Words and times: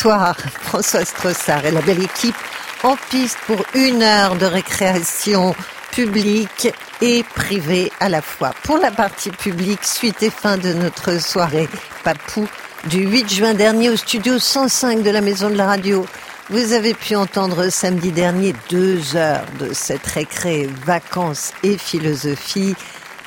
Bonsoir, 0.00 0.36
François 0.62 1.04
Strossard 1.04 1.66
et 1.66 1.72
la 1.72 1.82
belle 1.82 2.00
équipe 2.00 2.36
en 2.84 2.94
piste 3.10 3.36
pour 3.48 3.56
une 3.74 4.00
heure 4.04 4.36
de 4.36 4.46
récréation 4.46 5.56
publique 5.90 6.68
et 7.00 7.24
privée 7.24 7.90
à 7.98 8.08
la 8.08 8.22
fois. 8.22 8.52
Pour 8.62 8.78
la 8.78 8.92
partie 8.92 9.30
publique, 9.30 9.82
suite 9.82 10.22
et 10.22 10.30
fin 10.30 10.56
de 10.56 10.72
notre 10.72 11.20
soirée 11.20 11.68
Papou 12.04 12.46
du 12.86 13.08
8 13.08 13.28
juin 13.28 13.54
dernier 13.54 13.90
au 13.90 13.96
studio 13.96 14.38
105 14.38 15.02
de 15.02 15.10
la 15.10 15.20
Maison 15.20 15.50
de 15.50 15.56
la 15.56 15.66
Radio. 15.66 16.06
Vous 16.48 16.74
avez 16.74 16.94
pu 16.94 17.16
entendre 17.16 17.68
samedi 17.68 18.12
dernier 18.12 18.54
deux 18.70 19.16
heures 19.16 19.46
de 19.58 19.72
cette 19.72 20.06
récré 20.06 20.70
vacances 20.86 21.50
et 21.64 21.76
philosophie. 21.76 22.76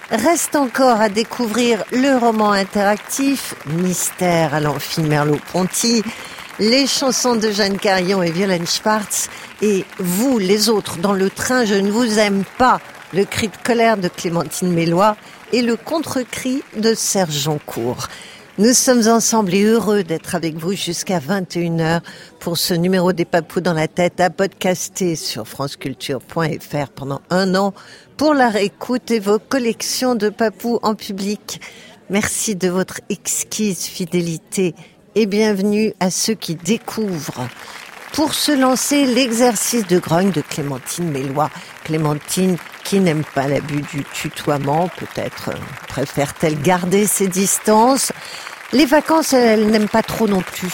Reste 0.10 0.56
encore 0.56 1.02
à 1.02 1.10
découvrir 1.10 1.84
le 1.92 2.18
roman 2.18 2.52
interactif 2.52 3.56
Mystère 3.66 4.54
à 4.54 4.62
l'amphi 4.62 5.02
Merleau-Ponty, 5.02 6.04
les 6.62 6.86
chansons 6.86 7.36
de 7.36 7.50
Jeanne 7.50 7.80
Carillon 7.80 8.22
et 8.22 8.30
Violaine 8.30 8.68
Schwartz 8.68 9.30
et 9.64 9.84
vous, 9.98 10.38
les 10.38 10.70
autres, 10.70 11.00
dans 11.00 11.14
le 11.14 11.32
train, 11.32 11.66
je 11.66 11.74
ne 11.74 11.90
vous 11.90 12.20
aime 12.20 12.44
pas, 12.60 12.80
le 13.14 13.26
cri 13.26 13.48
de 13.48 13.58
colère 13.64 13.98
de 13.98 14.08
Clémentine 14.08 14.72
Mélois 14.72 15.18
et 15.54 15.64
le 15.64 15.76
contre-cri 15.76 16.62
de 16.78 16.94
Serge 16.94 17.34
Joncourt. 17.34 18.10
Nous 18.60 18.74
sommes 18.74 19.08
ensemble 19.08 19.56
et 19.56 19.64
heureux 19.64 20.04
d'être 20.04 20.36
avec 20.36 20.56
vous 20.56 20.74
jusqu'à 20.74 21.20
21h 21.20 22.02
pour 22.40 22.60
ce 22.60 22.76
numéro 22.76 23.12
des 23.12 23.26
papous 23.26 23.62
dans 23.62 23.74
la 23.74 23.88
tête 23.88 24.20
à 24.20 24.30
podcaster 24.30 25.16
sur 25.16 25.48
franceculture.fr 25.48 26.90
pendant 26.94 27.22
un 27.32 27.56
an 27.56 27.74
pour 28.18 28.36
la 28.36 28.50
réécoute 28.50 29.10
et 29.10 29.20
vos 29.20 29.40
collections 29.40 30.14
de 30.14 30.30
papous 30.30 30.78
en 30.84 30.94
public. 30.94 31.60
Merci 32.12 32.56
de 32.56 32.68
votre 32.68 33.00
exquise 33.10 33.86
fidélité 33.86 34.76
et 35.16 35.26
bienvenue 35.26 35.94
à 36.00 36.10
ceux 36.10 36.34
qui 36.34 36.56
découvrent. 36.56 37.48
Pour 38.14 38.34
se 38.34 38.52
lancer, 38.52 39.06
l'exercice 39.06 39.88
de 39.88 40.00
grogne 40.00 40.32
de 40.32 40.42
Clémentine 40.42 41.12
Mélois. 41.12 41.50
Clémentine 41.84 42.58
qui 42.84 43.00
n'aime 43.00 43.24
pas 43.36 43.48
l'abus 43.48 43.82
du 43.94 44.04
tutoiement, 44.14 44.90
peut-être 44.98 45.50
euh, 45.50 45.60
préfère-t-elle 45.88 46.62
garder 46.62 47.06
ses 47.06 47.28
distances? 47.28 48.12
Les 48.74 48.86
vacances, 48.86 49.34
elle, 49.34 49.68
n'aime 49.68 49.88
pas 49.88 50.04
trop 50.04 50.28
non 50.28 50.42
plus. 50.42 50.72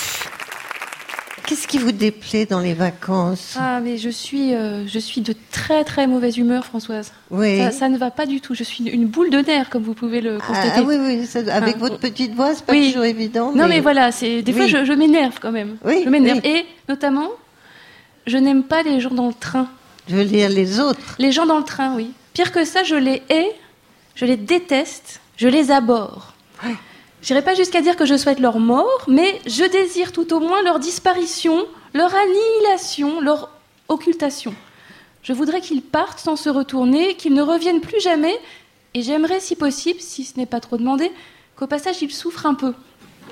Qu'est-ce 1.48 1.66
qui 1.66 1.78
vous 1.78 1.94
déplaît 1.94 2.46
dans 2.46 2.60
les 2.60 2.74
vacances? 2.74 3.56
Ah, 3.58 3.80
mais 3.80 3.98
je 3.98 4.10
suis, 4.10 4.54
euh, 4.54 4.86
je 4.86 5.00
suis 5.00 5.22
de 5.22 5.34
très 5.50 5.86
très 5.86 6.06
mauvaise 6.06 6.38
humeur, 6.38 6.66
Françoise. 6.66 7.14
Oui. 7.32 7.62
Ça, 7.72 7.88
ne 7.88 7.98
va 7.98 8.12
pas 8.12 8.26
du 8.26 8.42
tout. 8.42 8.54
Je 8.54 8.66
suis 8.66 8.84
une 8.84 9.06
boule 9.06 9.30
de 9.30 9.38
nerfs, 9.38 9.70
comme 9.70 9.84
vous 9.84 9.94
pouvez 9.94 10.20
le 10.20 10.40
constater. 10.40 10.72
Ah, 10.76 10.84
oui, 10.86 10.98
oui, 11.00 11.26
avec 11.50 11.78
votre 11.78 12.00
petite 12.00 12.36
voix, 12.36 12.54
c'est 12.54 12.66
pas 12.66 12.74
toujours 12.74 13.06
évident. 13.06 13.54
Non, 13.54 13.70
mais, 13.70 13.80
voilà, 13.80 14.12
c'est 14.12 14.42
des 14.42 14.52
fois 14.52 14.68
je, 14.68 14.92
m'énerve 14.92 15.40
quand 15.42 15.54
même. 15.54 15.78
Oui. 15.86 16.02
Je 16.04 16.10
m'énerve. 16.10 16.42
Et 16.44 16.66
notamment, 16.90 17.30
je 18.26 18.38
n'aime 18.38 18.64
pas 18.64 18.84
les 18.84 19.00
gens 19.00 19.12
dans 19.12 19.28
le 19.28 19.34
train. 19.34 19.70
Je 20.10 20.18
veux 20.18 20.26
dire 20.26 20.50
les 20.50 20.82
autres. 20.82 21.16
Les 21.18 21.32
gens 21.32 21.46
dans 21.46 21.60
le 21.60 21.64
train, 21.64 21.96
oui. 21.96 22.12
Pire 22.34 22.52
que 22.52 22.66
ça, 22.66 22.84
je 22.84 22.96
les 22.96 23.24
hais, 23.30 23.56
je 24.16 24.26
les 24.26 24.36
déteste, 24.36 25.22
je 25.38 25.48
les 25.48 25.72
aborde. 25.72 26.24
Je 26.62 26.70
J'irai 27.28 27.42
pas 27.42 27.56
jusqu'à 27.56 27.82
dire 27.82 27.98
que 27.98 28.06
je 28.06 28.16
souhaite 28.16 28.40
leur 28.40 28.58
mort, 28.58 29.04
mais 29.10 29.42
je 29.46 29.66
désire 29.66 30.14
tout 30.14 30.32
au 30.32 30.40
moins 30.40 30.64
leur 30.64 30.80
disparition, 30.80 31.68
leur 31.94 32.10
annihilation, 32.16 33.20
leur 33.20 33.50
occultation. 33.90 34.56
Je 35.24 35.34
voudrais 35.34 35.60
qu'ils 35.60 35.82
partent 35.82 36.20
sans 36.20 36.38
se 36.38 36.48
retourner, 36.48 37.16
qu'ils 37.16 37.34
ne 37.34 37.42
reviennent 37.42 37.82
plus 37.82 38.00
jamais, 38.00 38.34
et 38.94 39.02
j'aimerais, 39.02 39.42
si 39.42 39.58
possible, 39.58 40.00
si 40.00 40.24
ce 40.24 40.38
n'est 40.38 40.46
pas 40.46 40.62
trop 40.62 40.78
demandé, 40.78 41.12
qu'au 41.58 41.68
passage 41.68 42.02
ils 42.02 42.14
souffrent 42.14 42.46
un 42.46 42.54
peu. 42.54 42.74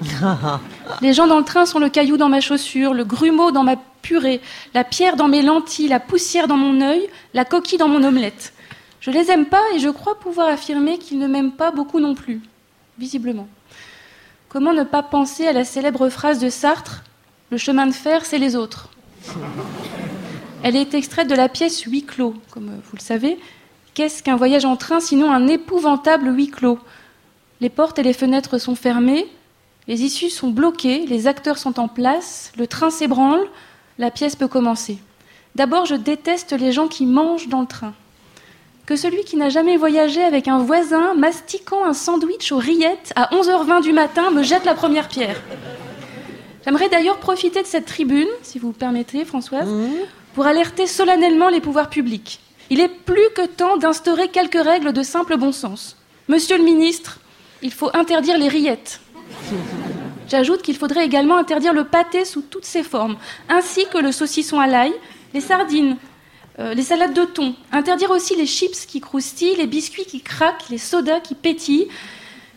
Les 1.02 1.14
gens 1.14 1.28
dans 1.28 1.40
le 1.40 1.46
train 1.46 1.66
sont 1.66 1.80
le 1.80 1.88
caillou 1.88 2.18
dans 2.18 2.28
ma 2.28 2.42
chaussure, 2.42 2.94
le 2.94 3.06
grumeau 3.06 3.52
dans 3.52 3.64
ma 3.64 3.78
purée, 4.02 4.42
la 4.74 4.84
pierre 4.84 5.16
dans 5.16 5.30
mes 5.30 5.42
lentilles, 5.42 5.88
la 5.88 6.02
poussière 6.02 6.50
dans 6.50 6.58
mon 6.58 6.82
œil, 6.82 7.08
la 7.34 7.46
coquille 7.46 7.78
dans 7.78 7.88
mon 7.88 8.04
omelette. 8.04 8.52
Je 9.00 9.10
les 9.10 9.32
aime 9.32 9.46
pas 9.46 9.64
et 9.74 9.80
je 9.80 9.88
crois 9.88 10.20
pouvoir 10.20 10.50
affirmer 10.50 10.98
qu'ils 10.98 11.18
ne 11.18 11.28
m'aiment 11.28 11.54
pas 11.54 11.72
beaucoup 11.72 12.02
non 12.02 12.14
plus, 12.14 12.42
visiblement. 12.98 13.48
Comment 14.56 14.72
ne 14.72 14.86
pas 14.86 15.04
penser 15.04 15.46
à 15.46 15.52
la 15.52 15.66
célèbre 15.66 16.08
phrase 16.08 16.40
de 16.40 16.48
Sartre 16.48 17.04
Le 17.50 17.58
chemin 17.58 17.88
de 17.88 17.92
fer, 17.92 18.26
c'est 18.26 18.38
les 18.38 18.56
autres. 18.56 18.88
Elle 20.64 20.78
est 20.78 20.94
extraite 20.94 21.28
de 21.28 21.36
la 21.36 21.50
pièce 21.50 21.82
Huis 21.82 22.06
clos, 22.06 22.36
comme 22.52 22.68
vous 22.68 22.96
le 22.96 23.02
savez. 23.02 23.38
Qu'est-ce 23.96 24.24
qu'un 24.24 24.38
voyage 24.38 24.64
en 24.64 24.78
train 24.78 25.02
sinon 25.02 25.30
un 25.30 25.48
épouvantable 25.48 26.34
huis 26.34 26.52
clos? 26.52 26.80
Les 27.60 27.68
portes 27.68 28.00
et 28.00 28.04
les 28.04 28.14
fenêtres 28.14 28.58
sont 28.58 28.76
fermées, 28.76 29.26
les 29.90 30.04
issues 30.04 30.30
sont 30.30 30.52
bloquées, 30.52 31.06
les 31.06 31.28
acteurs 31.28 31.58
sont 31.58 31.78
en 31.78 31.90
place, 31.90 32.54
le 32.58 32.66
train 32.66 32.92
s'ébranle, 32.92 33.46
la 33.98 34.10
pièce 34.10 34.38
peut 34.38 34.48
commencer. 34.48 35.00
D'abord, 35.56 35.86
je 35.86 35.96
déteste 35.96 36.54
les 36.54 36.72
gens 36.72 36.88
qui 36.88 37.06
mangent 37.06 37.50
dans 37.50 37.60
le 37.60 37.68
train. 37.68 37.94
Que 38.86 38.96
celui 38.96 39.24
qui 39.24 39.36
n'a 39.36 39.50
jamais 39.50 39.78
voyagé 39.78 40.24
avec 40.24 40.48
un 40.48 40.60
voisin 40.60 41.16
mastiquant 41.16 41.84
un 41.84 41.94
sandwich 41.94 42.52
aux 42.52 42.60
rillettes 42.60 43.14
à 43.16 43.34
11h20 43.34 43.82
du 43.82 43.94
matin 43.94 44.30
me 44.30 44.44
jette 44.44 44.64
la 44.64 44.76
première 44.76 45.08
pierre. 45.08 45.42
J'aimerais 46.64 46.90
d'ailleurs 46.90 47.18
profiter 47.18 47.64
de 47.64 47.68
cette 47.68 47.86
tribune, 47.86 48.28
si 48.44 48.60
vous 48.60 48.74
permettez, 48.74 49.26
Françoise, 49.26 49.68
mmh. 49.68 49.90
pour 50.36 50.46
alerter 50.46 50.86
solennellement 50.86 51.50
les 51.50 51.62
pouvoirs 51.62 51.90
publics. 51.90 52.40
Il 52.70 52.80
est 52.80 52.90
plus 52.90 53.30
que 53.36 53.48
temps 53.48 53.78
d'instaurer 53.78 54.28
quelques 54.28 54.64
règles 54.64 54.94
de 54.94 55.02
simple 55.02 55.38
bon 55.38 55.52
sens. 55.52 55.98
Monsieur 56.28 56.58
le 56.58 56.64
ministre, 56.64 57.20
il 57.64 57.74
faut 57.74 57.90
interdire 57.96 58.38
les 58.38 58.48
rillettes. 58.48 59.00
J'ajoute 60.28 60.62
qu'il 60.62 60.76
faudrait 60.76 61.06
également 61.06 61.38
interdire 61.38 61.74
le 61.74 61.86
pâté 61.86 62.24
sous 62.24 62.42
toutes 62.42 62.66
ses 62.66 62.84
formes, 62.84 63.18
ainsi 63.50 63.86
que 63.92 63.98
le 63.98 64.12
saucisson 64.12 64.60
à 64.60 64.68
l'ail, 64.68 64.94
les 65.34 65.42
sardines, 65.42 65.98
euh, 66.60 66.74
les 66.74 66.84
salades 66.84 67.14
de 67.14 67.26
thon. 67.26 67.54
Interdire 67.72 68.12
aussi 68.12 68.36
les 68.36 68.46
chips 68.46 68.86
qui 68.86 69.02
croustillent, 69.02 69.58
les 69.58 69.68
biscuits 69.68 70.06
qui 70.06 70.22
craquent, 70.22 70.70
les 70.70 70.78
sodas 70.78 71.20
qui 71.20 71.36
pétillent. 71.36 71.90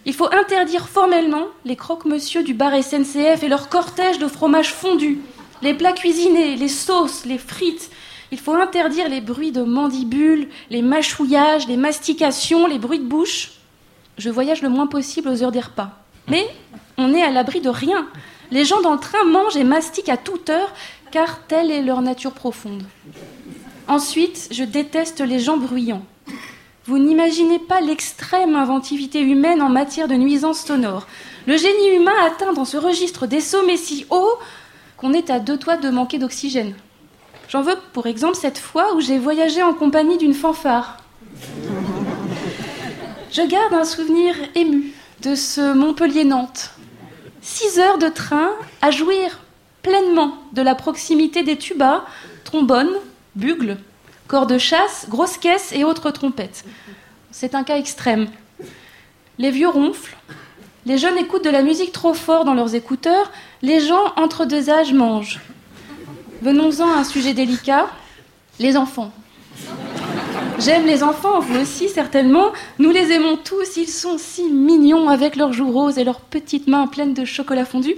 Il 0.06 0.14
faut 0.14 0.32
interdire 0.32 0.88
formellement 0.88 1.46
les 1.64 1.76
croque-monsieur 1.76 2.42
du 2.42 2.54
bar 2.54 2.72
SNCF 2.82 3.42
et 3.42 3.48
leur 3.48 3.68
cortège 3.68 4.18
de 4.18 4.28
fromage 4.28 4.72
fondu, 4.72 5.20
les 5.62 5.74
plats 5.74 5.92
cuisinés, 5.92 6.56
les 6.56 6.68
sauces, 6.68 7.26
les 7.26 7.38
frites. 7.38 7.90
Il 8.30 8.38
faut 8.38 8.54
interdire 8.54 9.08
les 9.08 9.20
bruits 9.20 9.52
de 9.52 9.62
mandibules, 9.62 10.48
les 10.70 10.82
mâchouillages, 10.82 11.66
les 11.66 11.76
mastications, 11.76 12.66
les 12.66 12.78
bruits 12.78 13.00
de 13.00 13.04
bouche. 13.04 13.52
Je 14.16 14.30
voyage 14.30 14.62
le 14.62 14.68
moins 14.68 14.86
possible 14.86 15.28
aux 15.28 15.42
heures 15.42 15.52
des 15.52 15.60
repas. 15.60 15.90
Mais 16.28 16.46
on 16.98 17.14
est 17.14 17.22
à 17.22 17.30
l'abri 17.30 17.60
de 17.60 17.70
rien. 17.70 18.06
Les 18.50 18.64
gens 18.64 18.80
dans 18.80 18.92
le 18.92 19.00
train 19.00 19.24
mangent 19.24 19.56
et 19.56 19.64
mastiquent 19.64 20.08
à 20.08 20.16
toute 20.16 20.50
heure, 20.50 20.72
car 21.10 21.46
telle 21.46 21.70
est 21.70 21.82
leur 21.82 22.02
nature 22.02 22.32
profonde. 22.32 22.84
Ensuite, 23.88 24.48
je 24.50 24.64
déteste 24.64 25.20
les 25.20 25.38
gens 25.38 25.56
bruyants. 25.56 26.04
Vous 26.84 26.98
n'imaginez 26.98 27.58
pas 27.58 27.80
l'extrême 27.80 28.54
inventivité 28.54 29.20
humaine 29.20 29.62
en 29.62 29.70
matière 29.70 30.08
de 30.08 30.14
nuisances 30.14 30.60
sonores. 30.60 31.06
Le 31.46 31.56
génie 31.56 31.96
humain 31.96 32.12
atteint 32.26 32.52
dans 32.52 32.66
ce 32.66 32.76
registre 32.76 33.26
des 33.26 33.40
sommets 33.40 33.78
si 33.78 34.04
hauts 34.10 34.38
qu'on 34.98 35.14
est 35.14 35.30
à 35.30 35.38
deux 35.38 35.56
toits 35.56 35.78
de 35.78 35.88
manquer 35.88 36.18
d'oxygène. 36.18 36.74
J'en 37.48 37.62
veux 37.62 37.76
pour 37.94 38.06
exemple 38.06 38.36
cette 38.36 38.58
fois 38.58 38.94
où 38.94 39.00
j'ai 39.00 39.18
voyagé 39.18 39.62
en 39.62 39.72
compagnie 39.72 40.18
d'une 40.18 40.34
fanfare. 40.34 40.98
Je 43.32 43.42
garde 43.42 43.72
un 43.72 43.84
souvenir 43.84 44.34
ému 44.54 44.92
de 45.22 45.34
ce 45.34 45.72
Montpellier-Nantes. 45.72 46.72
Six 47.40 47.78
heures 47.78 47.98
de 47.98 48.08
train 48.08 48.50
à 48.82 48.90
jouir 48.90 49.40
pleinement 49.82 50.34
de 50.52 50.60
la 50.60 50.74
proximité 50.74 51.42
des 51.42 51.56
tubas, 51.56 52.04
trombones, 52.44 52.94
bugles, 53.38 53.76
corps 54.26 54.46
de 54.46 54.58
chasse, 54.58 55.06
grosses 55.08 55.38
caisses 55.38 55.72
et 55.72 55.84
autres 55.84 56.10
trompettes. 56.10 56.64
C'est 57.30 57.54
un 57.54 57.62
cas 57.62 57.78
extrême. 57.78 58.26
Les 59.38 59.52
vieux 59.52 59.68
ronflent, 59.68 60.16
les 60.84 60.98
jeunes 60.98 61.18
écoutent 61.18 61.44
de 61.44 61.50
la 61.50 61.62
musique 61.62 61.92
trop 61.92 62.14
fort 62.14 62.44
dans 62.44 62.54
leurs 62.54 62.74
écouteurs, 62.74 63.30
les 63.62 63.80
gens 63.80 64.12
entre 64.16 64.44
deux 64.44 64.70
âges 64.70 64.92
mangent. 64.92 65.40
Venons-en 66.42 66.88
à 66.88 66.98
un 66.98 67.04
sujet 67.04 67.32
délicat, 67.32 67.86
les 68.58 68.76
enfants. 68.76 69.12
J'aime 70.58 70.86
les 70.86 71.04
enfants, 71.04 71.38
vous 71.38 71.60
aussi 71.60 71.88
certainement. 71.88 72.52
Nous 72.80 72.90
les 72.90 73.12
aimons 73.12 73.36
tous, 73.36 73.76
ils 73.76 73.88
sont 73.88 74.18
si 74.18 74.50
mignons 74.50 75.08
avec 75.08 75.36
leurs 75.36 75.52
joues 75.52 75.70
roses 75.70 75.98
et 75.98 76.04
leurs 76.04 76.20
petites 76.20 76.66
mains 76.66 76.88
pleines 76.88 77.14
de 77.14 77.24
chocolat 77.24 77.64
fondu. 77.64 77.94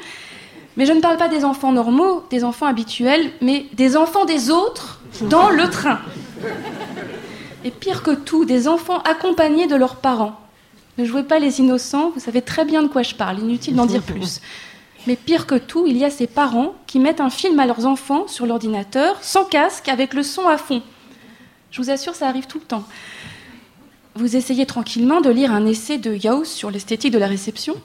Mais 0.77 0.85
je 0.85 0.93
ne 0.93 1.01
parle 1.01 1.17
pas 1.17 1.29
des 1.29 1.45
enfants 1.45 1.73
normaux, 1.73 2.25
des 2.31 2.45
enfants 2.45 2.67
habituels, 2.67 3.33
mais 3.41 3.67
des 3.73 3.97
enfants 3.97 4.27
des 4.27 4.51
autres 4.51 5.00
dans 5.23 5.51
le 5.51 5.69
train. 5.69 6.01
Et 7.65 7.71
pire 7.71 8.03
que 8.03 8.13
tout, 8.13 8.45
des 8.45 8.69
enfants 8.69 9.01
accompagnés 9.03 9.67
de 9.67 9.77
leurs 9.77 9.97
parents. 9.97 10.41
Ne 10.99 11.05
jouez 11.05 11.23
pas 11.23 11.39
les 11.39 11.61
innocents, 11.61 12.11
vous 12.11 12.21
savez 12.21 12.43
très 12.43 12.65
bien 12.65 12.83
de 12.83 12.89
quoi 12.89 13.03
je 13.03 13.15
parle, 13.15 13.39
inutile 13.39 13.75
d'en 13.75 13.87
dire 13.87 14.03
plus. 14.03 14.41
Mais 15.07 15.17
pire 15.17 15.47
que 15.47 15.55
tout, 15.55 15.87
il 15.87 15.97
y 15.97 16.05
a 16.05 16.11
ces 16.11 16.27
parents 16.27 16.75
qui 16.87 16.99
mettent 16.99 17.21
un 17.21 17.31
film 17.31 17.59
à 17.59 17.67
leurs 17.67 17.87
enfants 17.87 18.29
sur 18.29 18.47
l'ordinateur, 18.47 19.17
sans 19.23 19.45
casque, 19.45 19.89
avec 19.89 20.13
le 20.15 20.23
son 20.23 20.47
à 20.47 20.59
fond. 20.59 20.83
Je 21.71 21.81
vous 21.81 21.91
assure, 21.91 22.15
ça 22.15 22.29
arrive 22.29 22.47
tout 22.47 22.59
le 22.59 22.65
temps. 22.65 22.85
Vous 24.15 24.37
essayez 24.37 24.67
tranquillement 24.67 25.21
de 25.21 25.31
lire 25.31 25.53
un 25.53 25.65
essai 25.67 25.97
de 25.97 26.15
Yao 26.15 26.45
sur 26.45 26.71
l'esthétique 26.71 27.13
de 27.13 27.19
la 27.19 27.29
réception, 27.29 27.77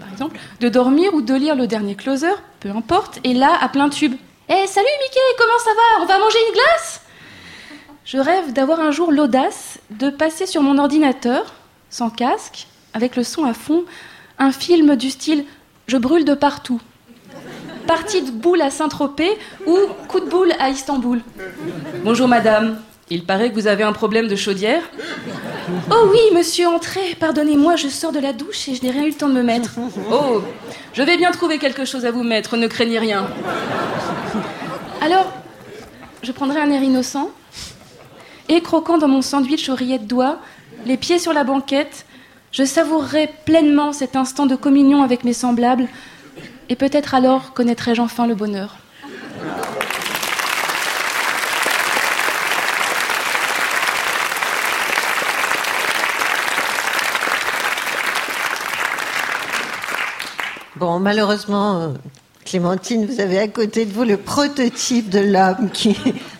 par 0.00 0.10
exemple, 0.12 0.38
de 0.60 0.68
dormir 0.68 1.12
ou 1.12 1.20
de 1.20 1.34
lire 1.34 1.56
le 1.56 1.66
dernier 1.66 1.94
closer, 1.94 2.32
peu 2.60 2.70
importe, 2.70 3.20
et 3.24 3.34
là, 3.34 3.58
à 3.60 3.68
plein 3.68 3.88
tube. 3.88 4.14
Eh, 4.50 4.66
salut 4.66 4.86
Mickey, 5.02 5.20
comment 5.36 5.58
ça 5.62 5.70
va? 5.74 6.02
On 6.02 6.06
va 6.06 6.18
manger 6.18 6.38
une 6.48 6.54
glace? 6.54 7.02
Je 8.06 8.16
rêve 8.16 8.54
d'avoir 8.54 8.80
un 8.80 8.90
jour 8.90 9.12
l'audace 9.12 9.78
de 9.90 10.08
passer 10.08 10.46
sur 10.46 10.62
mon 10.62 10.78
ordinateur, 10.78 11.52
sans 11.90 12.08
casque, 12.08 12.66
avec 12.94 13.14
le 13.16 13.24
son 13.24 13.44
à 13.44 13.52
fond, 13.52 13.84
un 14.38 14.50
film 14.50 14.96
du 14.96 15.10
style 15.10 15.44
Je 15.86 15.98
brûle 15.98 16.24
de 16.24 16.32
partout. 16.32 16.80
Partie 17.86 18.22
de 18.22 18.30
boule 18.30 18.62
à 18.62 18.70
Saint-Tropez 18.70 19.36
ou 19.66 19.76
coup 20.08 20.20
de 20.20 20.26
boule 20.26 20.52
à 20.58 20.70
Istanbul. 20.70 21.20
Bonjour 22.02 22.26
madame, 22.26 22.80
il 23.10 23.24
paraît 23.24 23.50
que 23.50 23.54
vous 23.54 23.66
avez 23.66 23.84
un 23.84 23.92
problème 23.92 24.28
de 24.28 24.36
chaudière. 24.36 24.82
Oh 25.90 26.08
oui, 26.10 26.20
monsieur, 26.34 26.68
entrez. 26.68 27.14
Pardonnez-moi, 27.20 27.76
je 27.76 27.88
sors 27.88 28.12
de 28.12 28.18
la 28.18 28.32
douche 28.32 28.68
et 28.68 28.74
je 28.74 28.82
n'ai 28.82 28.90
rien 28.90 29.04
eu 29.04 29.10
le 29.10 29.14
temps 29.14 29.28
de 29.28 29.34
me 29.34 29.42
mettre. 29.42 29.72
Oh, 30.10 30.42
je 30.94 31.02
vais 31.02 31.18
bien 31.18 31.32
trouver 31.32 31.58
quelque 31.58 31.84
chose 31.84 32.06
à 32.06 32.10
vous 32.10 32.22
mettre, 32.22 32.56
ne 32.56 32.66
craignez 32.66 32.98
rien. 32.98 33.28
Alors, 35.00 35.32
je 36.22 36.32
prendrai 36.32 36.60
un 36.60 36.70
air 36.70 36.82
innocent 36.82 37.30
et 38.48 38.60
croquant 38.60 38.98
dans 38.98 39.06
mon 39.06 39.22
sandwich 39.22 39.68
aux 39.68 39.76
de 39.76 39.96
doigts, 39.98 40.38
les 40.86 40.96
pieds 40.96 41.18
sur 41.18 41.32
la 41.32 41.44
banquette, 41.44 42.04
je 42.50 42.64
savourerai 42.64 43.30
pleinement 43.44 43.92
cet 43.92 44.16
instant 44.16 44.46
de 44.46 44.56
communion 44.56 45.02
avec 45.02 45.22
mes 45.22 45.32
semblables 45.32 45.86
et 46.68 46.74
peut-être 46.74 47.14
alors 47.14 47.52
connaîtrai-je 47.52 48.02
enfin 48.02 48.26
le 48.26 48.34
bonheur. 48.34 48.76
Bon, 60.76 61.00
malheureusement, 61.00 61.80
euh, 61.80 61.88
Clémentine, 62.48 63.04
vous 63.04 63.20
avez 63.20 63.38
à 63.38 63.48
côté 63.48 63.84
de 63.84 63.92
vous 63.92 64.04
le 64.04 64.16
prototype 64.16 65.10
de 65.10 65.18
l'homme 65.18 65.68
qui, 65.70 65.94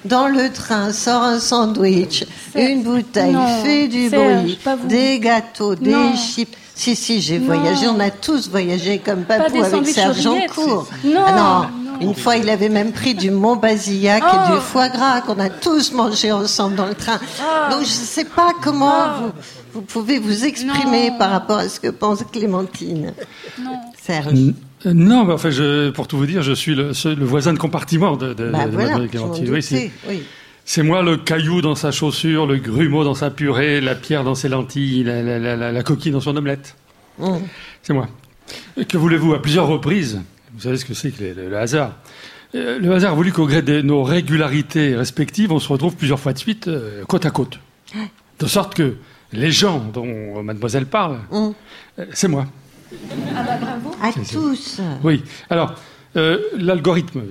dans 0.06 0.26
le 0.26 0.50
train, 0.50 0.90
sort 0.93 1.22
un 1.22 1.38
sandwich, 1.38 2.25
une 2.55 2.82
bouteille, 2.82 3.32
Non, 3.34 3.62
fait 3.62 3.88
du 3.88 4.08
bruit, 4.08 4.58
des 4.88 5.19
gâteaux, 5.19 5.75
des 5.75 5.90
Non. 5.90 6.14
chips. 6.16 6.56
Si, 6.75 6.96
si, 6.96 7.20
j'ai 7.20 7.38
voyagé, 7.38 7.88
on 7.88 8.00
a 8.00 8.08
tous 8.10 8.49
voyagé 8.49 9.00
comme 9.05 9.25
Pas 9.25 9.38
papou 9.38 9.62
avec 9.62 9.87
Serge 9.88 10.26
rillettes. 10.26 10.49
Jancourt. 10.55 10.88
Non, 11.05 11.20
Ah 11.26 11.69
non. 11.82 12.00
Une 12.00 12.14
fois, 12.14 12.37
il 12.37 12.49
avait 12.49 12.69
même 12.69 12.93
pris 12.93 13.14
du 13.14 13.31
Montbazillac 13.32 14.22
et 14.22 14.26
Oh. 14.32 14.54
du 14.54 14.61
foie 14.62 14.88
gras 14.88 15.20
qu'on 15.20 15.38
a 15.40 15.50
tous 15.50 15.93
mangé 15.93 16.31
ensemble 16.32 16.76
dans 16.76 16.87
le 16.87 16.94
train. 16.94 17.19
Ah. 17.43 17.69
Donc, 17.70 17.81
je 17.81 17.84
ne 17.87 18.06
sais 18.06 18.25
pas 18.25 18.52
comment 18.62 18.93
Ah. 18.94 19.20
vous, 19.20 19.31
vous 19.75 19.82
pouvez 19.82 20.20
vous 20.20 20.44
exprimer 20.46 21.11
Non. 21.11 21.19
par 21.19 21.31
rapport 21.32 21.58
à 21.58 21.69
ce 21.69 21.81
que 21.81 21.88
pense 21.88 22.20
Clémentine. 22.32 23.12
Non. 23.61 23.72
Serge. 24.00 24.54
Euh, 24.86 24.92
Non, 24.94 25.25
mais 25.25 25.32
enfin, 25.32 25.50
je, 25.50 25.90
pour 25.90 26.06
tout 26.08 26.16
vous 26.16 26.26
dire, 26.26 26.42
je 26.42 26.52
suis 26.52 26.75
le, 26.75 26.92
voisin 27.25 27.52
de 27.52 27.58
compartiment 27.58 28.16
de, 28.16 28.32
de, 28.34 28.50
Bah 28.50 28.66
de 28.66 28.70
voilà, 28.72 29.06
Clémentine. 29.08 29.50
Oui, 29.50 29.62
c'est, 29.62 29.90
oui. 30.08 30.82
moi 30.84 31.02
le 31.02 31.16
caillou 31.16 31.60
dans 31.62 31.75
sa 31.75 31.90
chaussure, 31.90 32.46
le 32.46 32.56
grumeau 32.58 33.02
dans 33.04 33.14
sa 33.14 33.30
purée, 33.30 33.80
la 33.80 33.94
pierre 33.94 34.25
dans 34.25 34.34
ses 34.34 34.48
lentilles, 34.48 35.02
la, 35.04 35.22
la- 35.22 35.38
la- 35.38 35.56
la- 35.56 35.72
la 35.72 35.82
coquille 35.82 36.12
dans 36.12 36.20
son 36.20 36.36
omelette. 36.36 36.76
Hum. 37.20 37.40
C'est 37.82 37.92
moi. 37.92 38.08
Et 38.76 38.84
Que 38.84 38.96
voulez-vous 38.96 39.34
À 39.34 39.42
plusieurs 39.42 39.66
reprises, 39.66 40.20
vous 40.54 40.60
savez 40.60 40.76
ce 40.76 40.84
que 40.84 40.94
c'est 40.94 41.10
que 41.10 41.22
le, 41.25 41.32
le- 41.34 41.48
le 41.50 41.58
hasard. 41.58 41.92
Euh, 42.54 42.78
Le 42.78 42.92
hasard 42.92 43.12
a 43.12 43.14
voulu 43.14 43.32
qu'au 43.32 43.46
gré 43.46 43.60
de 43.62 43.82
nos 43.82 44.02
régularités 44.04 44.94
respectives, 44.96 45.52
on 45.52 45.58
se 45.58 45.69
retrouve 45.69 45.96
plusieurs 45.96 46.20
fois 46.20 46.32
de 46.32 46.38
suite 46.38 46.69
euh, 46.69 47.04
côte 47.06 47.26
à 47.26 47.30
côte. 47.30 47.58
De 48.38 48.46
sorte 48.46 48.75
que 48.75 48.94
les 49.32 49.50
gens 49.50 49.84
dont 49.92 50.42
mademoiselle 50.42 50.86
parle, 50.86 51.19
Hum. 51.32 51.52
euh, 51.98 52.06
c'est 52.12 52.28
moi. 52.28 52.46
Ah 53.36 53.42
bah 53.42 53.58
bravo. 53.60 53.77
À 54.03 54.12
C'est- 54.12 54.25
c'est- 54.25 54.35
tous. 54.35 54.81
Oui. 55.03 55.23
Alors, 55.50 55.75
euh, 56.17 56.39
l'algorithme, 56.56 57.23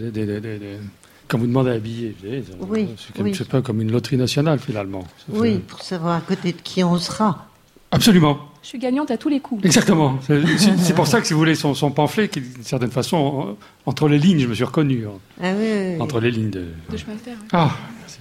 quand 1.28 1.38
vous 1.38 1.48
demandez 1.48 1.72
à 1.72 1.74
habiller, 1.74 2.16
vous 2.22 2.26
savez, 2.28 2.44
Oui, 2.70 2.88
c'est 2.98 3.16
comme, 3.16 3.26
oui. 3.26 3.36
c'est 3.38 3.48
pas 3.48 3.62
comme 3.62 3.82
une 3.82 3.92
loterie 3.92 4.18
nationale 4.18 4.60
finalement. 4.60 5.02
Ça 5.18 5.34
fait- 5.34 5.40
Oui, 5.40 5.58
pour 5.60 5.82
savoir 5.82 6.16
à 6.18 6.22
côté 6.22 6.52
de 6.54 6.58
qui 6.62 6.84
on 6.84 6.98
sera. 6.98 7.48
Absolument. 7.92 8.40
Je 8.64 8.70
suis 8.70 8.80
gagnante 8.80 9.12
à 9.12 9.18
tous 9.18 9.30
les 9.30 9.40
coups. 9.40 9.64
Exactement. 9.66 10.20
C'est 10.28 10.46
c'est- 10.58 10.78
c'est 10.78 10.94
pour 10.94 11.08
ça 11.08 11.22
que 11.22 11.28
si 11.28 11.32
vous 11.34 11.40
voulez 11.40 11.56
son, 11.56 11.74
son 11.74 11.90
pamphlet, 11.90 12.28
qui 12.28 12.42
d'une 12.42 12.64
certaine 12.64 12.92
façon, 12.92 13.18
en- 13.18 13.58
entre 13.90 14.10
les 14.10 14.18
lignes, 14.20 14.40
je 14.40 14.48
me 14.48 14.54
suis 14.54 14.66
reconnu. 14.66 15.06
hein, 15.08 15.12
Ah 15.42 15.52
oui, 15.58 15.66
oui, 15.66 15.94
oui. 15.96 16.02
Entre 16.02 16.20
les 16.20 16.32
lignes 16.32 16.50
de. 16.50 16.66
De 16.92 16.98
chemin 16.98 17.14
de 17.14 17.20
fer. 17.20 17.36
oui. 17.42 17.48
Ah. 17.54 17.72
merci. 18.02 18.20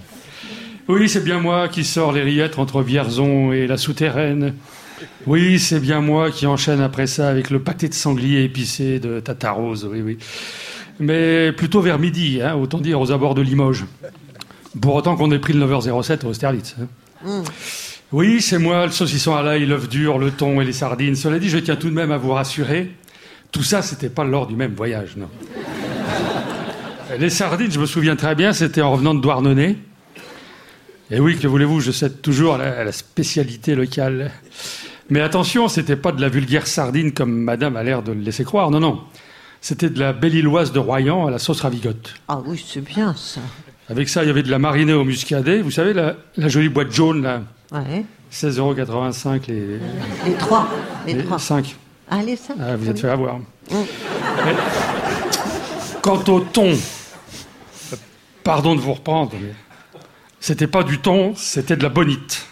Oui, 0.89 1.09
c'est 1.09 1.25
bien 1.25 1.41
moi 1.41 1.67
qui 1.69 1.83
sors 1.83 2.13
les 2.13 2.23
rillettes 2.23 2.61
entre 2.61 2.81
Vierzon 2.83 3.51
et 3.53 3.67
la 3.67 3.77
souterraine. 3.77 4.55
Oui, 5.27 5.59
c'est 5.59 5.81
bien 5.81 6.01
moi 6.01 6.31
qui 6.31 6.47
enchaîne 6.47 6.81
après 6.81 7.07
ça 7.07 7.29
avec 7.29 7.51
le 7.51 7.61
pâté 7.61 7.89
de 7.89 7.95
sanglier 7.95 8.43
épicé 8.45 8.99
de 8.99 9.21
Tata 9.21 9.51
Rose, 9.51 9.89
oui, 9.91 10.01
oui. 10.03 10.19
Mais 10.99 11.53
plutôt 11.53 11.81
vers 11.81 11.99
midi, 11.99 12.41
hein, 12.43 12.55
autant 12.55 12.79
dire 12.79 13.01
aux 13.01 13.13
abords 13.13 13.35
de 13.35 13.43
Limoges. 13.43 13.85
Pour 14.81 14.95
autant 14.95 15.17
qu'on 15.17 15.31
ait 15.33 15.39
pris 15.39 15.53
le 15.53 15.67
9h07 15.67 16.25
au 16.25 16.29
Austerlitz. 16.31 16.75
hein. 16.81 16.87
Hum. 17.27 17.45
Oui, 18.13 18.41
c'est 18.41 18.59
moi, 18.59 18.87
le 18.87 18.93
saucisson 18.93 19.35
à 19.35 19.43
l'ail, 19.43 19.67
l'œuf 19.67 19.89
dur, 19.89 20.19
le 20.19 20.31
thon 20.31 20.61
et 20.61 20.65
les 20.65 20.73
sardines. 20.73 21.17
Cela 21.17 21.39
dit, 21.39 21.49
je 21.49 21.59
tiens 21.59 21.77
tout 21.77 21.89
de 21.91 21.95
même 21.95 22.13
à 22.13 22.19
vous 22.19 22.31
rassurer, 22.33 22.93
tout 23.51 23.65
ça, 23.65 23.83
c'était 23.83 24.09
pas 24.09 24.23
lors 24.25 24.47
du 24.47 24.55
même 24.55 24.75
voyage, 24.75 25.17
non. 25.17 25.29
Les 27.19 27.31
sardines, 27.31 27.71
je 27.71 27.81
me 27.81 27.87
souviens 27.87 28.17
très 28.17 28.35
bien, 28.35 28.53
c'était 28.53 28.83
en 28.83 28.93
revenant 28.93 29.15
de 29.15 29.21
Douarnenez. 29.21 29.77
Et 31.11 31.21
oui, 31.21 31.39
que 31.39 31.47
voulez-vous, 31.47 31.81
je 31.81 31.93
cède 31.93 32.21
toujours 32.21 32.55
à 32.55 32.59
la, 32.59 32.79
à 32.81 32.85
la 32.85 32.93
spécialité 32.93 33.75
locale. 33.75 34.31
Mais 35.09 35.21
attention, 35.21 35.69
c'était 35.69 35.97
pas 35.97 36.13
de 36.13 36.21
la 36.21 36.29
vulgaire 36.29 36.67
sardine 36.67 37.13
comme 37.13 37.33
madame 37.33 37.77
a 37.77 37.83
l'air 37.83 38.03
de 38.03 38.13
le 38.13 38.21
laisser 38.21 38.45
croire, 38.45 38.71
non, 38.71 38.81
non. 38.81 39.01
C'était 39.61 39.89
de 39.91 39.99
la 39.99 40.13
belle-illoise 40.13 40.73
de 40.73 40.79
Royan 40.79 41.27
à 41.27 41.31
la 41.31 41.39
sauce 41.39 41.61
ravigote. 41.61 42.15
Ah 42.29 42.41
oui, 42.45 42.63
c'est 42.67 42.81
bien 42.83 43.15
ça. 43.17 43.41
Avec 43.89 44.09
ça, 44.09 44.23
il 44.25 44.27
y 44.27 44.31
avait 44.31 44.43
de 44.43 44.51
la 44.51 44.59
marinée 44.59 44.93
au 44.93 45.05
muscadet. 45.05 45.63
Vous 45.63 45.71
savez, 45.71 45.93
la, 45.93 46.17
la 46.37 46.49
jolie 46.49 46.69
boîte 46.69 46.93
jaune, 46.93 47.23
là, 47.23 47.43
Ouais. 47.73 48.05
16,85 48.33 48.59
euros 48.61 49.41
les, 49.49 49.79
Les 50.27 50.35
trois. 50.39 50.69
Les, 51.07 51.15
les 51.15 51.25
trois. 51.25 51.39
5. 51.39 51.75
Allez, 52.11 52.37
ça. 52.37 52.55
Ah, 52.61 52.77
vous 52.77 52.89
êtes 52.89 53.01
fait 53.01 53.09
avoir. 53.09 53.39
Mais, 53.71 54.55
quant 56.03 56.23
au 56.29 56.41
thon, 56.41 56.73
pardon 58.45 58.75
de 58.77 58.81
vous 58.81 58.93
reprendre, 58.95 59.33
mais 59.41 59.53
c'était 60.39 60.67
pas 60.69 60.83
du 60.85 60.99
thon, 60.99 61.35
c'était 61.37 61.77
de 61.77 61.83
la 61.83 61.89
bonite. 61.89 62.46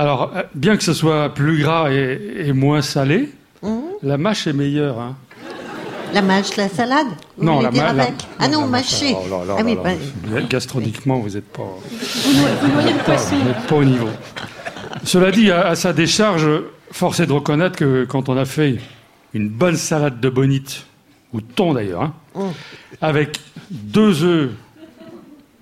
Alors, 0.00 0.32
euh, 0.34 0.42
bien 0.54 0.78
que 0.78 0.82
ce 0.82 0.94
soit 0.94 1.28
plus 1.34 1.60
gras 1.60 1.90
et, 1.92 2.46
et 2.46 2.52
moins 2.54 2.80
salé, 2.80 3.28
Hum. 3.62 3.82
la 4.02 4.16
mâche 4.16 4.46
est 4.46 4.54
meilleure. 4.54 4.98
hein. 4.98 5.14
La 6.14 6.22
mâche, 6.22 6.56
la 6.56 6.70
salade 6.70 7.08
Vous 7.36 7.44
Non, 7.44 7.60
la 7.60 7.68
avec 7.68 8.14
Ah 8.38 8.48
non, 8.48 8.62
la 8.62 8.66
mâché. 8.68 9.14
Oh 9.14 9.28
là 9.30 9.44
là 9.44 9.56
ah 9.58 9.62
oui, 9.62 9.76
bah, 9.84 10.40
Gastroniquement, 10.48 11.18
vous 11.20 11.28
n'êtes 11.34 11.52
pas, 11.52 11.62
Vous, 11.62 12.46
le 12.46 12.96
pas- 12.96 13.04
poisson. 13.04 13.36
vous 13.36 13.44
n'êtes 13.48 13.66
pas 13.66 13.76
au 13.76 13.84
niveau. 13.84 14.08
Cela 15.04 15.30
dit, 15.30 15.50
à, 15.50 15.66
à 15.68 15.74
sa 15.74 15.92
décharge, 15.92 16.48
force 16.92 17.20
est 17.20 17.26
de 17.26 17.32
reconnaître 17.32 17.76
que 17.76 18.06
quand 18.06 18.30
on 18.30 18.38
a 18.38 18.46
fait 18.46 18.78
une 19.34 19.50
bonne 19.50 19.76
salade 19.76 20.18
de 20.18 20.30
bonite, 20.30 20.86
ou 21.34 21.42
de 21.42 21.46
thon 21.54 21.74
d'ailleurs, 21.74 22.02
hein, 22.04 22.14
Hum. 22.34 22.52
avec 23.02 23.38
deux 23.70 24.24
œufs, 24.24 24.50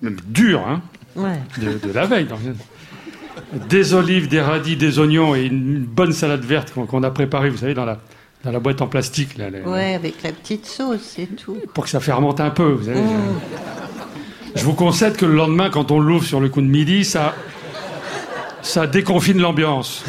même 0.01 0.17
durs, 0.25 0.65
hein, 0.65 0.81
ouais. 1.17 1.39
de, 1.61 1.85
de 1.89 1.91
la 1.93 2.05
veille, 2.05 2.27
des 3.69 3.93
olives, 3.93 4.27
des 4.27 4.41
radis, 4.41 4.75
des 4.75 4.99
oignons 4.99 5.35
et 5.35 5.45
une 5.45 5.79
bonne 5.79 6.13
salade 6.13 6.43
verte 6.43 6.73
qu'on 6.73 7.03
a 7.03 7.11
préparée, 7.11 7.49
vous 7.49 7.57
savez, 7.57 7.73
dans 7.73 7.85
la, 7.85 7.99
dans 8.43 8.51
la 8.51 8.59
boîte 8.59 8.81
en 8.81 8.87
plastique, 8.87 9.37
là, 9.37 9.47
ouais, 9.65 9.95
avec 9.95 10.23
la 10.23 10.31
petite 10.31 10.65
sauce, 10.65 11.01
c'est 11.15 11.35
tout. 11.35 11.57
pour 11.73 11.85
que 11.85 11.89
ça 11.89 11.99
fermente 11.99 12.39
un 12.39 12.49
peu. 12.49 12.71
Vous 12.71 12.85
savez. 12.85 12.99
Hum. 12.99 13.39
Je 14.55 14.63
vous 14.63 14.73
concède 14.73 15.15
que 15.15 15.25
le 15.25 15.35
lendemain, 15.35 15.69
quand 15.69 15.91
on 15.91 15.99
l'ouvre 15.99 16.25
sur 16.25 16.39
le 16.39 16.49
coup 16.49 16.61
de 16.61 16.67
midi, 16.67 17.05
ça, 17.05 17.35
ça 18.61 18.87
déconfine 18.87 19.39
l'ambiance. 19.39 20.03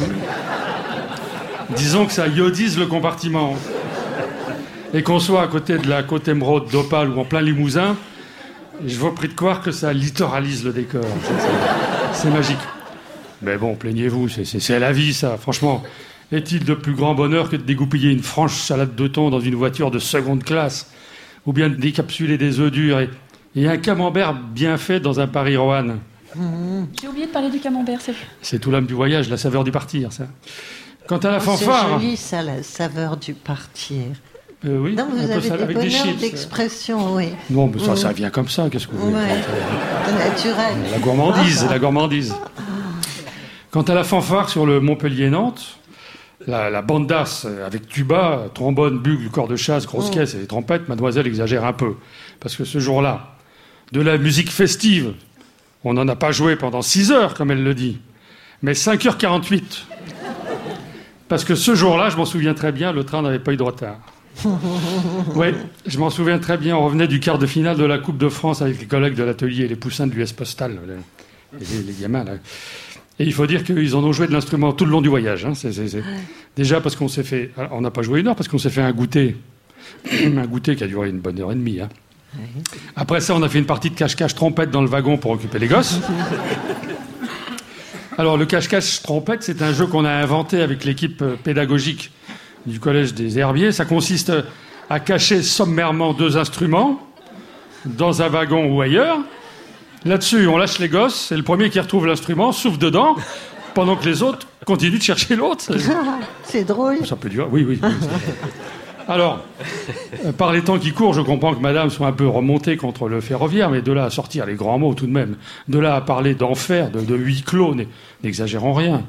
Disons 1.75 2.05
que 2.05 2.11
ça 2.11 2.27
iodise 2.27 2.77
le 2.77 2.85
compartiment. 2.85 3.55
Et 4.93 5.03
qu'on 5.03 5.19
soit 5.19 5.41
à 5.43 5.47
côté 5.47 5.77
de 5.77 5.87
la 5.87 6.03
côte 6.03 6.27
émeraude 6.27 6.69
d'Opale 6.69 7.09
ou 7.11 7.19
en 7.19 7.23
plein 7.23 7.41
Limousin, 7.41 7.95
je 8.85 8.97
vous 8.97 9.11
prie 9.11 9.29
de 9.29 9.33
croire 9.33 9.61
que 9.61 9.71
ça 9.71 9.93
littoralise 9.93 10.65
le 10.65 10.73
décor. 10.73 11.05
C'est 12.13 12.29
magique. 12.29 12.57
Mais 13.41 13.57
bon, 13.57 13.75
plaignez-vous, 13.75 14.29
c'est- 14.29 14.45
c'est 14.45 14.59
c'est 14.59 14.79
la 14.79 14.91
vie, 14.91 15.13
ça. 15.13 15.37
Franchement, 15.37 15.83
est-il 16.31 16.63
de 16.63 16.73
plus 16.73 16.93
grand 16.93 17.15
bonheur 17.15 17.49
que 17.49 17.55
de 17.55 17.63
dégoupiller 17.63 18.11
une 18.11 18.21
franche 18.23 18.55
salade 18.55 18.95
de 18.95 19.07
thon 19.07 19.29
dans 19.29 19.39
une 19.39 19.55
voiture 19.55 19.91
de 19.91 19.99
seconde 19.99 20.43
classe 20.43 20.91
Ou 21.47 21.53
bien 21.53 21.69
de 21.69 21.75
décapsuler 21.75 22.37
des 22.37 22.59
œufs 22.59 22.71
durs 22.71 22.99
et, 22.99 23.09
et 23.55 23.67
un 23.67 23.77
camembert 23.77 24.33
bien 24.33 24.77
fait 24.77 24.99
dans 24.99 25.19
un 25.19 25.27
Paris-Roanne 25.27 25.97
J'ai 27.01 27.07
oublié 27.07 27.25
de 27.25 27.31
parler 27.31 27.49
du 27.49 27.59
camembert. 27.59 27.99
c'est- 27.99 28.13
C'est 28.41 28.59
tout 28.59 28.69
l'âme 28.71 28.85
du 28.85 28.93
voyage, 28.93 29.27
la 29.29 29.37
saveur 29.37 29.63
du 29.63 29.71
partir, 29.71 30.13
ça. 30.13 30.25
Quant 31.07 31.17
à 31.17 31.31
la 31.31 31.37
Oh, 31.37 31.41
c'est 31.57 31.65
fanfare... 31.65 31.99
joli, 31.99 32.15
ça, 32.15 32.41
la 32.43 32.61
saveur 32.63 33.17
du 33.17 33.33
partir. 33.33 34.03
euh, 34.65 34.77
oui, 34.79 34.95
Non, 34.95 35.07
vous 35.11 35.17
avez 35.17 35.41
des 35.41 35.51
avec 35.51 35.67
des 35.69 35.73
bonheurs 35.73 35.89
chips. 35.89 36.19
d'expression, 36.21 37.15
oui. 37.15 37.29
Non, 37.49 37.67
mais 37.73 37.83
ça, 37.83 37.95
ça 37.95 38.13
vient 38.13 38.29
comme 38.29 38.47
ça, 38.47 38.69
qu'est-ce 38.71 38.85
que 38.87 38.93
vous 38.95 39.09
voulez 39.09 39.15
Ouais, 39.15 39.41
c'est 40.05 40.13
naturel. 40.29 40.75
La 40.91 40.99
gourmandise, 40.99 41.65
la 41.67 41.79
gourmandise. 41.79 42.33
Quant 43.71 43.83
à 43.83 43.93
la 43.93 44.03
fanfare 44.03 44.49
sur 44.49 44.65
le 44.65 44.79
Montpellier-Nantes, 44.81 45.77
la, 46.47 46.69
la 46.69 46.81
bandasse 46.81 47.45
avec 47.65 47.87
tuba, 47.87 48.45
trombone, 48.53 48.97
bugle, 48.99 49.29
corps 49.29 49.47
de 49.47 49.55
chasse, 49.55 49.85
grosse 49.85 50.09
Mm. 50.09 50.13
caisse 50.13 50.35
et 50.35 50.45
trompette, 50.45 50.89
mademoiselle 50.89 51.27
exagère 51.27 51.63
un 51.65 51.73
peu. 51.73 51.93
Parce 52.39 52.55
que 52.55 52.65
ce 52.65 52.79
jour-là, 52.79 53.35
de 53.91 54.01
la 54.01 54.17
musique 54.17 54.49
festive, 54.51 55.13
on 55.83 55.93
n'en 55.93 56.07
a 56.07 56.15
pas 56.15 56.31
joué 56.31 56.55
pendant 56.55 56.81
6 56.81 57.11
heures, 57.11 57.33
comme 57.33 57.51
elle 57.51 57.63
le 57.63 57.73
dit, 57.73 57.99
mais 58.61 58.73
5h48. 58.73 59.85
Parce 61.29 61.45
que 61.45 61.55
ce 61.55 61.75
jour-là, 61.75 62.09
je 62.09 62.17
m'en 62.17 62.25
souviens 62.25 62.53
très 62.53 62.71
bien, 62.73 62.91
le 62.91 63.05
train 63.05 63.21
n'avait 63.21 63.39
pas 63.39 63.53
eu 63.53 63.57
de 63.57 63.63
retard. 63.63 63.97
Oui, 65.35 65.47
je 65.85 65.97
m'en 65.99 66.09
souviens 66.09 66.39
très 66.39 66.57
bien. 66.57 66.75
On 66.75 66.83
revenait 66.85 67.07
du 67.07 67.19
quart 67.19 67.37
de 67.37 67.45
finale 67.45 67.77
de 67.77 67.85
la 67.85 67.99
Coupe 67.99 68.17
de 68.17 68.27
France 68.29 68.61
avec 68.61 68.79
les 68.79 68.85
collègues 68.87 69.15
de 69.15 69.23
l'atelier, 69.23 69.67
les 69.67 69.75
poussins 69.75 70.07
de 70.07 70.13
l'US 70.13 70.31
Postal, 70.33 70.77
les, 70.87 71.59
les- 71.59 71.83
les 71.83 71.93
gamins. 72.01 72.23
Là. 72.23 72.33
Et 73.19 73.25
il 73.25 73.33
faut 73.33 73.45
dire 73.45 73.63
qu'ils 73.63 73.95
en 73.95 74.03
ont 74.03 74.13
joué 74.13 74.27
de 74.27 74.31
l'instrument 74.31 74.71
tout 74.73 74.85
le 74.85 74.91
long 74.91 75.01
du 75.01 75.09
voyage. 75.09 75.45
hein. 75.45 75.53
Déjà 76.55 76.81
parce 76.81 76.95
qu'on 76.95 77.07
s'est 77.07 77.23
fait. 77.23 77.51
alors, 77.57 77.73
On 77.73 77.81
n'a 77.81 77.91
pas 77.91 78.01
joué 78.01 78.21
une 78.21 78.27
heure 78.27 78.35
parce 78.35 78.47
qu'on 78.47 78.57
s'est 78.57 78.69
fait 78.69 78.81
un 78.81 78.91
goûter. 78.91 79.37
un 80.11 80.45
goûter 80.47 80.75
qui 80.75 80.83
a 80.83 80.87
duré 80.87 81.09
une 81.09 81.19
bonne 81.19 81.39
heure 81.39 81.51
et 81.51 81.55
demie. 81.55 81.79
hein. 81.81 81.89
Après 82.95 83.19
ça, 83.19 83.35
on 83.35 83.43
a 83.43 83.49
fait 83.49 83.59
une 83.59 83.65
partie 83.65 83.89
de 83.89 83.95
cache-cache 83.95 84.35
trompette 84.35 84.71
dans 84.71 84.81
le 84.81 84.87
wagon 84.87 85.17
pour 85.17 85.31
occuper 85.31 85.59
les 85.59 85.67
gosses. 85.67 85.99
Alors, 88.17 88.37
le 88.37 88.45
cache-cache 88.45 89.01
trompette, 89.03 89.43
c'est 89.43 89.61
un 89.61 89.73
jeu 89.73 89.87
qu'on 89.87 90.05
a 90.05 90.11
inventé 90.11 90.61
avec 90.61 90.83
l'équipe 90.85 91.21
euh, 91.21 91.35
pédagogique 91.41 92.11
du 92.65 92.79
Collège 92.79 93.13
des 93.13 93.39
Herbiers. 93.39 93.71
Ça 93.71 93.85
consiste 93.85 94.31
à 94.89 94.99
cacher 94.99 95.41
sommairement 95.41 96.13
deux 96.13 96.37
instruments 96.37 96.99
dans 97.85 98.21
un 98.21 98.27
wagon 98.27 98.71
ou 98.73 98.81
ailleurs. 98.81 99.19
Là-dessus, 100.05 100.47
on 100.47 100.57
lâche 100.57 100.79
les 100.79 100.89
gosses, 100.89 101.31
et 101.31 101.37
le 101.37 101.43
premier 101.43 101.69
qui 101.69 101.79
retrouve 101.79 102.07
l'instrument 102.07 102.51
souffle 102.51 102.79
dedans, 102.79 103.15
pendant 103.75 103.95
que 103.95 104.05
les 104.05 104.23
autres 104.23 104.47
continuent 104.65 104.97
de 104.97 105.03
chercher 105.03 105.35
l'autre. 105.35 105.63
C'est- 106.43 106.63
drôle. 106.63 107.05
Ça 107.05 107.15
peut 107.15 107.29
durer. 107.29 107.47
Oui, 107.51 107.65
oui. 107.67 107.79
Alors, 109.07 109.43
euh, 110.25 110.31
par 110.31 110.51
les 110.53 110.61
temps 110.63 110.77
qui 110.79 110.91
courent, 110.91 111.13
je 111.13 111.21
comprends 111.21 111.53
que 111.53 111.59
madame 111.59 111.89
soit 111.89 112.07
un 112.07 112.11
peu 112.13 112.27
remontée 112.27 112.77
contre 112.77 113.09
le 113.09 113.19
ferroviaire, 113.21 113.69
mais 113.69 113.81
de 113.81 113.91
là 113.91 114.05
à 114.05 114.09
sortir 114.09 114.45
les 114.45 114.55
grands 114.55 114.77
mots 114.79 114.93
tout 114.93 115.07
de 115.07 115.11
même, 115.11 115.35
de 115.67 115.79
là 115.79 115.95
à 115.95 116.01
parler 116.01 116.33
d'enfer, 116.35 116.91
de, 116.91 117.01
de 117.01 117.15
huis 117.15 117.43
clos, 117.45 117.75
n'exagérons 118.23 118.73
rien. 118.73 119.03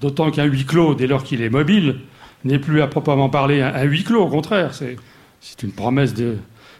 D'autant 0.00 0.30
qu'un 0.30 0.44
huis 0.44 0.64
clos, 0.66 0.94
dès 0.94 1.06
lors 1.06 1.22
qu'il 1.24 1.42
est 1.42 1.48
mobile, 1.48 1.96
n'est 2.44 2.58
plus 2.58 2.82
à 2.82 2.86
proprement 2.86 3.28
parler 3.30 3.62
un, 3.62 3.74
un 3.74 3.82
huis 3.84 4.04
clos, 4.04 4.22
au 4.24 4.28
contraire. 4.28 4.70
C'est 5.40 5.62
une 5.62 5.72
promesse 5.72 6.12
de, 6.12 6.36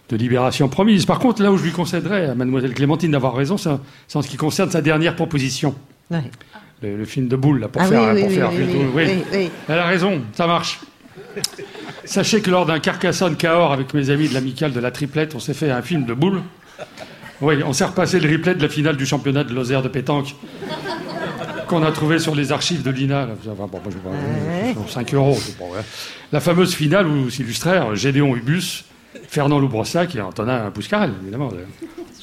de 0.08 0.16
libération 0.16 0.68
promise. 0.68 1.04
Par 1.06 1.18
contre, 1.18 1.42
là 1.42 1.50
où 1.52 1.58
je 1.58 1.64
lui 1.64 1.72
concéderais 1.72 2.26
à 2.26 2.34
mademoiselle 2.34 2.74
Clémentine 2.74 3.10
d'avoir 3.10 3.34
raison, 3.34 3.56
c'est 3.56 3.70
en- 3.70 4.22
ce 4.22 4.28
qui 4.28 4.36
concerne 4.36 4.70
sa 4.70 4.80
dernière 4.80 5.16
proposition. 5.16 5.74
Le, 6.82 6.96
le 6.96 7.04
film 7.04 7.26
de 7.28 7.36
boule, 7.36 7.60
là, 7.60 7.68
pour 7.68 7.82
Ah 7.82 7.86
faire... 7.86 8.12
oui, 8.14 8.20
pour 8.20 8.28
oui, 8.28 8.34
faire 8.36 8.50
plutôt-. 8.50 9.50
Elle 9.68 9.78
a 9.78 9.86
raison, 9.86 10.20
ça 10.34 10.46
marche. 10.46 10.80
Sachez 12.04 12.40
que 12.40 12.50
lors 12.50 12.66
d'un 12.66 12.78
Carcassonne 12.78 13.36
Cahors 13.36 13.72
avec 13.72 13.92
mes 13.94 14.10
amis 14.10 14.28
de 14.28 14.34
l'amicale 14.34 14.72
de 14.72 14.80
la 14.80 14.90
triplette, 14.90 15.34
on 15.34 15.40
s'est 15.40 15.54
fait 15.54 15.70
un 15.70 15.82
film 15.82 16.04
de 16.04 16.14
boule. 16.14 16.42
Oui, 17.40 17.56
on 17.66 17.72
s'est 17.72 17.84
repassé 17.84 18.20
le 18.20 18.30
replay 18.30 18.54
de 18.54 18.62
la 18.62 18.68
finale 18.68 18.96
du 18.96 19.04
championnat 19.06 19.44
de 19.44 19.52
Lozère 19.52 19.82
de 19.82 19.88
pétanque 19.88 20.34
qu'on 21.66 21.82
a 21.82 21.90
trouvé 21.90 22.18
sur 22.20 22.34
les 22.34 22.52
archives 22.52 22.82
de 22.82 22.90
l'INA. 22.90 23.26
là. 23.26 23.32
Enfin, 23.50 23.66
bon, 23.66 23.80
moi, 23.82 23.90
je 23.90 24.66
Ouais. 24.66 24.72
vois, 24.74 24.84
5 24.88 25.12
euros. 25.14 25.36
c'est 25.38 25.58
bon, 25.58 25.64
ouais. 25.72 25.80
La 26.32 26.40
fameuse 26.40 26.74
finale 26.74 27.06
où 27.08 27.28
s'illustrèrent 27.28 27.96
Gédéon 27.96 28.36
Ubus, 28.36 28.84
Fernand 29.28 29.58
Loubrossac 29.58 30.14
et 30.14 30.20
Antonin 30.20 30.70
Pouscarel, 30.70 31.12
évidemment. 31.22 31.48
de 31.48 31.64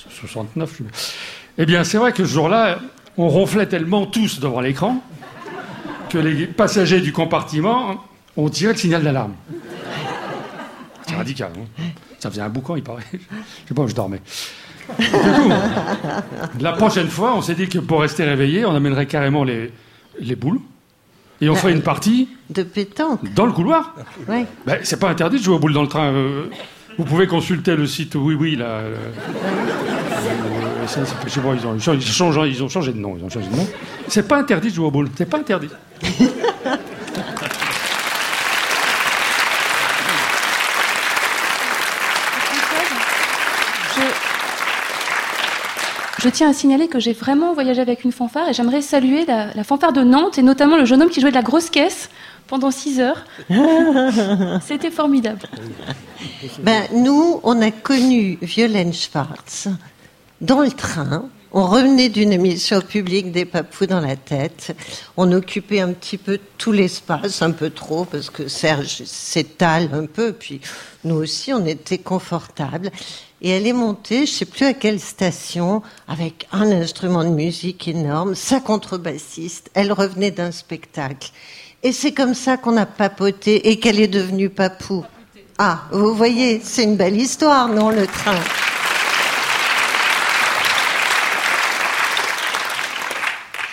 69. 0.09 0.75
je- 0.79 0.83
Eh 1.57 1.65
bien, 1.65 1.83
c'est 1.83 1.97
vrai 1.97 2.11
que 2.13 2.25
ce 2.25 2.31
jour-là, 2.31 2.79
on 3.17 3.27
ronflait 3.29 3.67
tellement 3.67 4.05
tous 4.05 4.39
devant 4.39 4.61
l'écran 4.61 5.01
que 6.09 6.17
les 6.17 6.47
passagers 6.47 7.01
du 7.01 7.11
compartiment 7.11 8.03
ont 8.37 8.49
tiré 8.49 8.73
le 8.73 8.79
signal 8.79 9.03
d'alarme. 9.03 9.33
C'est 11.07 11.15
radical. 11.15 11.51
hein. 11.57 11.83
Ça 12.19 12.29
faisait 12.29 12.41
un 12.41 12.49
boucan, 12.49 12.75
il 12.75 12.83
paraît. 12.83 13.03
Je 13.11 13.17
sais 13.67 13.73
pas 13.75 13.81
où 13.83 13.87
je 13.87 13.95
dormais. 13.95 14.21
Du 14.99 15.05
coup, 15.05 15.49
la 16.59 16.73
prochaine 16.73 17.07
fois, 17.09 17.35
on 17.35 17.41
s'est 17.41 17.55
dit 17.55 17.67
que 17.67 17.79
pour 17.79 18.01
rester 18.01 18.23
réveillé, 18.23 18.65
on 18.65 18.75
amènerait 18.75 19.05
carrément 19.05 19.43
les, 19.43 19.71
les 20.19 20.35
boules 20.35 20.59
et 21.41 21.49
on 21.49 21.55
ferait 21.55 21.73
une 21.73 21.81
partie 21.81 22.29
De 22.49 22.63
pétanque. 22.63 23.33
dans 23.33 23.45
le 23.45 23.51
couloir. 23.51 23.93
Oui. 24.29 24.45
Ben, 24.65 24.79
c'est 24.83 24.99
pas 24.99 25.09
interdit 25.09 25.37
de 25.39 25.43
jouer 25.43 25.55
aux 25.55 25.59
boules 25.59 25.73
dans 25.73 25.81
le 25.81 25.87
train. 25.87 26.11
euh, 26.13 26.45
vous 26.97 27.05
pouvez 27.05 27.27
consulter 27.27 27.75
le 27.75 27.87
site 27.87 28.15
Oui 28.15 28.35
Oui 28.35 28.55
là. 28.55 28.65
euh, 28.65 28.95
euh, 30.85 30.85
je 31.25 31.29
sais 31.29 31.39
pas, 31.41 31.53
ils 31.53 31.65
ont, 31.67 31.77
changé- 31.79 31.99
ils 32.01 32.09
ont 32.09 32.31
changé, 32.31 32.49
ils 32.49 32.63
ont 32.63 32.69
changé 32.69 32.91
de 32.93 32.99
nom. 32.99 33.15
Ils 33.17 33.23
ont 33.25 33.29
changé 33.29 33.47
de 33.49 33.55
nom. 33.55 33.67
C'est 34.07 34.27
pas 34.27 34.37
interdit 34.37 34.69
de 34.69 34.75
jouer 34.75 34.85
aux 34.87 34.91
boules. 34.91 35.09
C'est 35.17 35.29
pas 35.29 35.37
interdit. 35.37 35.69
Je 46.19 46.29
tiens 46.29 46.49
à 46.51 46.53
signaler 46.53 46.87
que 46.87 46.99
j'ai 46.99 47.11
vraiment 47.13 47.53
voyagé 47.53 47.81
avec 47.81 48.03
une 48.05 48.11
fanfare 48.13 48.47
et 48.49 48.53
j'aimerais 48.53 48.81
saluer 48.81 49.25
la, 49.25 49.47
la 49.53 49.63
fanfare 49.63 49.91
de 49.91 50.01
Nantes 50.03 50.37
et 50.37 50.43
notamment 50.43 50.77
le 50.77 50.85
jeune 50.85 51.01
homme 51.01 51.09
qui 51.09 51.19
jouait 51.19 51.31
de 51.31 51.35
la 51.35 51.41
grosse 51.41 51.69
caisse 51.69 52.09
pendant 52.47 52.71
6 52.71 53.01
heures. 53.01 53.25
C'était 54.65 54.91
formidable. 54.91 55.41
Ben, 56.59 56.87
nous, 56.93 57.39
on 57.43 57.61
a 57.61 57.71
connu 57.71 58.37
Violaine 58.41 58.93
Schwartz 58.93 59.67
dans 60.41 60.61
le 60.61 60.71
train. 60.71 61.29
On 61.55 61.67
revenait 61.67 62.09
d'une 62.09 62.33
émission 62.33 62.81
publique 62.81 63.31
des 63.31 63.45
papous 63.45 63.85
dans 63.85 63.99
la 63.99 64.15
tête. 64.15 64.75
On 65.17 65.31
occupait 65.31 65.81
un 65.81 65.93
petit 65.93 66.17
peu 66.17 66.39
tout 66.57 66.71
l'espace, 66.71 67.43
un 67.43 67.51
peu 67.51 67.69
trop, 67.69 68.05
parce 68.05 68.31
que 68.31 68.47
Serge 68.47 69.03
s'étale 69.05 69.89
un 69.93 70.07
peu, 70.07 70.33
puis 70.33 70.61
nous 71.03 71.15
aussi, 71.15 71.53
on 71.53 71.65
était 71.67 71.99
confortables. 71.99 72.89
Et 73.41 73.49
elle 73.49 73.67
est 73.67 73.73
montée, 73.73 74.25
je 74.25 74.31
sais 74.31 74.45
plus 74.45 74.65
à 74.65 74.73
quelle 74.73 74.99
station, 74.99 75.83
avec 76.07 76.47
un 76.51 76.71
instrument 76.71 77.23
de 77.23 77.29
musique 77.29 77.87
énorme, 77.87 78.33
sa 78.33 78.59
contrebassiste. 78.59 79.69
Elle 79.75 79.91
revenait 79.91 80.31
d'un 80.31 80.51
spectacle. 80.51 81.29
Et 81.83 81.91
c'est 81.91 82.13
comme 82.13 82.33
ça 82.33 82.57
qu'on 82.57 82.77
a 82.77 82.85
papoté 82.85 83.69
et 83.69 83.79
qu'elle 83.79 83.99
est 83.99 84.07
devenue 84.07 84.49
papou. 84.49 85.05
Ah, 85.65 85.79
vous 85.91 86.13
voyez, 86.13 86.59
c'est 86.61 86.83
une 86.83 86.97
belle 86.97 87.15
histoire, 87.15 87.69
non, 87.69 87.89
le 87.89 88.05
train? 88.05 88.35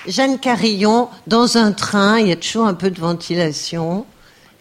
Jeanne 0.07 0.39
Carillon, 0.39 1.09
dans 1.27 1.57
un 1.57 1.73
train, 1.73 2.21
il 2.21 2.29
y 2.29 2.33
a 2.33 2.37
toujours 2.37 2.69
un 2.69 2.75
peu 2.75 2.91
de 2.91 3.01
ventilation. 3.01 4.07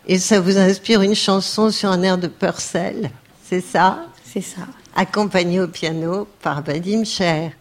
Et 0.07 0.17
ça 0.17 0.39
vous 0.39 0.57
inspire 0.57 1.03
une 1.03 1.13
chanson 1.13 1.69
sur 1.69 1.91
un 1.91 2.01
air 2.01 2.17
de 2.17 2.25
Purcell, 2.25 3.12
c'est 3.48 3.62
ça? 3.62 4.05
C'est 4.25 4.41
ça. 4.41 4.62
Accompagnée 4.95 5.62
au 5.62 5.67
piano 5.67 6.27
par 6.41 6.63
Vadim 6.63 7.03
Cher. 7.03 7.51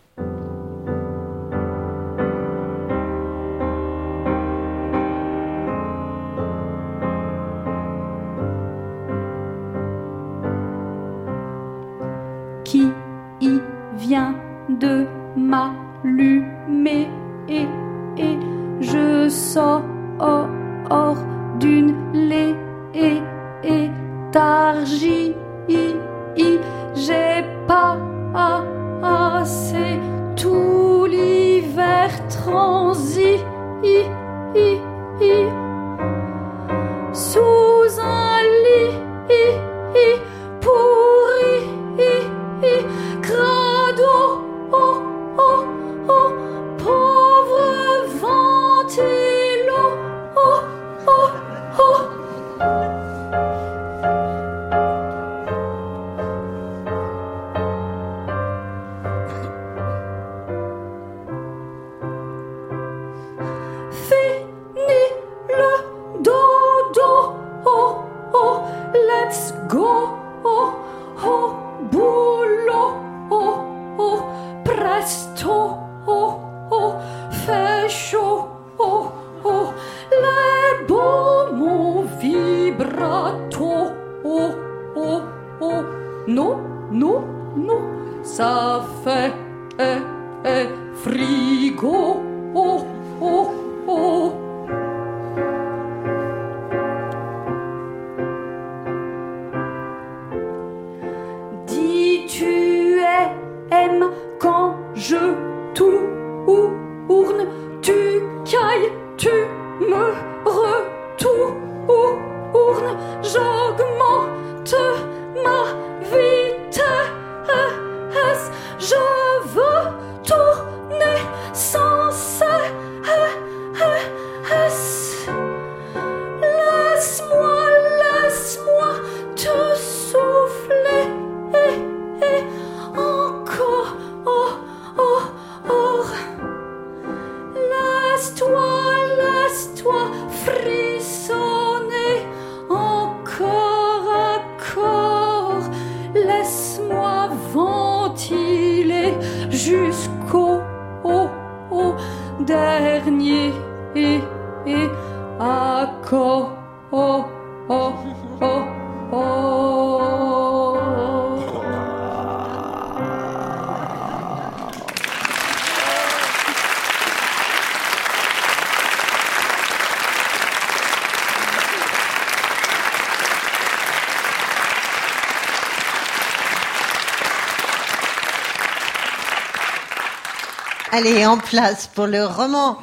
Allez, 180.99 181.25
en 181.27 181.39
place 181.39 181.89
pour 181.95 182.09
le 182.09 182.27
roman 182.27 182.77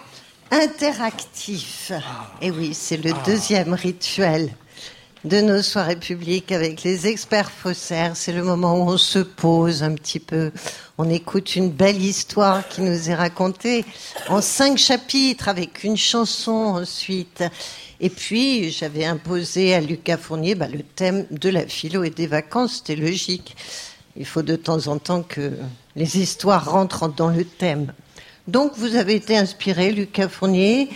interactif. 0.49 1.91
Et 2.41 2.49
oui, 2.49 2.73
c'est 2.73 2.95
le 2.95 3.12
deuxième 3.25 3.73
rituel 3.73 4.51
de 5.25 5.41
nos 5.41 5.62
soirées 5.62 5.97
publiques 5.97 6.54
avec 6.54 6.84
les 6.84 7.08
experts 7.08 7.51
faussaires. 7.51 8.15
C'est 8.15 8.32
le 8.32 8.41
moment 8.41 8.75
où 8.78 8.89
on 8.89 8.97
se 8.97 9.19
pose 9.19 9.84
un 9.84 9.93
petit 9.95 10.21
peu. 10.21 10.54
On 10.97 11.10
écoute 11.10 11.58
une 11.58 11.69
belle 11.69 12.01
histoire 12.01 12.65
qui 12.69 12.84
nous 12.84 13.10
est 13.10 13.15
racontée 13.15 13.84
en 14.30 14.39
cinq 14.39 14.78
chapitres 14.78 15.49
avec 15.49 15.84
une 15.84 15.97
chanson 15.97 16.54
ensuite. 16.54 17.43
Et 17.99 18.10
puis, 18.10 18.71
j'avais 18.71 19.04
imposé 19.04 19.75
à 19.75 19.82
Lucas 19.82 20.15
Fournier 20.15 20.56
bah, 20.56 20.69
le 20.69 20.84
thème 20.84 21.25
de 21.32 21.49
la 21.49 21.67
philo 21.67 22.06
et 22.06 22.12
des 22.12 22.28
vacances. 22.28 22.78
C'était 22.78 22.95
logique. 22.95 23.58
Il 24.15 24.25
faut 24.25 24.41
de 24.41 24.56
temps 24.56 24.88
en 24.88 24.99
temps 24.99 25.21
que 25.21 25.51
les 25.97 26.17
histoires 26.17 26.71
rentrent 26.71 27.10
dans 27.10 27.28
le 27.28 27.43
thème. 27.43 27.91
Donc, 28.47 28.73
vous 28.77 28.95
avez 28.95 29.15
été 29.15 29.38
inspiré, 29.38 29.91
Lucas 29.91 30.29
Fournier, 30.29 30.89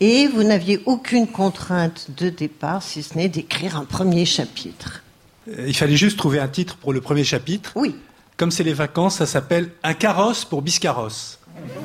et 0.00 0.26
vous 0.26 0.42
n'aviez 0.42 0.80
aucune 0.86 1.26
contrainte 1.28 2.08
de 2.16 2.28
départ, 2.30 2.82
si 2.82 3.02
ce 3.02 3.16
n'est 3.16 3.28
d'écrire 3.28 3.76
un 3.76 3.84
premier 3.84 4.24
chapitre. 4.26 5.02
Euh, 5.48 5.64
Il 5.68 5.76
fallait 5.76 5.96
juste 5.96 6.18
trouver 6.18 6.40
un 6.40 6.48
titre 6.48 6.76
pour 6.76 6.92
le 6.92 7.00
premier 7.00 7.24
chapitre. 7.24 7.72
Oui, 7.76 7.94
Comme 8.36 8.50
c'est 8.50 8.64
les 8.64 8.74
vacances, 8.74 9.16
ça 9.16 9.26
s'appelle 9.26 9.70
Un 9.82 9.94
carrosse 9.94 10.44
pour 10.44 10.62
Biscarrosse. 10.62 11.38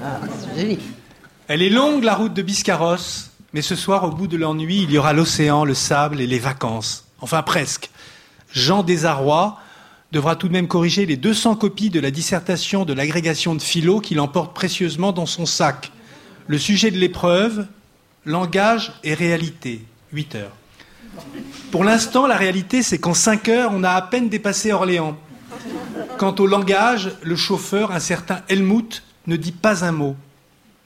ah, 0.04 0.20
c'est 0.56 0.62
joli. 0.62 0.80
Elle 1.48 1.62
est 1.62 1.70
longue, 1.70 2.04
la 2.04 2.16
route 2.16 2.34
de 2.34 2.42
Biscarrosse, 2.42 3.30
mais 3.54 3.62
ce 3.62 3.76
soir, 3.76 4.04
au 4.06 4.12
bout 4.12 4.28
de 4.28 4.38
l'ennui, 4.38 4.84
il 4.84 4.92
y 4.92 4.98
aura 4.98 5.14
l'océan, 5.14 5.64
le 5.66 5.74
sable 5.74 6.20
et 6.22 6.28
les 6.28 6.40
vacances. 6.40 7.06
Enfin, 7.22 7.44
presque. 7.44 7.90
Jean 8.52 8.84
Désarroi 8.84 9.58
devra 10.12 10.36
tout 10.36 10.48
de 10.48 10.54
même 10.54 10.68
corriger 10.68 11.06
les 11.06 11.18
200 11.18 11.56
copies 11.56 11.90
de 11.90 12.00
la 12.00 12.12
dissertation 12.12 12.86
de 12.86 12.94
l'agrégation 12.94 13.56
de 13.56 13.62
philo 13.62 14.02
qu'il 14.02 14.20
emporte 14.20 14.54
précieusement 14.54 15.12
dans 15.12 15.26
son 15.26 15.46
sac. 15.46 15.92
Le 16.48 16.58
sujet 16.58 16.92
de 16.92 16.98
l'épreuve, 16.98 17.68
langage 18.26 18.94
et 19.04 19.14
réalité. 19.14 19.86
8 20.12 20.36
heures. 20.36 20.52
Pour 21.72 21.84
l'instant, 21.84 22.28
la 22.28 22.36
réalité, 22.36 22.84
c'est 22.84 22.98
qu'en 22.98 23.14
5 23.14 23.48
heures, 23.50 23.72
on 23.74 23.84
a 23.84 23.92
à 23.92 24.02
peine 24.02 24.30
dépassé 24.30 24.74
Orléans. 24.74 25.18
Quant 26.18 26.36
au 26.40 26.48
langage, 26.48 27.12
le 27.22 27.36
chauffeur, 27.36 27.92
un 27.92 28.00
certain 28.00 28.42
Helmut, 28.50 29.04
ne 29.28 29.36
dit 29.36 29.52
pas 29.52 29.86
un 29.86 29.92
mot. 29.92 30.16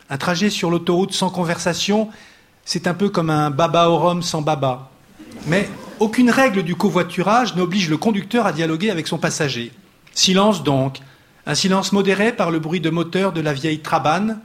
Un 0.10 0.18
trajet 0.18 0.50
sur 0.50 0.70
l'autoroute 0.70 1.14
sans 1.14 1.30
conversation, 1.30 2.10
c'est 2.64 2.88
un 2.88 2.94
peu 2.94 3.10
comme 3.10 3.30
un 3.30 3.50
baba 3.50 3.90
au 3.90 3.98
rhum 3.98 4.22
sans 4.22 4.42
baba. 4.42 4.92
Mais 5.48 5.68
aucune 6.00 6.30
règle 6.30 6.64
du 6.64 6.76
covoiturage 6.76 7.56
n'oblige 7.56 7.90
le 7.90 7.98
conducteur 7.98 8.46
à 8.46 8.52
dialoguer 8.52 8.90
avec 8.90 9.08
son 9.08 9.18
passager. 9.18 9.72
Silence 10.14 10.64
donc, 10.64 11.00
un 11.46 11.56
silence 11.56 11.92
modéré 11.92 12.34
par 12.34 12.52
le 12.52 12.60
bruit 12.60 12.80
de 12.80 12.90
moteur 12.90 13.32
de 13.34 13.42
la 13.42 13.54
vieille 13.54 13.80
Trabane, 13.80 14.40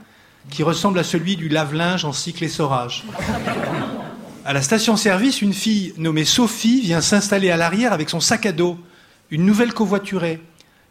qui 0.49 0.63
ressemble 0.63 0.99
à 0.99 1.03
celui 1.03 1.35
du 1.35 1.49
lave-linge 1.49 2.05
en 2.05 2.13
cycle 2.13 2.43
essorage. 2.43 3.03
À 4.45 4.53
la 4.53 4.61
station-service, 4.61 5.41
une 5.41 5.53
fille 5.53 5.93
nommée 5.97 6.25
Sophie 6.25 6.81
vient 6.81 7.01
s'installer 7.01 7.51
à 7.51 7.57
l'arrière 7.57 7.93
avec 7.93 8.09
son 8.09 8.19
sac 8.19 8.45
à 8.45 8.51
dos, 8.51 8.77
une 9.29 9.45
nouvelle 9.45 9.73
covoiturée, 9.73 10.41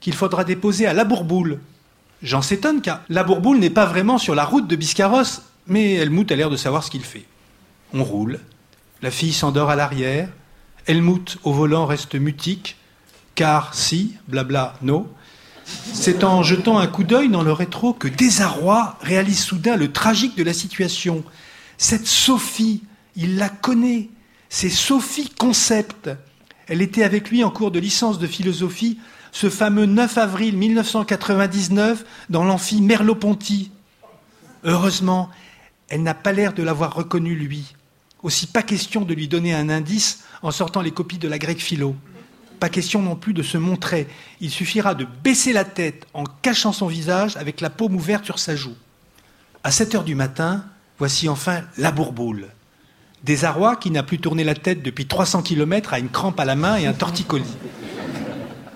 qu'il 0.01 0.15
faudra 0.15 0.45
déposer 0.45 0.87
à 0.87 0.93
La 0.93 1.05
Bourboule. 1.05 1.59
J'en 2.23 2.43
s'étonne 2.43 2.81
car 2.81 3.01
La 3.09 3.25
Bourboule 3.25 3.59
n'est 3.59 3.71
pas 3.71 3.87
vraiment 3.87 4.19
sur 4.19 4.35
la 4.35 4.45
route 4.45 4.69
de 4.69 4.77
Biscarrosse, 4.77 5.43
mais 5.67 5.95
Helmut 5.95 6.31
a 6.31 6.37
l'air 6.37 6.51
de 6.51 6.57
savoir 6.57 6.85
ce 6.85 6.91
qu'il 6.91 7.05
fait. 7.05 7.25
On 7.93 8.05
roule, 8.05 8.41
la 9.03 9.11
fille 9.11 9.33
s'endort 9.33 9.71
à 9.71 9.77
l'arrière, 9.77 10.29
Helmut 10.91 11.39
au 11.45 11.53
volant 11.53 11.87
reste 11.87 12.17
mutique, 12.17 12.77
car 13.37 13.75
si, 13.75 14.17
blabla, 14.27 14.75
no. 14.83 15.07
C'est 15.65 16.25
en 16.25 16.43
jetant 16.43 16.81
un 16.81 16.89
coup 16.89 17.05
d'œil 17.05 17.29
dans 17.29 17.45
le 17.45 17.53
rétro 17.53 17.93
que 17.93 18.09
Désarroi 18.09 18.99
réalise 19.01 19.39
soudain 19.39 19.77
le 19.77 19.93
tragique 19.93 20.37
de 20.37 20.43
la 20.43 20.53
situation. 20.53 21.23
Cette 21.79 22.09
Sophie, 22.09 22.83
il 23.15 23.37
la 23.37 23.49
connaît. 23.49 24.09
C'est 24.49 24.69
Sophie 24.69 25.31
Concept. 25.31 26.11
Elle 26.67 26.83
était 26.83 27.05
avec 27.05 27.31
lui 27.31 27.45
en 27.45 27.51
cours 27.51 27.71
de 27.71 27.79
licence 27.79 28.19
de 28.19 28.27
philosophie 28.27 28.99
ce 29.31 29.49
fameux 29.49 29.87
9 29.87 30.19
avril 30.19 30.57
1999 30.57 32.05
dans 32.31 32.43
l'amphi 32.43 32.83
Merleau-Ponty. 32.83 33.71
Heureusement, 34.65 35.31
elle 35.89 36.03
n'a 36.03 36.15
pas 36.15 36.33
l'air 36.33 36.53
de 36.53 36.65
l'avoir 36.65 36.95
reconnu 36.95 37.37
lui. 37.37 37.77
Aussi 38.23 38.47
pas 38.47 38.63
question 38.63 39.03
de 39.03 39.15
lui 39.15 39.29
donner 39.29 39.55
un 39.55 39.71
indice 39.71 40.25
en 40.43 40.51
sortant 40.51 40.83
les 40.83 40.91
copies 40.91 41.19
de 41.19 41.29
la 41.29 41.39
grecque 41.39 41.61
philo. 41.61 41.97
Pas 42.59 42.69
question 42.69 43.01
non 43.01 43.17
plus 43.17 43.33
de 43.33 43.43
se 43.43 43.57
montrer. 43.57 44.07
Il 44.41 44.51
suffira 44.51 44.95
de 44.95 45.07
baisser 45.25 45.53
la 45.53 45.65
tête 45.65 46.07
en 46.13 46.25
cachant 46.25 46.73
son 46.73 46.87
visage 46.87 47.37
avec 47.37 47.61
la 47.61 47.71
paume 47.71 47.95
ouverte 47.95 48.27
sur 48.27 48.39
sa 48.39 48.55
joue. 48.57 48.75
À 49.65 49.71
7 49.71 49.95
heures 49.95 50.05
du 50.05 50.15
matin, 50.15 50.65
voici 50.99 51.29
enfin 51.29 51.63
la 51.79 51.93
bourboule. 51.93 52.49
Désarroi 53.25 53.77
qui 53.77 53.91
n'a 53.91 54.03
plus 54.03 54.19
tourné 54.19 54.45
la 54.45 54.55
tête 54.55 54.83
depuis 54.83 55.07
300 55.07 55.43
km 55.43 55.95
a 55.95 55.99
une 55.99 56.09
crampe 56.09 56.41
à 56.41 56.45
la 56.45 56.57
main 56.57 56.77
et 56.77 56.87
un 56.87 56.93
torticolis. 56.93 57.57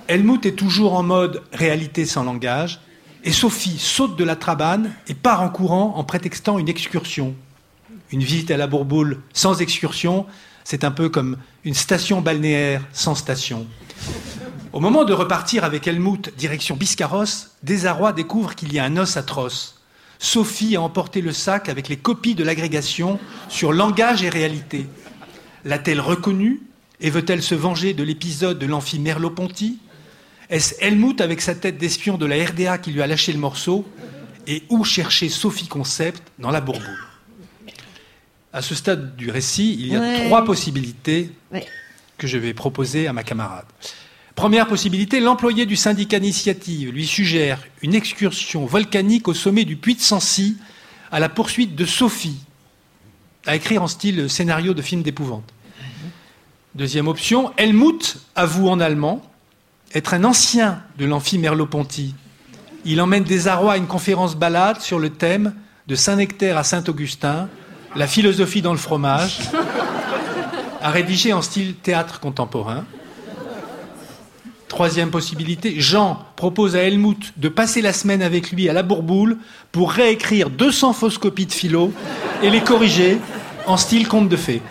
Helmut 0.08 0.44
est 0.44 0.52
toujours 0.52 0.94
en 0.94 1.02
mode 1.02 1.42
réalité 1.52 2.04
sans 2.04 2.24
langage, 2.24 2.80
et 3.24 3.32
Sophie 3.32 3.78
saute 3.78 4.18
de 4.18 4.24
la 4.24 4.36
trabane 4.36 4.92
et 5.08 5.14
part 5.14 5.40
en 5.40 5.48
courant 5.48 5.94
en 5.96 6.04
prétextant 6.04 6.58
une 6.58 6.68
excursion. 6.68 7.34
Une 8.14 8.22
visite 8.22 8.52
à 8.52 8.56
la 8.56 8.68
Bourboule 8.68 9.22
sans 9.32 9.60
excursion, 9.60 10.24
c'est 10.62 10.84
un 10.84 10.92
peu 10.92 11.08
comme 11.08 11.36
une 11.64 11.74
station 11.74 12.20
balnéaire 12.20 12.86
sans 12.92 13.16
station. 13.16 13.66
Au 14.72 14.78
moment 14.78 15.02
de 15.02 15.12
repartir 15.12 15.64
avec 15.64 15.88
Helmut 15.88 16.32
direction 16.38 16.76
Biscarrosse, 16.76 17.56
Désarroi 17.64 18.12
découvre 18.12 18.54
qu'il 18.54 18.72
y 18.72 18.78
a 18.78 18.84
un 18.84 18.96
os 18.98 19.16
atroce. 19.16 19.82
Sophie 20.20 20.76
a 20.76 20.80
emporté 20.80 21.22
le 21.22 21.32
sac 21.32 21.68
avec 21.68 21.88
les 21.88 21.96
copies 21.96 22.36
de 22.36 22.44
l'agrégation 22.44 23.18
sur 23.48 23.72
langage 23.72 24.22
et 24.22 24.28
réalité. 24.28 24.86
L'a-t-elle 25.64 26.00
reconnue 26.00 26.62
et 27.00 27.10
veut-elle 27.10 27.42
se 27.42 27.56
venger 27.56 27.94
de 27.94 28.04
l'épisode 28.04 28.60
de 28.60 28.66
l'amphi 28.66 29.00
Merleau-Ponty? 29.00 29.80
Est-ce 30.50 30.76
Helmut 30.78 31.20
avec 31.20 31.40
sa 31.40 31.56
tête 31.56 31.78
d'espion 31.78 32.16
de 32.16 32.26
la 32.26 32.36
RDA 32.36 32.78
qui 32.78 32.92
lui 32.92 33.02
a 33.02 33.08
lâché 33.08 33.32
le 33.32 33.40
morceau? 33.40 33.84
Et 34.46 34.62
où 34.68 34.84
chercher 34.84 35.28
Sophie 35.28 35.66
Concept 35.66 36.22
dans 36.38 36.52
la 36.52 36.60
Bourboule? 36.60 37.13
À 38.54 38.62
ce 38.62 38.74
stade 38.76 39.16
du 39.16 39.30
récit, 39.30 39.76
il 39.80 39.88
y 39.88 39.96
a 39.96 40.00
Ouais. 40.00 40.24
trois 40.26 40.44
possibilités 40.44 41.32
Ouais. 41.52 41.66
que 42.18 42.26
je 42.28 42.38
vais 42.38 42.54
proposer 42.54 43.08
à 43.08 43.12
ma 43.12 43.24
camarade. 43.24 43.64
Première 44.36 44.68
possibilité, 44.68 45.18
l'employé 45.18 45.66
du 45.66 45.74
syndicat 45.76 46.20
d'initiative 46.20 46.90
lui 46.92 47.04
suggère 47.06 47.60
une 47.82 47.94
excursion 47.96 48.64
volcanique 48.64 49.26
au 49.26 49.34
sommet 49.34 49.64
du 49.64 49.74
puits 49.76 49.96
de 49.96 50.00
Sancy 50.00 50.56
à 51.10 51.18
la 51.18 51.28
poursuite 51.28 51.74
de 51.74 51.84
Sophie, 51.84 52.38
à 53.44 53.56
écrire 53.56 53.82
en 53.82 53.88
style 53.88 54.30
scénario 54.30 54.72
de 54.72 54.82
film 54.82 55.02
d'épouvante. 55.02 55.52
Deuxième 56.76 57.08
option, 57.08 57.52
Helmut 57.56 58.18
avoue 58.36 58.68
en 58.68 58.78
allemand 58.80 59.20
être 59.94 60.14
un 60.14 60.22
ancien 60.24 60.80
de 60.98 61.04
l'amphi 61.06 61.38
Merleau-Ponty. 61.38 62.14
Il 62.84 63.00
emmène 63.00 63.24
des 63.24 63.48
Arrois 63.48 63.72
à 63.74 63.76
une 63.78 63.86
conférence 63.88 64.36
balade 64.36 64.80
sur 64.80 64.98
le 65.00 65.10
thème 65.10 65.54
de 65.88 65.94
Saint-Nectaire 65.96 66.56
à 66.56 66.64
Saint-Augustin, 66.64 67.48
la 67.96 68.06
philosophie 68.06 68.62
dans 68.62 68.72
le 68.72 68.78
fromage, 68.78 69.38
à 70.82 70.90
rédiger 70.90 71.32
en 71.32 71.42
style 71.42 71.74
théâtre 71.74 72.20
contemporain. 72.20 72.84
Troisième 74.68 75.10
possibilité, 75.10 75.74
Jean 75.78 76.18
propose 76.34 76.74
à 76.74 76.82
Helmut 76.82 77.32
de 77.36 77.48
passer 77.48 77.80
la 77.80 77.92
semaine 77.92 78.22
avec 78.22 78.50
lui 78.50 78.68
à 78.68 78.72
la 78.72 78.82
Bourboule 78.82 79.38
pour 79.70 79.92
réécrire 79.92 80.50
200 80.50 80.92
fausses 80.94 81.18
copies 81.18 81.46
de 81.46 81.52
philo 81.52 81.92
et 82.42 82.50
les 82.50 82.60
corriger 82.60 83.18
en 83.66 83.76
style 83.76 84.08
conte 84.08 84.28
de 84.28 84.36
fées. 84.36 84.62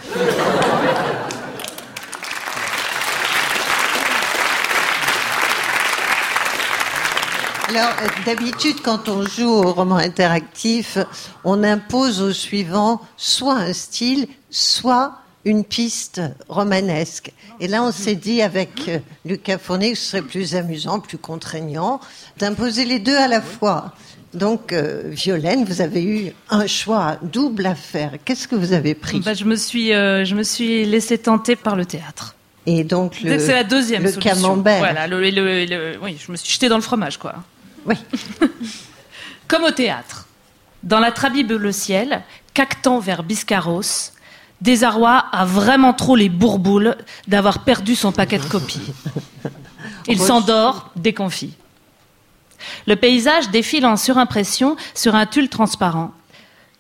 Alors, 7.76 7.90
euh, 8.04 8.08
d'habitude, 8.26 8.82
quand 8.84 9.10
on 9.10 9.26
joue 9.26 9.50
au 9.50 9.72
roman 9.74 9.96
interactif, 9.98 10.98
on 11.44 11.64
impose 11.64 12.22
au 12.22 12.32
suivant 12.32 13.02
soit 13.18 13.56
un 13.56 13.74
style, 13.74 14.28
soit 14.52 15.14
une 15.46 15.64
piste 15.64 16.22
romanesque. 16.50 17.32
Et 17.60 17.68
là, 17.68 17.84
on 17.84 17.92
s'est 17.92 18.16
dit 18.16 18.42
avec 18.44 18.88
euh, 18.90 19.00
Lucas 19.26 19.58
Fournier 19.58 19.94
que 19.94 19.98
ce 19.98 20.06
serait 20.12 20.22
plus 20.22 20.56
amusant, 20.56 21.00
plus 21.00 21.18
contraignant, 21.18 22.00
d'imposer 22.38 22.86
les 22.86 23.00
deux 23.00 23.18
à 23.18 23.28
la 23.28 23.42
fois. 23.42 23.94
Donc, 24.36 24.72
euh, 24.72 25.02
Violaine, 25.06 25.66
vous 25.66 25.82
avez 25.82 26.04
eu 26.04 26.32
un 26.50 26.68
choix 26.68 27.18
double 27.24 27.66
à 27.66 27.76
faire. 27.76 28.12
Qu'est-ce 28.24 28.48
que 28.48 28.56
vous 28.56 28.74
avez 28.74 28.94
pris? 28.94 29.20
Bah, 29.20 29.34
je 29.34 29.46
me 29.46 29.56
suis, 29.56 29.94
euh, 29.94 30.26
je 30.26 30.36
me 30.36 30.44
suis 30.44 30.86
laissé 30.86 31.18
tenter 31.18 31.56
par 31.56 31.76
le 31.76 31.86
théâtre. 31.86 32.36
Et 32.66 32.84
donc, 32.84 33.20
le, 33.22 33.40
C'est 33.40 33.54
la 33.54 33.64
deuxième 33.64 34.04
le 34.04 34.12
solution. 34.12 34.34
camembert. 34.36 34.80
Voilà, 34.80 35.08
le, 35.08 35.20
le- 35.30 35.66
le- 35.66 35.98
oui, 36.02 36.18
je 36.24 36.32
me 36.32 36.38
suis 36.38 36.54
jetée 36.54 36.70
dans 36.70 36.78
le 36.78 36.82
fromage, 36.82 37.18
quoi. 37.18 37.36
Oui. 37.86 37.96
Comme 39.48 39.64
au 39.64 39.72
théâtre. 39.72 40.28
Dans 40.84 41.00
la 41.00 41.12
Trabible 41.12 41.56
le 41.56 41.72
ciel, 41.72 42.24
cactant 42.54 43.00
vers 43.00 43.24
Biscarros, 43.24 44.12
Désarroi 44.62 45.26
a 45.32 45.46
vraiment 45.46 45.94
trop 45.94 46.16
les 46.16 46.30
bourboules 46.30 46.96
d'avoir 47.28 47.64
perdu 47.64 47.96
son 47.96 48.12
paquet 48.12 48.38
de 48.40 48.46
copies. 48.46 48.94
Il 50.08 50.20
s'endort 50.20 50.92
déconfit. 50.96 51.54
Le 52.88 52.96
paysage 52.96 53.50
défile 53.50 53.86
en 53.86 53.98
surimpression 53.98 54.78
sur 54.94 55.16
un 55.16 55.26
tulle 55.26 55.50
transparent. 55.50 56.14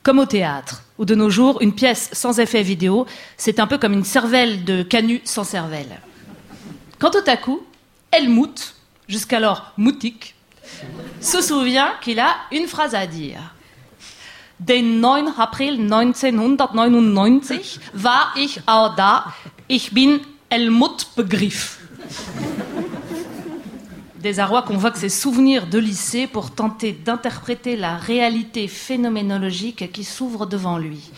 Comme 0.01 0.19
au 0.19 0.25
théâtre, 0.25 0.83
où 0.97 1.05
de 1.05 1.15
nos 1.15 1.29
jours, 1.29 1.61
une 1.61 1.73
pièce 1.73 2.09
sans 2.13 2.39
effet 2.39 2.61
vidéo, 2.61 3.05
c'est 3.37 3.59
un 3.59 3.67
peu 3.67 3.77
comme 3.77 3.93
une 3.93 4.03
cervelle 4.03 4.63
de 4.65 4.83
canut 4.83 5.21
sans 5.25 5.43
cervelle. 5.43 5.99
Quand 6.99 7.11
tout 7.11 7.23
à 7.27 7.37
coup, 7.37 7.61
Helmut, 8.11 8.75
jusqu'alors 9.07 9.73
moutique, 9.77 10.35
se 11.19 11.41
souvient 11.41 11.93
qu'il 12.01 12.19
a 12.19 12.36
une 12.51 12.67
phrase 12.67 12.93
à 12.95 13.07
dire. 13.07 13.39
Den 14.59 15.01
9 15.01 15.39
April 15.39 15.79
1999 15.79 17.79
war 17.93 18.33
ich 18.36 18.62
da. 18.65 19.25
Ich 19.67 19.91
bin 19.91 20.19
Helmut 20.49 21.07
Begriff. 21.17 21.79
Désarroi 24.23 24.62
convoque 24.62 24.95
ses 24.95 25.09
souvenirs 25.09 25.67
de 25.67 25.79
lycée 25.79 26.27
pour 26.27 26.51
tenter 26.51 26.93
d'interpréter 26.93 27.75
la 27.75 27.97
réalité 27.97 28.69
phénoménologique 28.69 29.91
qui 29.91 30.05
s'ouvre 30.05 30.45
devant 30.45 30.77
lui. 30.77 31.12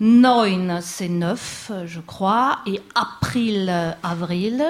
Neun, 0.00 0.80
c'est 0.80 1.08
neuf, 1.08 1.72
je 1.86 1.98
crois, 1.98 2.60
et 2.66 2.80
April, 2.94 3.96
avril. 4.04 4.64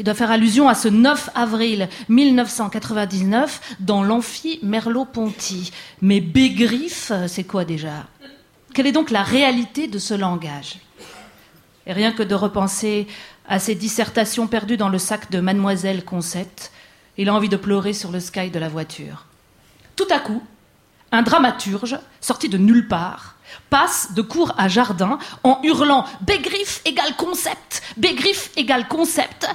Il 0.00 0.04
doit 0.04 0.14
faire 0.14 0.32
allusion 0.32 0.68
à 0.68 0.74
ce 0.74 0.88
9 0.88 1.30
avril 1.36 1.88
1999 2.08 3.76
dans 3.78 4.02
l'amphi 4.02 4.58
Merleau-Ponty. 4.64 5.72
Mais 6.00 6.20
Bégriffe, 6.20 7.12
euh, 7.12 7.28
c'est 7.28 7.44
quoi 7.44 7.64
déjà? 7.64 8.06
Quelle 8.74 8.88
est 8.88 8.92
donc 8.92 9.10
la 9.10 9.22
réalité 9.22 9.86
de 9.86 10.00
ce 10.00 10.14
langage? 10.14 10.80
Et 11.86 11.92
rien 11.92 12.10
que 12.10 12.24
de 12.24 12.34
repenser 12.34 13.06
à 13.46 13.60
ces 13.60 13.76
dissertations 13.76 14.48
perdues 14.48 14.76
dans 14.76 14.88
le 14.88 14.98
sac 14.98 15.30
de 15.30 15.40
Mademoiselle 15.40 16.04
Concept, 16.04 16.72
il 17.18 17.28
a 17.28 17.34
envie 17.34 17.48
de 17.48 17.56
pleurer 17.56 17.92
sur 17.92 18.10
le 18.10 18.18
sky 18.18 18.50
de 18.50 18.58
la 18.58 18.68
voiture. 18.68 19.26
Tout 19.94 20.06
à 20.10 20.18
coup, 20.18 20.42
un 21.12 21.22
dramaturge, 21.22 21.98
sorti 22.20 22.48
de 22.48 22.58
nulle 22.58 22.88
part, 22.88 23.36
passe 23.70 24.12
de 24.14 24.22
cours 24.22 24.52
à 24.58 24.68
jardin 24.68 25.18
en 25.44 25.60
hurlant 25.62 26.04
Bégriffe 26.20 26.82
égale 26.84 27.16
concept, 27.16 27.82
Bégriffe 27.96 28.50
égale 28.56 28.88
concept, 28.88 29.48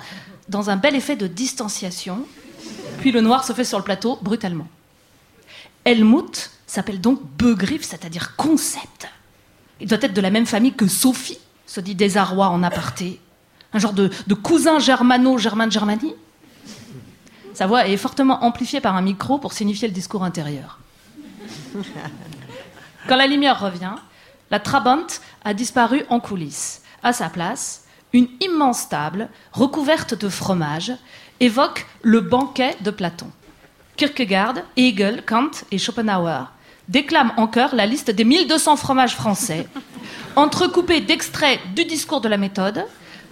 dans 0.50 0.70
un 0.70 0.76
bel 0.76 0.96
effet 0.96 1.16
de 1.16 1.28
distanciation. 1.28 2.26
Puis 3.00 3.12
le 3.12 3.22
noir 3.22 3.44
se 3.44 3.54
fait 3.54 3.64
sur 3.64 3.78
le 3.78 3.84
plateau 3.84 4.18
brutalement. 4.22 4.68
Helmut 5.86 6.52
s'appelle 6.66 7.00
donc 7.00 7.22
Begriffe, 7.38 7.84
c'est-à-dire 7.84 8.36
concept. 8.36 9.08
Il 9.80 9.88
doit 9.88 10.00
être 10.02 10.14
de 10.14 10.22
la 10.22 10.32
même 10.32 10.46
famille 10.46 10.74
que 10.74 10.88
Sophie, 10.88 11.40
se 11.66 11.80
dit 11.80 11.96
Désarroi 11.96 12.48
en 12.50 12.64
aparté. 12.64 13.20
Un 13.74 13.80
genre 13.80 13.94
de, 13.94 14.10
de 14.26 14.34
cousin 14.34 14.80
germano-germain 14.80 15.68
de 15.68 15.72
Germanie. 15.72 16.16
Sa 17.54 17.68
voix 17.68 17.88
est 17.88 17.98
fortement 17.98 18.44
amplifiée 18.44 18.82
par 18.82 18.96
un 18.96 19.02
micro 19.02 19.38
pour 19.38 19.54
signifier 19.54 19.88
le 19.88 19.94
discours 19.94 20.24
intérieur. 20.24 20.80
Quand 23.08 23.16
la 23.16 23.28
lumière 23.28 23.60
revient, 23.60 23.96
la 24.52 24.60
Trabant 24.60 25.08
a 25.46 25.54
disparu 25.54 26.04
en 26.10 26.20
coulisses. 26.20 26.82
À 27.04 27.14
sa 27.14 27.30
place, 27.30 27.86
une 28.12 28.28
immense 28.42 28.90
table 28.90 29.30
recouverte 29.54 30.14
de 30.14 30.28
fromage 30.28 30.92
évoque 31.40 31.86
le 32.02 32.20
banquet 32.20 32.76
de 32.82 32.92
Platon. 32.92 33.32
Kierkegaard, 33.96 34.56
Hegel, 34.76 35.24
Kant 35.26 35.52
et 35.72 35.78
Schopenhauer 35.78 36.52
déclament 36.90 37.34
en 37.38 37.48
chœur 37.48 37.76
la 37.76 37.86
liste 37.86 38.12
des 38.12 38.24
1200 38.26 38.76
fromages 38.76 39.16
français, 39.16 39.68
entrecoupés 40.36 41.02
d'extraits 41.02 41.60
du 41.76 41.86
discours 41.86 42.22
de 42.22 42.30
la 42.30 42.38
méthode, 42.38 42.86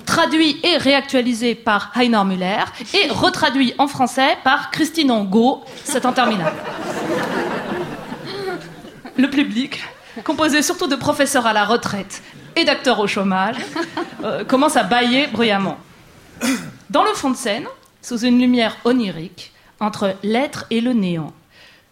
traduits 0.05 0.59
et 0.63 0.77
réactualisés 0.77 1.55
par 1.55 1.91
Heiner 1.95 2.23
Müller 2.23 2.63
et 2.93 3.09
retraduits 3.09 3.73
en 3.77 3.87
français 3.87 4.37
par 4.43 4.71
Christine 4.71 5.11
Angot. 5.11 5.63
C'est 5.83 6.05
interminable. 6.05 6.57
Le 9.17 9.29
public, 9.29 9.81
composé 10.23 10.61
surtout 10.61 10.87
de 10.87 10.95
professeurs 10.95 11.45
à 11.45 11.53
la 11.53 11.63
retraite 11.63 12.21
et 12.55 12.65
d'acteurs 12.65 12.99
au 12.99 13.07
chômage, 13.07 13.55
euh, 14.23 14.43
commence 14.43 14.75
à 14.75 14.83
bâiller 14.83 15.27
bruyamment. 15.27 15.77
Dans 16.89 17.03
le 17.03 17.13
fond 17.13 17.31
de 17.31 17.37
scène, 17.37 17.65
sous 18.01 18.19
une 18.19 18.39
lumière 18.39 18.77
onirique, 18.83 19.53
entre 19.79 20.15
l'être 20.23 20.65
et 20.69 20.81
le 20.81 20.93
néant, 20.93 21.33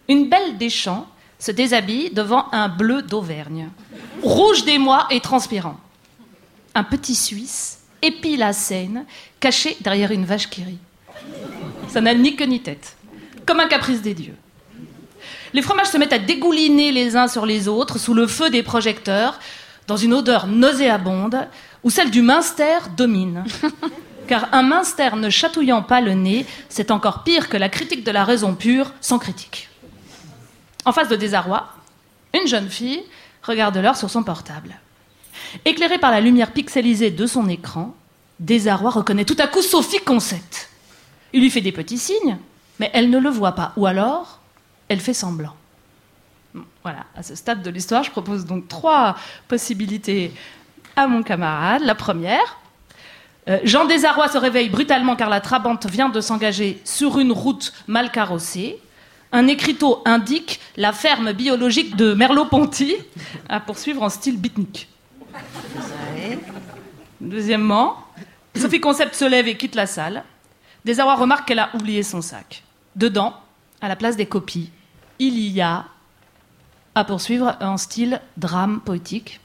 une 0.08 0.28
belle 0.28 0.58
des 0.58 0.70
champs 0.70 1.06
se 1.38 1.50
déshabille 1.50 2.10
devant 2.10 2.46
un 2.52 2.68
bleu 2.68 3.02
d'Auvergne, 3.02 3.68
rouge 4.22 4.64
d'émoi 4.64 5.06
et 5.10 5.20
transpirant. 5.20 5.78
Un 6.74 6.84
petit 6.84 7.14
Suisse 7.14 7.80
épie 8.02 8.36
la 8.36 8.52
scène, 8.52 9.06
caché 9.40 9.76
derrière 9.80 10.10
une 10.10 10.24
vache 10.24 10.48
qui 10.50 10.62
rit. 10.62 10.78
Ça 11.88 12.00
n'a 12.00 12.14
ni 12.14 12.36
queue 12.36 12.44
ni 12.44 12.60
tête, 12.60 12.96
comme 13.46 13.60
un 13.60 13.68
caprice 13.68 14.02
des 14.02 14.14
dieux. 14.14 14.36
Les 15.54 15.62
fromages 15.62 15.86
se 15.86 15.96
mettent 15.96 16.12
à 16.12 16.18
dégouliner 16.18 16.90
les 16.90 17.16
uns 17.16 17.28
sur 17.28 17.46
les 17.46 17.68
autres 17.68 17.98
sous 17.98 18.12
le 18.12 18.26
feu 18.26 18.50
des 18.50 18.64
projecteurs, 18.64 19.38
dans 19.86 19.96
une 19.96 20.12
odeur 20.12 20.48
nauséabonde 20.48 21.46
où 21.84 21.90
celle 21.90 22.10
du 22.10 22.22
minster 22.22 22.78
domine. 22.96 23.44
Car 24.26 24.48
un 24.52 24.62
minster 24.62 25.10
ne 25.16 25.30
chatouillant 25.30 25.82
pas 25.82 26.00
le 26.00 26.14
nez, 26.14 26.44
c'est 26.68 26.90
encore 26.90 27.22
pire 27.22 27.48
que 27.48 27.56
la 27.56 27.68
critique 27.68 28.02
de 28.02 28.10
la 28.10 28.24
raison 28.24 28.54
pure 28.56 28.92
sans 29.00 29.20
critique. 29.20 29.68
En 30.84 30.92
face 30.92 31.08
de 31.08 31.16
désarroi, 31.16 31.68
une 32.32 32.48
jeune 32.48 32.68
fille 32.68 33.02
regarde 33.44 33.76
l'heure 33.76 33.96
sur 33.96 34.10
son 34.10 34.24
portable. 34.24 34.80
Éclairée 35.64 35.98
par 35.98 36.10
la 36.10 36.20
lumière 36.20 36.52
pixelisée 36.52 37.10
de 37.10 37.26
son 37.26 37.48
écran, 37.48 37.94
Désarroi 38.40 38.90
reconnaît 38.90 39.24
tout 39.24 39.36
à 39.38 39.46
coup 39.46 39.62
Sophie 39.62 40.00
Concept. 40.00 40.68
Il 41.32 41.42
lui 41.42 41.50
fait 41.50 41.60
des 41.60 41.70
petits 41.70 41.98
signes, 41.98 42.38
mais 42.80 42.90
elle 42.92 43.10
ne 43.10 43.18
le 43.18 43.30
voit 43.30 43.52
pas. 43.52 43.72
Ou 43.76 43.86
alors, 43.86 44.40
elle 44.94 45.00
fait 45.00 45.12
semblant. 45.12 45.54
Voilà, 46.84 47.04
à 47.16 47.24
ce 47.24 47.34
stade 47.34 47.62
de 47.62 47.70
l'histoire, 47.70 48.04
je 48.04 48.12
propose 48.12 48.46
donc 48.46 48.68
trois 48.68 49.16
possibilités 49.48 50.32
à 50.94 51.08
mon 51.08 51.24
camarade. 51.24 51.82
La 51.82 51.96
première, 51.96 52.58
euh, 53.48 53.58
Jean 53.64 53.86
Désarroi 53.86 54.28
se 54.28 54.38
réveille 54.38 54.68
brutalement 54.68 55.16
car 55.16 55.28
la 55.28 55.40
Trabante 55.40 55.86
vient 55.86 56.08
de 56.08 56.20
s'engager 56.20 56.80
sur 56.84 57.18
une 57.18 57.32
route 57.32 57.72
mal 57.88 58.12
carrossée. 58.12 58.78
Un 59.32 59.48
écriteau 59.48 60.00
indique 60.04 60.60
la 60.76 60.92
ferme 60.92 61.32
biologique 61.32 61.96
de 61.96 62.14
Merleau-Ponty 62.14 62.94
à 63.48 63.58
poursuivre 63.58 64.04
en 64.04 64.08
style 64.08 64.38
beatnik. 64.38 64.88
Deuxièmement, 67.20 67.96
Sophie 68.54 68.80
Concept 68.80 69.16
se 69.16 69.24
lève 69.24 69.48
et 69.48 69.56
quitte 69.56 69.74
la 69.74 69.86
salle. 69.86 70.22
Désarroi 70.84 71.16
remarque 71.16 71.48
qu'elle 71.48 71.58
a 71.58 71.70
oublié 71.74 72.04
son 72.04 72.22
sac. 72.22 72.62
Dedans, 72.94 73.34
à 73.80 73.88
la 73.88 73.96
place 73.96 74.16
des 74.16 74.26
copies, 74.26 74.70
il 75.18 75.38
y 75.38 75.60
a, 75.60 75.86
à 76.94 77.04
poursuivre, 77.04 77.56
en 77.60 77.76
style 77.76 78.20
drame 78.36 78.80
poétique. 78.80 79.40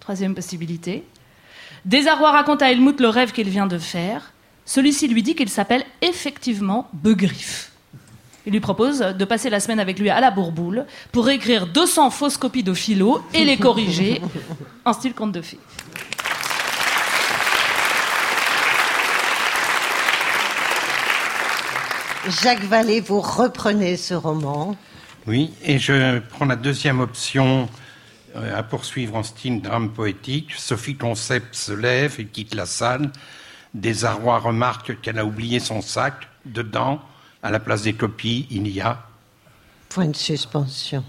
Troisième 0.00 0.34
possibilité. 0.34 1.04
Désarroi 1.84 2.30
raconte 2.30 2.62
à 2.62 2.70
Helmut 2.70 3.00
le 3.00 3.08
rêve 3.08 3.32
qu'il 3.32 3.48
vient 3.48 3.66
de 3.66 3.78
faire. 3.78 4.32
Celui-ci 4.64 5.08
lui 5.08 5.22
dit 5.22 5.34
qu'il 5.34 5.48
s'appelle 5.48 5.84
effectivement 6.00 6.88
Begriffe. 6.92 7.72
Il 8.46 8.52
lui 8.52 8.60
propose 8.60 8.98
de 9.00 9.24
passer 9.24 9.50
la 9.50 9.60
semaine 9.60 9.78
avec 9.80 9.98
lui 9.98 10.10
à 10.10 10.20
la 10.20 10.30
Bourboule 10.30 10.86
pour 11.12 11.28
écrire 11.28 11.66
200 11.66 12.10
fausses 12.10 12.36
copies 12.36 12.64
de 12.64 12.74
philo 12.74 13.22
et 13.34 13.44
les 13.44 13.56
corriger 13.56 14.20
en 14.84 14.92
style 14.92 15.14
conte 15.14 15.32
de 15.32 15.42
fées. 15.42 15.58
Jacques 22.28 22.64
Vallée, 22.64 23.00
vous 23.00 23.20
reprenez 23.20 23.96
ce 23.96 24.14
roman. 24.14 24.76
Oui, 25.26 25.52
et 25.62 25.78
je 25.78 26.20
prends 26.20 26.44
la 26.44 26.54
deuxième 26.54 27.00
option 27.00 27.68
euh, 28.36 28.56
à 28.56 28.62
poursuivre 28.62 29.16
en 29.16 29.24
style 29.24 29.60
drame 29.60 29.90
poétique. 29.90 30.52
Sophie 30.56 30.94
Concept 30.94 31.54
se 31.54 31.72
lève 31.72 32.20
et 32.20 32.26
quitte 32.26 32.54
la 32.54 32.66
salle. 32.66 33.10
Désarroi 33.74 34.38
remarque 34.38 35.00
qu'elle 35.00 35.18
a 35.18 35.24
oublié 35.24 35.58
son 35.58 35.80
sac. 35.80 36.28
Dedans, 36.44 37.00
à 37.42 37.50
la 37.50 37.58
place 37.58 37.82
des 37.82 37.94
copies, 37.94 38.46
il 38.50 38.68
y 38.68 38.80
a. 38.80 39.04
Point 39.88 40.08
de 40.08 40.16
suspension. 40.16 41.04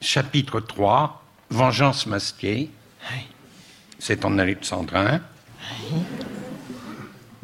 Chapitre 0.00 0.60
3, 0.60 1.22
Vengeance 1.50 2.06
masquée. 2.06 2.70
C'est 3.98 4.24
en 4.24 4.38
alexandrin. 4.38 5.20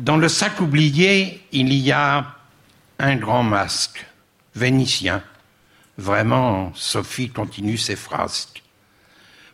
Dans 0.01 0.17
le 0.17 0.29
sac 0.29 0.61
oublié, 0.61 1.45
il 1.53 1.73
y 1.73 1.93
a 1.93 2.38
un 2.99 3.17
grand 3.17 3.43
masque, 3.43 4.07
vénitien. 4.55 5.23
Vraiment, 5.97 6.73
Sophie 6.75 7.31
continue 7.31 7.79
ses 7.79 7.97
frasques. 7.97 8.63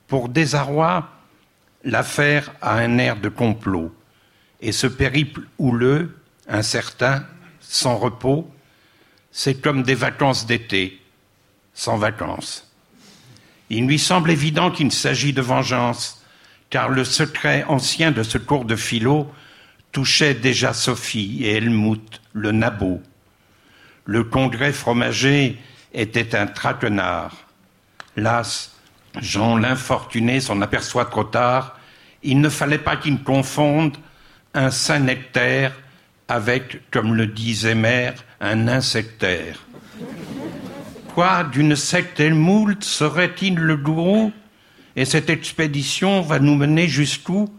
Pour 0.08 0.28
désarroi, 0.28 1.08
l'affaire 1.84 2.52
a 2.60 2.74
un 2.74 2.98
air 2.98 3.16
de 3.16 3.28
complot. 3.28 3.94
Et 4.60 4.72
ce 4.72 4.86
périple 4.86 5.42
houleux, 5.58 6.16
incertain, 6.48 7.26
sans 7.60 7.96
repos, 7.96 8.50
c'est 9.30 9.60
comme 9.60 9.82
des 9.82 9.94
vacances 9.94 10.46
d'été, 10.46 11.00
sans 11.74 11.96
vacances. 11.96 12.70
Il 13.68 13.86
lui 13.86 13.98
semble 13.98 14.30
évident 14.30 14.70
qu'il 14.70 14.92
s'agit 14.92 15.32
de 15.32 15.42
vengeance, 15.42 16.22
car 16.70 16.88
le 16.88 17.04
secret 17.04 17.64
ancien 17.68 18.10
de 18.10 18.22
ce 18.22 18.38
cours 18.38 18.64
de 18.64 18.76
philo 18.76 19.30
touchait 19.92 20.34
déjà 20.34 20.72
Sophie 20.72 21.44
et 21.44 21.56
Helmut, 21.56 22.20
le 22.32 22.52
nabot. 22.52 23.02
Le 24.04 24.24
congrès 24.24 24.72
fromager 24.72 25.58
était 25.92 26.34
un 26.34 26.46
traquenard. 26.46 27.36
Las, 28.16 28.76
Jean 29.20 29.56
l'infortuné 29.56 30.40
s'en 30.40 30.60
aperçoit 30.60 31.06
trop 31.06 31.24
tard. 31.24 31.78
Il 32.22 32.40
ne 32.40 32.48
fallait 32.48 32.78
pas 32.78 32.96
qu'il 32.96 33.22
confonde 33.22 33.96
un 34.52 34.70
saint 34.70 34.98
nectaire 34.98 35.72
avec, 36.28 36.90
comme 36.90 37.14
le 37.14 37.26
disait 37.26 37.74
Mère, 37.74 38.14
un 38.40 38.68
insectaire. 38.68 39.58
Quoi, 41.14 41.44
d'une 41.44 41.76
secte 41.76 42.18
Helmoult 42.20 42.82
serait-il 42.82 43.54
le 43.54 43.76
gourou? 43.76 44.32
Et 44.96 45.04
cette 45.04 45.30
expédition 45.30 46.22
va 46.22 46.38
nous 46.38 46.54
mener 46.54 46.88
jusqu'où? 46.88 47.52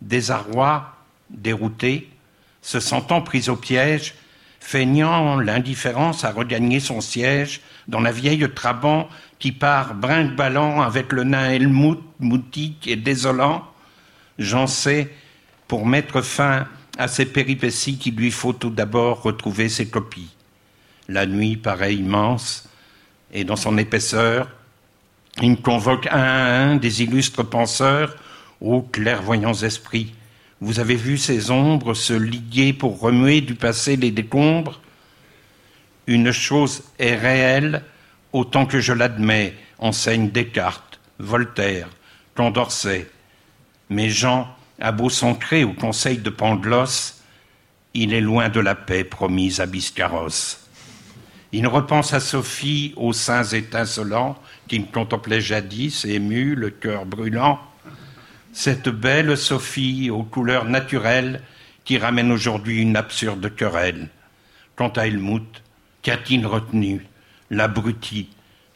Désarroi, 0.00 0.94
dérouté, 1.30 2.10
se 2.62 2.80
sentant 2.80 3.22
pris 3.22 3.48
au 3.48 3.56
piège, 3.56 4.14
feignant 4.66 5.38
l'indifférence 5.38 6.24
à 6.24 6.32
regagner 6.32 6.80
son 6.80 7.00
siège 7.00 7.60
dans 7.86 8.00
la 8.00 8.10
vieille 8.10 8.48
Trabant 8.52 9.08
qui 9.38 9.52
part 9.52 9.94
brinque-ballant 9.94 10.82
avec 10.82 11.12
le 11.12 11.22
nain 11.22 11.50
Helmut, 11.50 12.00
moutique 12.18 12.88
et 12.88 12.96
désolant, 12.96 13.64
j'en 14.40 14.66
sais, 14.66 15.14
pour 15.68 15.86
mettre 15.86 16.20
fin 16.20 16.66
à 16.98 17.06
ces 17.06 17.26
péripéties 17.26 17.96
qu'il 17.96 18.16
lui 18.16 18.32
faut 18.32 18.54
tout 18.54 18.70
d'abord 18.70 19.22
retrouver 19.22 19.68
ses 19.68 19.86
copies. 19.86 20.34
La 21.08 21.26
nuit 21.26 21.56
paraît 21.56 21.94
immense, 21.94 22.68
et 23.32 23.44
dans 23.44 23.54
son 23.54 23.78
épaisseur, 23.78 24.48
il 25.42 25.62
convoque 25.62 26.08
un 26.08 26.18
à 26.18 26.56
un 26.70 26.74
des 26.74 27.04
illustres 27.04 27.48
penseurs, 27.48 28.16
ô 28.60 28.82
clairvoyants 28.82 29.62
esprits. 29.62 30.12
Vous 30.60 30.80
avez 30.80 30.96
vu 30.96 31.18
ces 31.18 31.50
ombres 31.50 31.94
se 31.94 32.14
liguer 32.14 32.72
pour 32.72 32.98
remuer 32.98 33.40
du 33.42 33.54
passé 33.54 33.96
les 33.96 34.10
décombres? 34.10 34.80
Une 36.06 36.32
chose 36.32 36.84
est 36.98 37.16
réelle, 37.16 37.82
autant 38.32 38.64
que 38.64 38.80
je 38.80 38.92
l'admets, 38.92 39.54
enseigne 39.78 40.30
Descartes, 40.30 40.98
Voltaire, 41.18 41.88
Condorcet. 42.34 43.10
Mais 43.90 44.08
Jean 44.08 44.48
a 44.80 44.92
beau 44.92 45.10
s'ancrer 45.10 45.64
au 45.64 45.72
conseil 45.72 46.18
de 46.18 46.30
Pangloss, 46.30 47.22
il 47.94 48.12
est 48.12 48.20
loin 48.20 48.48
de 48.50 48.60
la 48.60 48.74
paix 48.74 49.04
promise 49.04 49.60
à 49.60 49.66
Biscarrosse. 49.66 50.68
Il 51.52 51.66
repense 51.66 52.12
à 52.12 52.20
Sophie 52.20 52.92
aux 52.96 53.14
seins 53.14 53.44
étincelants 53.44 54.36
qu'il 54.68 54.86
contemplait 54.86 55.40
jadis, 55.40 56.04
ému, 56.04 56.54
le 56.54 56.70
cœur 56.70 57.06
brûlant. 57.06 57.58
Cette 58.58 58.88
belle 58.88 59.36
Sophie 59.36 60.08
aux 60.08 60.22
couleurs 60.22 60.64
naturelles 60.64 61.42
qui 61.84 61.98
ramène 61.98 62.32
aujourd'hui 62.32 62.80
une 62.80 62.96
absurde 62.96 63.54
querelle. 63.54 64.08
Quant 64.76 64.88
à 64.88 65.06
Helmut, 65.06 65.62
qu'a-t-il 66.00 66.46
retenu 66.46 67.06
L'abruti, 67.50 68.30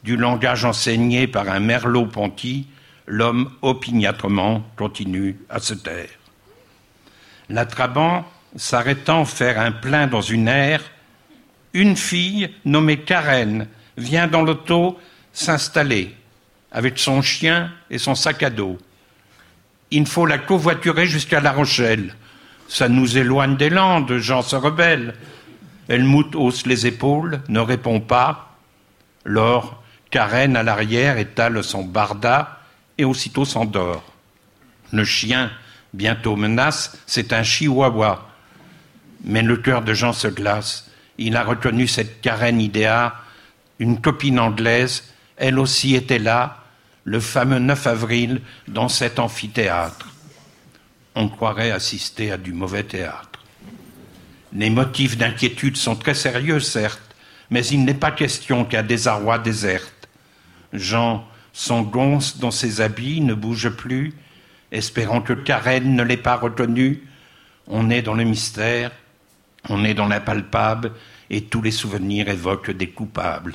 du 0.05 0.19
langage 0.19 0.67
enseigné 0.67 1.27
par 1.27 1.49
un 1.49 1.61
merlot-ponty, 1.61 2.67
l'homme 3.07 3.53
opiniâtrement 3.63 4.67
continue 4.77 5.39
à 5.49 5.61
se 5.61 5.73
taire. 5.73 6.11
La 7.49 7.65
Trabant, 7.65 8.27
s'arrêtant 8.57 9.25
faire 9.25 9.59
un 9.59 9.73
plein 9.73 10.07
dans 10.09 10.21
une 10.21 10.49
aire, 10.49 10.83
une 11.73 11.97
fille 11.97 12.51
nommée 12.67 13.01
Karen 13.01 13.67
vient 13.97 14.27
dans 14.27 14.43
l'auto 14.43 14.99
s'installer 15.33 16.15
avec 16.71 16.99
son 16.99 17.23
chien 17.23 17.73
et 17.89 17.97
son 17.97 18.15
sac 18.15 18.43
à 18.43 18.51
dos. 18.51 18.77
Il 19.91 20.07
faut 20.07 20.27
la 20.27 20.39
covoiturer 20.39 21.07
jusqu'à 21.07 21.41
La 21.41 21.53
Rochelle. 21.53 22.15
Ça 22.69 22.89
nous 22.89 23.19
éloigne 23.19 23.57
des 23.57 23.71
Landes, 23.71 24.19
Jean 24.19 24.43
se 24.43 24.55
rebelle. 24.55 25.15
Helmut 25.89 26.37
hausse 26.37 26.67
les 26.67 26.87
épaules, 26.87 27.41
ne 27.49 27.59
répond 27.59 27.99
pas. 28.01 28.57
Lors, 29.25 29.83
Karen 30.11 30.57
à 30.57 30.63
l'arrière 30.63 31.19
étale 31.19 31.65
son 31.65 31.83
barda 31.83 32.61
et 32.99 33.05
aussitôt 33.05 33.45
s'endort. 33.45 34.05
Le 34.93 35.05
chien, 35.05 35.51
bientôt 35.93 36.37
menace, 36.37 36.97
c'est 37.07 37.33
un 37.33 37.43
chihuahua. 37.43 38.29
Mais 39.25 39.43
le 39.43 39.57
cœur 39.57 39.83
de 39.83 39.93
Jean 39.93 40.13
se 40.13 40.29
glace. 40.29 40.91
Il 41.19 41.37
a 41.37 41.43
reconnu 41.43 41.89
cette 41.89 42.21
Karen 42.21 42.61
Idéa, 42.61 43.15
une 43.81 44.01
copine 44.01 44.39
anglaise. 44.39 45.13
Elle 45.37 45.59
aussi 45.59 45.97
était 45.97 46.21
là, 46.21 46.59
le 47.05 47.21
fameux 47.21 47.59
9 47.59 47.87
avril, 47.87 48.41
dans 48.69 48.89
cet 48.89 49.19
amphithéâtre. 49.19 50.09
On 51.15 51.29
croirait 51.29 51.71
assister 51.71 52.31
à 52.31 52.37
du 52.37 52.53
mauvais 52.53 52.85
théâtre. 52.85 53.45
Les 54.53 54.71
motifs 54.71 55.17
d'inquiétude 55.17 55.77
sont 55.77 55.97
très 55.97 56.15
sérieux, 56.15 56.61
certes, 56.61 57.15
mais 57.51 57.67
il 57.67 57.85
n'est 57.85 57.95
pas 57.95 58.11
question 58.11 58.65
qu'un 58.65 58.83
désarroi 58.83 59.39
déserte. 59.39 60.09
Jean 60.73 61.25
s'engonce 61.53 62.39
dans 62.39 62.51
ses 62.51 62.81
habits, 62.81 63.21
ne 63.21 63.35
bouge 63.35 63.71
plus, 63.71 64.15
espérant 64.73 65.21
que 65.21 65.33
Karen 65.33 65.95
ne 65.95 66.03
l'ait 66.03 66.17
pas 66.17 66.37
reconnu. 66.37 67.03
On 67.67 67.91
est 67.91 68.03
dans 68.03 68.15
le 68.15 68.25
mystère, 68.25 68.93
on 69.69 69.85
est 69.85 69.95
dans 69.95 70.07
l'impalpable, 70.07 70.93
et 71.29 71.43
tous 71.43 71.63
les 71.63 71.71
souvenirs 71.71 72.29
évoquent 72.29 72.71
des 72.71 72.91
coupables. 72.91 73.55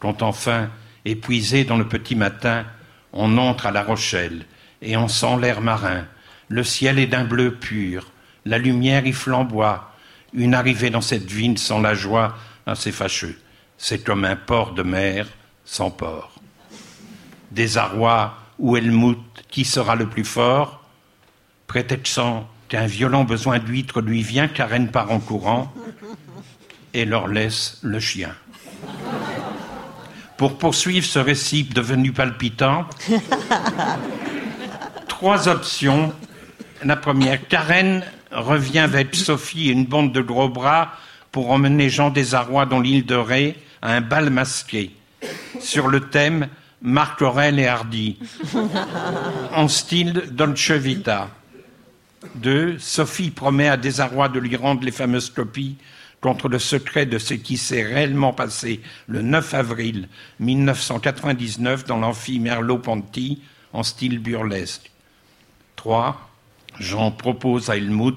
Quand 0.00 0.22
enfin, 0.22 0.70
épuisé 1.10 1.64
dans 1.64 1.76
le 1.76 1.88
petit 1.88 2.14
matin, 2.14 2.64
on 3.12 3.38
entre 3.38 3.66
à 3.66 3.70
La 3.70 3.82
Rochelle, 3.82 4.44
et 4.82 4.96
on 4.96 5.08
sent 5.08 5.38
l'air 5.40 5.60
marin, 5.60 6.04
le 6.48 6.64
ciel 6.64 6.98
est 6.98 7.06
d'un 7.06 7.24
bleu 7.24 7.54
pur, 7.54 8.10
la 8.44 8.58
lumière 8.58 9.06
y 9.06 9.12
flamboie, 9.12 9.92
une 10.32 10.54
arrivée 10.54 10.90
dans 10.90 11.00
cette 11.00 11.30
ville 11.30 11.58
sans 11.58 11.80
la 11.80 11.94
joie, 11.94 12.36
assez 12.66 12.92
fâcheux. 12.92 13.38
C'est 13.76 14.04
comme 14.04 14.24
un 14.24 14.36
port 14.36 14.72
de 14.72 14.82
mer 14.82 15.26
sans 15.64 15.90
port. 15.90 16.34
Désarroi 17.50 18.34
ou 18.58 18.76
Helmut, 18.76 19.18
qui 19.50 19.64
sera 19.64 19.94
le 19.94 20.08
plus 20.08 20.24
fort 20.24 20.84
Prétextant 21.66 22.48
qu'un 22.68 22.86
violent 22.86 23.24
besoin 23.24 23.58
d'huître 23.58 24.00
lui 24.00 24.22
vient, 24.22 24.48
Karen 24.48 24.88
part 24.90 25.12
en 25.12 25.20
courant 25.20 25.72
et 26.94 27.04
leur 27.04 27.28
laisse 27.28 27.78
le 27.82 28.00
chien. 28.00 28.34
Pour 30.38 30.56
poursuivre 30.56 31.04
ce 31.04 31.18
récit 31.18 31.64
devenu 31.64 32.12
palpitant, 32.12 32.86
trois 35.08 35.48
options. 35.48 36.12
La 36.84 36.94
première, 36.94 37.48
Karen 37.48 38.04
revient 38.30 38.78
avec 38.78 39.16
Sophie 39.16 39.68
et 39.68 39.72
une 39.72 39.84
bande 39.84 40.12
de 40.12 40.20
gros 40.20 40.48
bras 40.48 40.92
pour 41.32 41.50
emmener 41.50 41.90
Jean 41.90 42.10
Desarrois 42.10 42.66
dans 42.66 42.78
l'île 42.78 43.04
de 43.04 43.16
Ré 43.16 43.56
à 43.82 43.94
un 43.94 44.00
bal 44.00 44.30
masqué 44.30 44.92
sur 45.58 45.88
le 45.88 46.08
thème 46.08 46.46
Marc 46.82 47.20
Aurel 47.20 47.58
et 47.58 47.66
Hardy 47.66 48.16
en 49.52 49.66
style 49.66 50.22
Dolce 50.30 50.70
Vita. 50.70 51.30
Deux, 52.36 52.78
Sophie 52.78 53.30
promet 53.30 53.68
à 53.68 53.76
Desarrois 53.76 54.28
de 54.28 54.38
lui 54.38 54.54
rendre 54.54 54.84
les 54.84 54.92
fameuses 54.92 55.30
copies 55.30 55.78
contre 56.20 56.48
le 56.48 56.58
secret 56.58 57.06
de 57.06 57.18
ce 57.18 57.34
qui 57.34 57.56
s'est 57.56 57.82
réellement 57.82 58.32
passé 58.32 58.80
le 59.06 59.22
9 59.22 59.54
avril 59.54 60.08
1999 60.40 61.84
dans 61.84 61.98
l'amphi 61.98 62.40
Merleau-Ponty 62.40 63.40
en 63.72 63.82
style 63.82 64.18
burlesque. 64.18 64.90
Trois, 65.76 66.28
Jean 66.78 67.12
propose 67.12 67.70
à 67.70 67.76
Helmut 67.76 68.16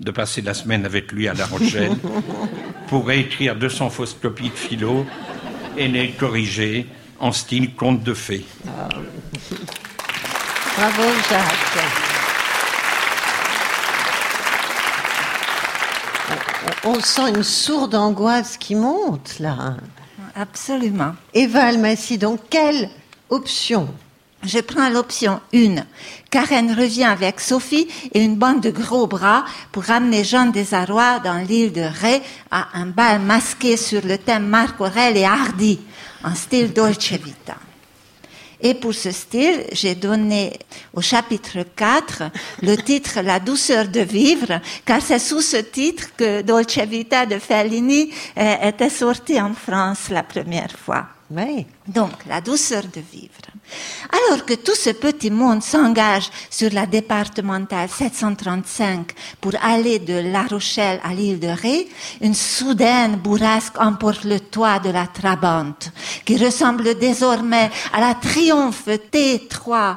de 0.00 0.10
passer 0.10 0.40
la 0.40 0.54
semaine 0.54 0.84
avec 0.84 1.12
lui 1.12 1.28
à 1.28 1.34
La 1.34 1.46
Rochelle 1.46 1.96
pour 2.88 3.06
réécrire 3.06 3.56
200 3.56 3.90
fausses 3.90 4.16
copies 4.20 4.50
de 4.50 4.54
philo 4.54 5.06
et 5.76 5.88
les 5.88 6.10
corriger 6.10 6.86
en 7.20 7.32
style 7.32 7.74
conte 7.74 8.02
de 8.02 8.14
fées. 8.14 8.44
Bravo 10.76 11.02
Jacques. 11.28 12.01
On- 16.84 17.00
sent 17.00 17.28
une 17.34 17.42
sourde 17.42 17.94
angoisse 17.94 18.56
qui 18.56 18.74
monte 18.74 19.38
là. 19.38 19.76
Absolument. 20.34 21.12
Eva 21.34 21.64
Almassi, 21.66 22.18
donc 22.18 22.40
quelle 22.50 22.88
option? 23.30 23.88
Je 24.44 24.58
prends 24.58 24.88
l'option 24.88 25.40
1. 25.54 25.84
Karen 26.30 26.72
revient 26.74 27.04
avec 27.04 27.38
Sophie 27.38 27.86
et 28.12 28.24
une 28.24 28.34
bande 28.36 28.60
de 28.60 28.70
gros 28.70 29.06
bras 29.06 29.44
pour 29.70 29.88
amener 29.90 30.24
Jean 30.24 30.46
Desarrois 30.46 31.20
dans 31.20 31.38
l'île 31.46 31.72
de 31.72 31.82
Ré 31.82 32.22
à 32.50 32.66
un 32.74 32.86
bal 32.86 33.20
masqué 33.20 33.76
sur 33.76 34.04
le 34.04 34.18
thème 34.18 34.46
Marc 34.48 34.80
Aurel 34.80 35.16
et 35.16 35.24
Hardy, 35.24 35.78
en 36.24 36.34
style 36.34 36.72
Dolce 36.72 37.12
Vita. 37.12 37.54
Et 38.62 38.74
pour 38.74 38.94
ce 38.94 39.10
style, 39.10 39.64
j'ai 39.72 39.96
donné 39.96 40.52
au 40.94 41.00
chapitre 41.00 41.58
4 41.74 42.22
le 42.62 42.76
titre 42.76 43.18
La 43.22 43.40
douceur 43.40 43.88
de 43.88 44.00
vivre, 44.00 44.60
car 44.84 45.02
c'est 45.02 45.18
sous 45.18 45.40
ce 45.40 45.56
titre 45.56 46.04
que 46.16 46.42
Dolce 46.42 46.78
Vita 46.78 47.26
de 47.26 47.38
Fellini 47.38 48.12
euh, 48.38 48.68
était 48.68 48.88
sorti 48.88 49.40
en 49.40 49.52
France 49.54 50.10
la 50.10 50.22
première 50.22 50.78
fois. 50.78 51.06
Donc, 51.86 52.12
la 52.28 52.40
douceur 52.40 52.82
de 52.82 53.00
vivre. 53.00 53.30
Alors 54.10 54.44
que 54.44 54.54
tout 54.54 54.74
ce 54.74 54.90
petit 54.90 55.30
monde 55.30 55.62
s'engage 55.62 56.30
sur 56.50 56.70
la 56.72 56.86
départementale 56.86 57.88
735 57.88 59.12
pour 59.40 59.52
aller 59.62 59.98
de 59.98 60.30
La 60.32 60.42
Rochelle 60.42 61.00
à 61.02 61.14
l'île 61.14 61.40
de 61.40 61.48
Ré, 61.48 61.88
une 62.20 62.34
soudaine 62.34 63.16
bourrasque 63.16 63.78
emporte 63.78 64.24
le 64.24 64.40
toit 64.40 64.78
de 64.78 64.90
la 64.90 65.06
Trabante, 65.06 65.90
qui 66.24 66.36
ressemble 66.36 66.98
désormais 66.98 67.70
à 67.92 68.00
la 68.00 68.14
triomphe 68.14 68.86
T3 68.86 69.96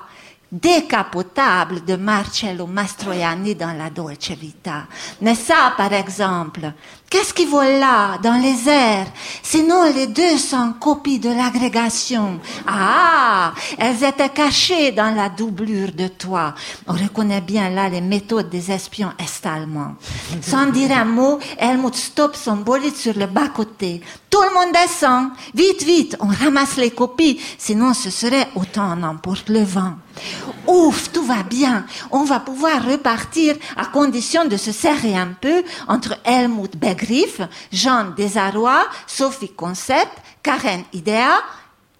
décapotable 0.51 1.83
de 1.83 1.95
Marcello 1.95 2.65
Mastroianni 2.65 3.55
dans 3.55 3.73
la 3.77 3.89
Dolce 3.89 4.31
Vita. 4.31 4.85
Mais 5.21 5.35
ça, 5.35 5.73
par 5.75 5.91
exemple, 5.91 6.71
qu'est-ce 7.09 7.33
qui 7.33 7.45
vole 7.45 7.79
là, 7.79 8.17
dans 8.21 8.41
les 8.41 8.69
airs, 8.69 9.07
sinon 9.41 9.83
les 9.93 10.07
200 10.07 10.73
copies 10.79 11.19
de 11.19 11.29
l'agrégation 11.29 12.39
Ah, 12.67 13.53
elles 13.77 14.03
étaient 14.03 14.29
cachées 14.29 14.91
dans 14.91 15.13
la 15.15 15.29
doublure 15.29 15.91
de 15.91 16.07
toit. 16.07 16.53
On 16.87 16.93
reconnaît 16.93 17.41
bien 17.41 17.69
là 17.69 17.89
les 17.89 18.01
méthodes 18.01 18.49
des 18.49 18.71
espions 18.71 19.11
est-allemands. 19.19 19.95
Sans 20.41 20.67
dire 20.67 20.91
un 20.91 21.05
mot, 21.05 21.39
Helmut 21.57 21.95
stoppe 21.95 22.35
son 22.35 22.57
bolide 22.57 22.95
sur 22.95 23.13
le 23.17 23.27
bas-côté. 23.27 24.01
Tout 24.29 24.41
le 24.41 24.53
monde 24.53 24.73
descend. 24.73 25.29
Vite, 25.53 25.83
vite, 25.83 26.17
on 26.19 26.27
ramasse 26.27 26.77
les 26.77 26.91
copies, 26.91 27.39
sinon 27.57 27.93
ce 27.93 28.09
serait 28.09 28.49
autant 28.55 28.91
en 28.91 29.03
emporte 29.03 29.49
le 29.49 29.63
vent. 29.63 29.93
Ouf, 30.67 31.11
tout 31.11 31.23
va 31.23 31.43
bien. 31.43 31.85
On 32.11 32.23
va 32.23 32.39
pouvoir 32.39 32.85
repartir 32.85 33.55
à 33.77 33.85
condition 33.85 34.45
de 34.45 34.57
se 34.57 34.71
serrer 34.71 35.15
un 35.15 35.29
peu 35.39 35.63
entre 35.87 36.17
Helmut 36.25 36.75
Begriff, 36.95 37.41
Jean 37.71 38.13
Desarrois, 38.15 38.87
Sophie 39.05 39.49
Concept, 39.49 40.17
Karen 40.41 40.83
Idea 40.93 41.41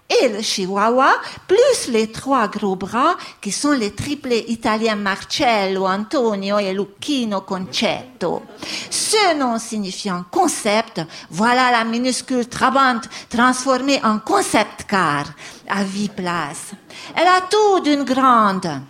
et 0.08 0.28
le 0.28 0.40
Chihuahua, 0.40 1.14
plus 1.48 1.92
les 1.92 2.10
trois 2.12 2.46
gros 2.48 2.76
bras 2.76 3.16
qui 3.40 3.50
sont 3.50 3.72
les 3.72 3.90
triplés 3.90 4.44
italiens 4.48 4.94
Marcello, 4.94 5.84
Antonio 5.86 6.58
et 6.58 6.72
Lucchino 6.72 7.40
Concetto. 7.40 8.42
Ce 8.88 9.36
nom 9.36 9.58
signifiant 9.58 10.24
concept, 10.30 11.02
voilà 11.30 11.72
la 11.72 11.84
minuscule 11.84 12.48
Trabant 12.48 13.00
transformée 13.28 14.00
en 14.04 14.20
concept 14.20 14.84
car 14.88 15.24
à 15.68 15.82
vie 15.82 16.08
place. 16.08 16.70
Elle 17.14 17.26
a 17.26 17.42
tout 17.50 17.80
d'une 17.80 18.04
grande. 18.04 18.80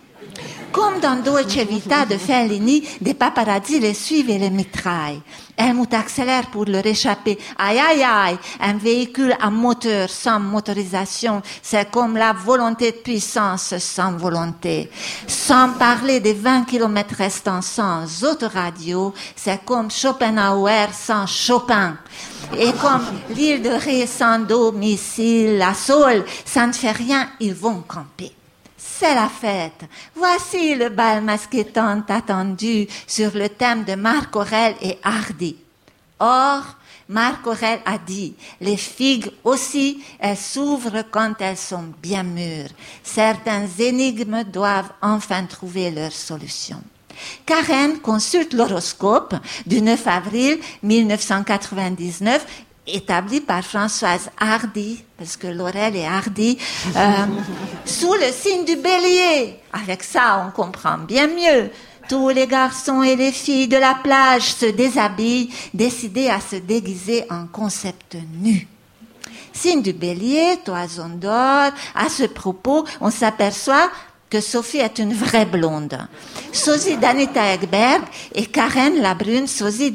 Comme 0.71 0.99
dans 0.99 1.23
Dolce 1.23 1.57
Vita 1.57 2.05
de 2.05 2.17
Fellini, 2.17 2.87
des 3.01 3.15
paparazzi 3.15 3.79
les 3.79 3.95
suivent 3.95 4.29
et 4.29 4.37
les 4.37 4.51
mitraillent. 4.51 5.21
Helmut 5.57 5.93
accélère 5.93 6.47
pour 6.51 6.65
leur 6.65 6.85
échapper. 6.85 7.37
Aïe, 7.57 7.79
aïe, 7.79 8.03
aïe, 8.03 8.37
un 8.59 8.77
véhicule 8.77 9.35
à 9.41 9.49
moteur 9.49 10.09
sans 10.09 10.39
motorisation, 10.39 11.41
c'est 11.61 11.89
comme 11.89 12.15
la 12.15 12.33
volonté 12.33 12.91
de 12.91 12.97
puissance 12.97 13.77
sans 13.79 14.15
volonté. 14.15 14.89
Sans 15.25 15.69
parler 15.69 16.19
des 16.19 16.33
20 16.33 16.65
kilomètres 16.65 17.15
restants 17.15 17.61
sans 17.61 18.23
autoradio, 18.23 19.13
c'est 19.35 19.65
comme 19.65 19.89
Schopenhauer 19.89 20.93
sans 20.93 21.25
Chopin. 21.25 21.97
Et 22.57 22.71
comme 22.73 23.05
l'île 23.29 23.61
de 23.61 23.69
Ré 23.69 24.05
sans 24.05 24.39
domicile, 24.39 25.57
la 25.57 25.73
Saule, 25.73 26.23
ça 26.45 26.67
ne 26.67 26.73
fait 26.73 26.91
rien, 26.91 27.29
ils 27.39 27.53
vont 27.53 27.83
camper. 27.87 28.31
C'est 28.77 29.15
la 29.15 29.27
fête. 29.27 29.85
Voici 30.15 30.75
le 30.75 30.89
bal 30.89 31.23
masqué 31.23 31.65
tant 31.65 32.03
attendu 32.07 32.87
sur 33.07 33.31
le 33.33 33.49
thème 33.49 33.83
de 33.83 33.95
Marc 33.95 34.35
Aurel 34.35 34.75
et 34.81 34.99
Hardy. 35.03 35.55
Or, 36.19 36.63
Marc 37.09 37.47
Aurel 37.47 37.79
a 37.85 37.97
dit, 37.97 38.35
les 38.61 38.77
figues 38.77 39.31
aussi, 39.43 40.03
elles 40.19 40.37
s'ouvrent 40.37 41.03
quand 41.09 41.35
elles 41.39 41.57
sont 41.57 41.93
bien 42.01 42.23
mûres. 42.23 42.69
Certaines 43.03 43.69
énigmes 43.79 44.43
doivent 44.43 44.91
enfin 45.01 45.45
trouver 45.45 45.89
leur 45.89 46.11
solution. 46.11 46.81
Karen 47.45 47.99
consulte 47.99 48.53
l'horoscope 48.53 49.35
du 49.65 49.81
9 49.81 50.07
avril 50.07 50.59
1999 50.83 52.45
établi 52.87 53.41
par 53.41 53.63
Françoise 53.63 54.29
Hardy, 54.39 55.03
parce 55.17 55.37
que 55.37 55.47
Laurel 55.47 55.95
est 55.95 56.07
Hardy, 56.07 56.57
euh, 56.95 57.11
sous 57.85 58.13
le 58.13 58.31
signe 58.31 58.65
du 58.65 58.75
bélier. 58.75 59.55
Avec 59.73 60.03
ça, 60.03 60.45
on 60.47 60.51
comprend 60.51 60.97
bien 60.97 61.27
mieux. 61.27 61.69
Tous 62.09 62.29
les 62.29 62.47
garçons 62.47 63.03
et 63.03 63.15
les 63.15 63.33
filles 63.33 63.67
de 63.67 63.77
la 63.77 63.95
plage 63.95 64.53
se 64.53 64.65
déshabillent, 64.67 65.49
décidés 65.73 66.29
à 66.29 66.39
se 66.39 66.55
déguiser 66.55 67.25
en 67.29 67.47
concept 67.47 68.15
nu. 68.41 68.67
Signe 69.51 69.81
du 69.81 69.91
bélier, 69.91 70.59
toison 70.63 71.09
d'or. 71.09 71.71
À 71.95 72.09
ce 72.09 72.23
propos, 72.23 72.85
on 73.01 73.09
s'aperçoit 73.09 73.89
que 74.29 74.41
Sophie 74.41 74.79
est 74.79 74.99
une 74.99 75.13
vraie 75.13 75.45
blonde. 75.45 75.97
Sosie 76.51 76.97
d'Anita 76.97 77.53
Egberg 77.53 78.03
et 78.33 78.45
Karen 78.45 79.01
la 79.01 79.13
brune 79.13 79.47
sosie. 79.47 79.93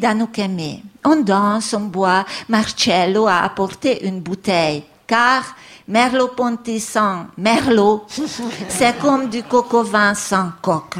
On 1.04 1.16
danse, 1.16 1.74
on 1.74 1.80
boit. 1.80 2.24
Marcello 2.48 3.26
a 3.26 3.40
apporté 3.40 4.06
une 4.06 4.20
bouteille. 4.20 4.84
Car 5.06 5.44
Merleau-Ponty 5.88 6.80
sans 6.80 7.26
Merlot, 7.36 8.06
c'est 8.68 8.98
comme 8.98 9.28
du 9.28 9.42
coco 9.42 9.82
vin 9.82 10.14
sans 10.14 10.52
coque. 10.62 10.98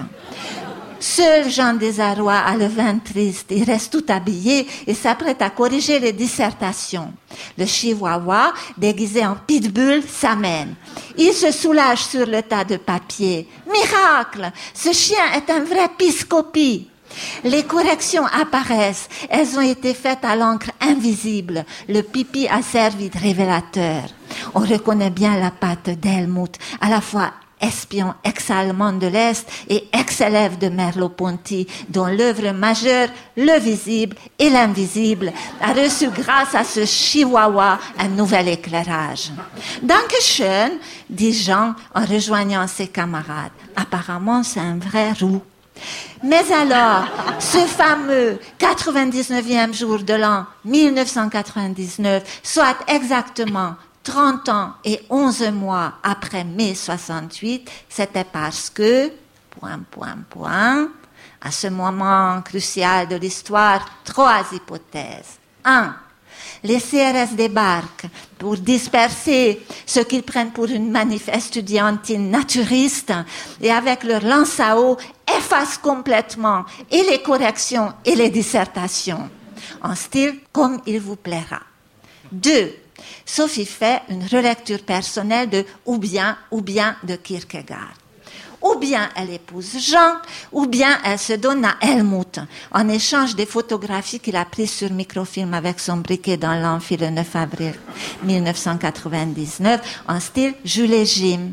Seul 1.03 1.51
Jean 1.51 1.75
Desarrois 1.75 2.39
a 2.39 2.57
le 2.57 2.69
vin 2.69 2.99
triste. 2.99 3.49
Il 3.51 3.65
reste 3.65 3.91
tout 3.91 4.05
habillé 4.09 4.69
et 4.87 4.95
s'apprête 4.95 5.43
à 5.43 5.51
corriger 5.51 5.99
les 5.99 6.13
dissertations. 6.13 7.13
Le 7.59 7.67
chihuahua, 7.67 8.53
déguisé 8.79 9.27
en 9.27 9.35
pitbull, 9.35 10.05
s'amène. 10.07 10.77
Il 11.19 11.33
se 11.33 11.51
soulage 11.51 12.05
sur 12.05 12.25
le 12.25 12.41
tas 12.43 12.63
de 12.63 12.77
papier. 12.77 13.49
Miracle! 13.67 14.53
Ce 14.73 14.93
chien 14.93 15.33
est 15.35 15.51
un 15.51 15.65
vrai 15.65 15.89
piscopie. 15.99 16.89
Les 17.43 17.65
corrections 17.65 18.27
apparaissent. 18.27 19.09
Elles 19.29 19.59
ont 19.59 19.61
été 19.61 19.95
faites 19.95 20.25
à 20.25 20.37
l'encre 20.37 20.71
invisible. 20.81 21.65
Le 21.89 22.03
pipi 22.03 22.47
a 22.47 22.63
servi 22.63 23.11
de 23.11 23.19
révélateur. 23.19 24.05
On 24.55 24.61
reconnaît 24.61 25.11
bien 25.11 25.37
la 25.37 25.51
patte 25.51 25.91
d'Helmut, 25.99 26.57
à 26.81 26.89
la 26.89 27.01
fois 27.01 27.33
espion 27.63 28.15
ex-allemand 28.25 28.93
de 28.93 29.07
l'Est 29.07 29.49
et 29.69 29.89
ex-élève 29.93 30.59
de 30.59 30.69
Merleau-Ponty, 30.69 31.67
dont 31.89 32.07
l'œuvre 32.07 32.51
majeure, 32.51 33.09
le 33.37 33.59
visible 33.61 34.17
et 34.39 34.51
l'invisible, 34.51 35.33
a 35.61 35.73
reçu 35.73 36.09
grâce 36.09 36.55
à 36.55 36.65
ce 36.65 36.85
chihuahua 36.85 37.79
un 37.99 38.09
nouvel 38.09 38.49
éclairage. 38.49 39.31
Dankeschön, 39.83 40.73
dit 41.09 41.33
Jean 41.33 41.75
en 41.95 42.05
rejoignant 42.05 42.67
ses 42.67 42.89
camarades. 42.89 43.53
Apparemment, 43.77 44.43
c'est 44.43 44.61
un 44.61 44.79
vrai 44.79 45.13
roux. 45.13 45.43
Mais 46.23 46.53
alors, 46.53 47.07
ce 47.41 47.59
fameux 47.59 48.39
99e 48.59 49.75
jour 49.75 50.01
de 50.01 50.15
l'an 50.15 50.47
1999, 50.65 52.41
soit 52.43 52.77
exactement 52.87 53.75
30 54.03 54.49
ans 54.49 54.73
et 54.85 55.01
11 55.09 55.51
mois 55.53 55.95
après 56.03 56.45
mai 56.45 56.75
68, 56.75 57.71
c'était 57.89 58.25
parce 58.25 58.71
que, 58.71 59.11
point, 59.51 59.81
point, 59.91 60.19
point, 60.29 60.89
à 61.41 61.51
ce 61.51 61.69
moment 61.69 62.41
crucial 62.43 63.09
de 63.09 63.17
l'histoire, 63.17 63.85
trois 64.05 64.43
hypothèses. 64.53 65.39
Un, 65.65 65.95
les 66.65 66.81
CRS 66.81 67.35
débarquent 67.35 68.07
pour 68.39 68.57
disperser 68.57 69.61
ce 69.85 70.01
qu'ils 70.01 70.23
prennent 70.23 70.53
pour 70.53 70.67
une 70.67 70.91
manif 70.91 71.29
estudiantine 71.29 72.31
naturiste 72.31 73.13
et 73.61 73.71
avec 73.71 74.05
leur 74.05 74.23
lance 74.23 74.61
à 74.61 74.79
eau 74.79 74.97
effacent 75.37 75.79
complètement 75.79 76.65
et 76.91 77.03
les 77.03 77.21
corrections 77.23 77.93
et 78.05 78.15
les 78.15 78.31
dissertations 78.31 79.29
en 79.83 79.95
style 79.95 80.39
comme 80.53 80.81
il 80.87 81.01
vous 81.01 81.17
plaira. 81.17 81.61
Deux, 82.31 82.73
Sophie 83.25 83.67
fait 83.67 84.03
une 84.09 84.27
relecture 84.27 84.83
personnelle 84.83 85.49
de 85.49 85.65
ou 85.87 85.99
bien 85.99 86.37
ou 86.51 86.61
bien 86.61 86.97
de 87.03 87.17
Kierkegaard 87.17 87.95
ou 88.63 88.79
bien 88.79 89.09
elle 89.17 89.31
épouse 89.31 89.79
Jean, 89.79 90.17
ou 90.53 90.67
bien 90.67 90.99
elle 91.05 91.19
se 91.19 91.33
donne 91.35 91.65
à 91.65 91.77
Helmut, 91.81 92.39
en 92.71 92.89
échange 92.89 93.35
des 93.35 93.47
photographies 93.47 94.21
qu'il 94.21 94.37
a 94.37 94.45
prises 94.45 94.73
sur 94.73 94.91
microfilm 94.91 95.53
avec 95.55 95.81
son 95.81 95.97
briquet 95.99 96.37
dans 96.37 96.55
l'amphi 96.55 96.97
le 96.97 97.11
9 97.11 97.37
avril 97.37 97.75
1999, 98.23 100.03
en 100.09 100.21
style 100.21 100.55
Jules 100.65 101.05
Jim. 101.05 101.51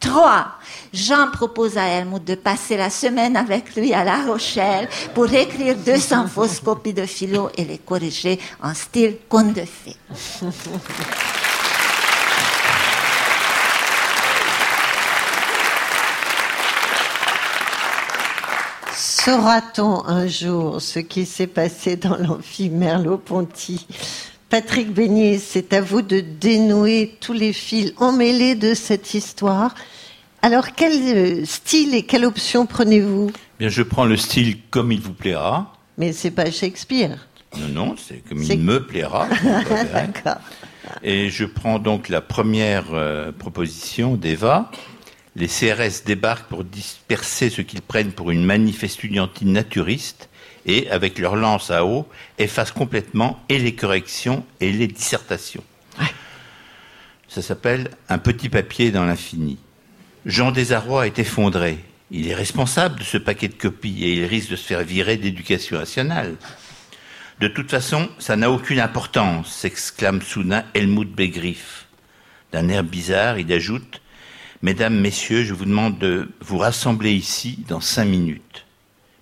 3. 0.00 0.46
Jean 0.92 1.30
propose 1.30 1.76
à 1.76 1.86
Helmut 1.86 2.24
de 2.24 2.34
passer 2.34 2.76
la 2.76 2.90
semaine 2.90 3.36
avec 3.36 3.74
lui 3.74 3.92
à 3.92 4.04
La 4.04 4.24
Rochelle 4.24 4.88
pour 5.14 5.32
écrire 5.32 5.76
200 5.76 6.26
fausses 6.34 6.60
copies 6.60 6.94
de 6.94 7.06
philo 7.06 7.50
et 7.56 7.64
les 7.64 7.78
corriger 7.78 8.38
en 8.62 8.74
style 8.74 9.16
conte 9.28 9.54
de 9.54 9.64
fées. 9.64 9.96
Saura-t-on 18.94 20.06
un 20.06 20.26
jour 20.26 20.80
ce 20.80 21.00
qui 21.00 21.26
s'est 21.26 21.48
passé 21.48 21.96
dans 21.96 22.16
l'amphi 22.16 22.70
Merleau-Ponty? 22.70 23.86
Patrick 24.50 24.94
Beignet, 24.94 25.36
c'est 25.36 25.74
à 25.74 25.82
vous 25.82 26.00
de 26.00 26.20
dénouer 26.20 27.16
tous 27.20 27.34
les 27.34 27.52
fils 27.52 27.92
emmêlés 27.98 28.54
de 28.54 28.72
cette 28.72 29.12
histoire. 29.12 29.74
Alors, 30.40 30.72
quel 30.74 30.92
euh, 30.92 31.44
style 31.44 31.94
et 31.94 32.04
quelle 32.04 32.24
option 32.24 32.64
prenez-vous? 32.64 33.30
Bien, 33.58 33.68
je 33.68 33.82
prends 33.82 34.06
le 34.06 34.16
style 34.16 34.56
comme 34.70 34.90
il 34.90 35.00
vous 35.00 35.12
plaira. 35.12 35.74
Mais 35.98 36.12
c'est 36.12 36.30
pas 36.30 36.50
Shakespeare. 36.50 37.28
Non, 37.58 37.68
non, 37.68 37.94
c'est 37.98 38.26
comme 38.26 38.42
il 38.42 38.60
me 38.60 38.86
plaira. 38.86 39.28
D'accord. 39.92 40.40
Et 41.02 41.28
je 41.28 41.44
prends 41.44 41.78
donc 41.78 42.08
la 42.08 42.22
première 42.22 42.94
euh, 42.94 43.32
proposition 43.32 44.16
d'Eva. 44.16 44.70
Les 45.36 45.48
CRS 45.48 46.04
débarquent 46.06 46.48
pour 46.48 46.64
disperser 46.64 47.50
ce 47.50 47.60
qu'ils 47.60 47.82
prennent 47.82 48.12
pour 48.12 48.30
une 48.30 48.44
manif 48.44 48.82
estudiantine 48.82 49.52
naturiste 49.52 50.27
et, 50.68 50.88
avec 50.90 51.18
leur 51.18 51.34
lance 51.34 51.72
à 51.72 51.84
eau, 51.84 52.06
effacent 52.38 52.70
complètement 52.70 53.42
et 53.48 53.58
les 53.58 53.74
corrections 53.74 54.44
et 54.60 54.70
les 54.70 54.86
dissertations. 54.86 55.64
Ça 57.28 57.42
s'appelle 57.42 57.90
un 58.08 58.18
petit 58.18 58.48
papier 58.48 58.90
dans 58.90 59.04
l'infini. 59.04 59.58
Jean 60.24 60.50
Desarrois 60.50 61.06
est 61.06 61.18
effondré. 61.18 61.78
Il 62.10 62.28
est 62.28 62.34
responsable 62.34 63.00
de 63.00 63.04
ce 63.04 63.18
paquet 63.18 63.48
de 63.48 63.54
copies 63.54 64.04
et 64.04 64.14
il 64.14 64.24
risque 64.24 64.50
de 64.50 64.56
se 64.56 64.66
faire 64.66 64.82
virer 64.82 65.16
d'éducation 65.16 65.78
nationale. 65.78 66.36
De 67.40 67.48
toute 67.48 67.70
façon, 67.70 68.08
ça 68.18 68.36
n'a 68.36 68.50
aucune 68.50 68.80
importance, 68.80 69.52
s'exclame 69.52 70.22
soudain 70.22 70.64
Helmut 70.74 71.14
Begriff. 71.14 71.86
D'un 72.52 72.68
air 72.68 72.82
bizarre, 72.82 73.38
il 73.38 73.52
ajoute 73.52 74.00
Mesdames, 74.62 74.98
Messieurs, 74.98 75.44
je 75.44 75.54
vous 75.54 75.66
demande 75.66 75.98
de 75.98 76.28
vous 76.40 76.58
rassembler 76.58 77.12
ici 77.12 77.64
dans 77.68 77.80
cinq 77.80 78.06
minutes. 78.06 78.66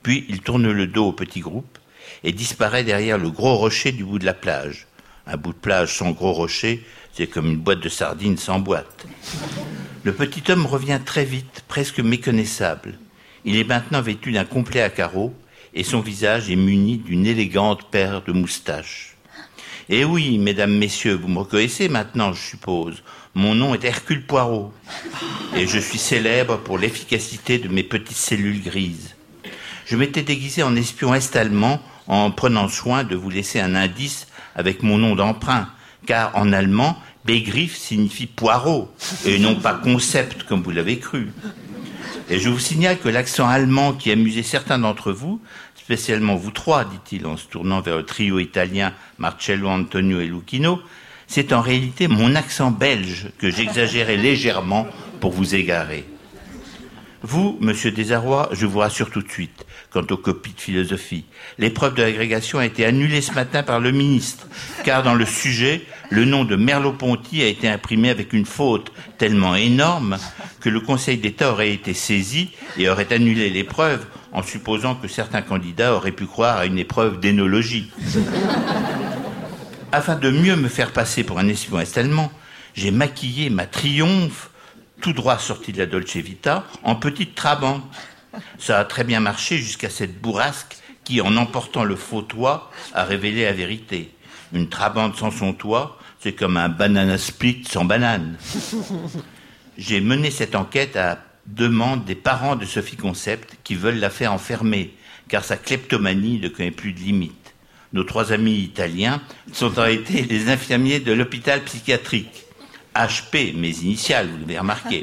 Puis 0.07 0.25
il 0.29 0.41
tourne 0.41 0.71
le 0.71 0.87
dos 0.87 1.07
au 1.07 1.13
petit 1.13 1.41
groupe 1.41 1.79
et 2.23 2.31
disparaît 2.31 2.85
derrière 2.85 3.19
le 3.19 3.29
gros 3.29 3.57
rocher 3.57 3.91
du 3.91 4.05
bout 4.05 4.21
de 4.21 4.25
la 4.25 4.35
plage. 4.35 4.87
Un 5.27 5.37
bout 5.37 5.53
de 5.53 5.59
plage 5.59 5.97
sans 5.97 6.13
gros 6.13 6.33
rocher, 6.33 6.87
c'est 7.13 7.27
comme 7.27 7.47
une 7.47 7.57
boîte 7.57 7.81
de 7.81 7.89
sardines 7.89 8.37
sans 8.37 8.61
boîte. 8.61 9.05
Le 10.05 10.13
petit 10.13 10.45
homme 10.49 10.65
revient 10.65 11.01
très 11.05 11.25
vite, 11.25 11.65
presque 11.67 11.99
méconnaissable. 11.99 13.01
Il 13.45 13.57
est 13.57 13.65
maintenant 13.65 14.01
vêtu 14.01 14.31
d'un 14.31 14.45
complet 14.45 14.81
à 14.81 14.91
carreaux 14.91 15.35
et 15.75 15.83
son 15.83 15.99
visage 15.99 16.53
est 16.53 16.55
muni 16.55 16.99
d'une 16.99 17.27
élégante 17.27 17.91
paire 17.91 18.23
de 18.23 18.31
moustaches. 18.31 19.17
Eh 19.89 20.05
oui, 20.05 20.39
mesdames, 20.39 20.79
messieurs, 20.79 21.15
vous 21.21 21.27
me 21.27 21.41
reconnaissez 21.41 21.89
maintenant, 21.89 22.33
je 22.33 22.41
suppose. 22.41 23.03
Mon 23.35 23.57
nom 23.57 23.75
est 23.75 23.83
Hercule 23.83 24.25
Poirot 24.25 24.73
et 25.57 25.67
je 25.67 25.81
suis 25.81 25.99
célèbre 25.99 26.59
pour 26.59 26.79
l'efficacité 26.79 27.59
de 27.59 27.67
mes 27.67 27.83
petites 27.83 28.17
cellules 28.17 28.63
grises. 28.63 29.16
Je 29.87 29.95
m'étais 29.95 30.23
déguisé 30.23 30.65
en 30.65 30.75
espion 30.75 31.15
est-allemand 31.15 31.81
en 32.09 32.33
prenant 32.33 32.69
soin 32.69 33.05
de 33.05 33.15
vous 33.15 33.31
laisser 33.31 33.61
un 33.61 33.77
indice 33.77 34.27
avec 34.57 34.83
mon 34.83 34.99
nom 34.99 35.15
d'emprunt, 35.15 35.69
car 36.07 36.33
en 36.35 36.53
allemand, 36.53 37.01
Begriff 37.25 37.77
signifie 37.77 38.27
poireau 38.27 38.91
et 39.25 39.39
non 39.39 39.55
pas 39.55 39.75
concept 39.75 40.43
comme 40.43 40.63
vous 40.65 40.73
l'avez 40.73 40.99
cru. 40.99 41.29
Et 42.29 42.41
je 42.41 42.49
vous 42.49 42.59
signale 42.59 42.99
que 42.99 43.09
l'accent 43.09 43.49
allemand 43.49 43.93
qui 43.93 44.11
amusait 44.11 44.43
certains 44.43 44.81
d'entre 44.81 45.13
vous, 45.13 45.41
spécialement 45.77 46.35
vous 46.35 46.51
trois, 46.51 46.85
dit-il 46.85 47.25
en 47.25 47.37
se 47.37 47.47
tournant 47.47 47.81
vers 47.81 47.99
le 47.99 48.05
trio 48.05 48.41
italien 48.41 48.93
Marcello, 49.19 49.69
Antonio 49.69 50.19
et 50.19 50.27
Lucchino, 50.27 50.81
c'est 51.29 51.53
en 51.53 51.61
réalité 51.61 52.09
mon 52.09 52.35
accent 52.35 52.73
belge 52.73 53.29
que 53.39 53.51
j'exagérais 53.51 54.17
légèrement 54.17 54.89
pour 55.21 55.31
vous 55.31 55.55
égarer. 55.55 56.05
Vous, 57.23 57.59
monsieur 57.61 57.91
Desarrois, 57.91 58.49
je 58.53 58.67
vous 58.67 58.79
rassure 58.79 59.11
tout 59.11 59.23
de 59.23 59.31
suite 59.31 59.67
quant 59.91 60.07
aux 60.11 60.17
copies 60.17 60.53
de 60.53 60.61
philosophie. 60.61 61.25
L'épreuve 61.59 61.95
de 61.95 62.03
l'agrégation 62.03 62.59
a 62.59 62.67
été 62.67 62.85
annulée 62.85 63.21
ce 63.21 63.33
matin 63.33 63.63
par 63.63 63.81
le 63.81 63.93
ministre, 63.93 64.47
car 64.85 65.03
dans 65.03 65.15
le 65.15 65.25
sujet, 65.27 65.83
le 66.11 66.25
nom 66.25 66.45
de 66.45 66.57
Merleau-Ponty 66.57 67.43
a 67.43 67.47
été 67.47 67.69
imprimé 67.69 68.11
avec 68.11 68.33
une 68.33 68.47
faute 68.47 68.93
tellement 69.19 69.55
énorme 69.55 70.19
que 70.61 70.69
le 70.69 70.81
Conseil 70.81 71.19
d'État 71.19 71.53
aurait 71.53 71.73
été 71.73 71.95
saisi 71.95 72.51
et 72.77 72.89
aurait 72.89 73.13
annulé 73.13 73.51
l'épreuve 73.51 74.07
en 74.33 74.43
supposant 74.43 74.95
que 74.95 75.09
certains 75.09 75.43
candidats 75.43 75.95
auraient 75.95 76.13
pu 76.13 76.27
croire 76.27 76.59
à 76.59 76.67
une 76.67 76.79
épreuve 76.79 77.21
d'énologie. 77.21 77.91
Afin 79.93 80.17
de 80.17 80.31
mieux 80.31 80.57
me 80.57 80.69
faire 80.69 80.93
passer 80.93 81.25
pour 81.25 81.39
un 81.39 81.49
espion 81.49 81.79
allemand, 81.97 82.31
j'ai 82.75 82.91
maquillé 82.91 83.49
ma 83.49 83.67
triomphe, 83.67 84.51
tout 85.01 85.13
droit 85.13 85.39
sorti 85.39 85.73
de 85.73 85.79
la 85.79 85.87
Dolce 85.87 86.17
Vita, 86.17 86.65
en 86.83 86.97
petite 86.97 87.35
trabant. 87.35 87.81
Ça 88.59 88.79
a 88.79 88.85
très 88.85 89.05
bien 89.05 89.21
marché 89.21 89.59
jusqu'à 89.59 89.91
cette 89.91 90.21
bourrasque 90.21 90.77
qui, 91.05 91.21
en 91.21 91.37
emportant 91.37 91.85
le 91.85 91.97
faux 91.97 92.23
toit, 92.23 92.71
a 92.95 93.05
révélé 93.05 93.45
la 93.45 93.53
vérité. 93.53 94.11
Une 94.53 94.69
trabante 94.69 95.17
sans 95.17 95.31
son 95.31 95.53
toit, 95.53 95.99
c'est 96.21 96.33
comme 96.33 96.57
un 96.57 96.69
banana 96.69 97.19
split 97.19 97.65
sans 97.69 97.85
banane. 97.85 98.37
J'ai 99.79 100.01
mené 100.01 100.31
cette 100.31 100.55
enquête 100.55 100.97
à 100.97 101.19
demande 101.47 102.05
des 102.05 102.15
parents 102.15 102.57
de 102.57 102.65
Sophie 102.65 102.97
Concept 102.97 103.57
qui 103.63 103.75
veulent 103.75 104.01
la 104.01 104.11
faire 104.11 104.33
enfermer, 104.33 104.95
car 105.29 105.45
sa 105.45 105.57
kleptomanie 105.57 106.41
ne 106.41 106.49
connaît 106.49 106.71
plus 106.71 106.93
de 106.93 107.01
limites 107.01 107.47
nos 107.93 108.05
trois 108.05 108.33
amis 108.33 108.59
italiens, 108.59 109.21
sont 109.53 109.73
été 109.87 110.23
des 110.23 110.51
infirmiers 110.51 111.01
de 111.01 111.13
l'hôpital 111.13 111.63
psychiatrique. 111.63 112.45
HP, 112.95 113.55
mes 113.57 113.71
initiales, 113.81 114.29
vous 114.29 114.39
l'avez 114.41 114.59
remarqué. 114.59 115.03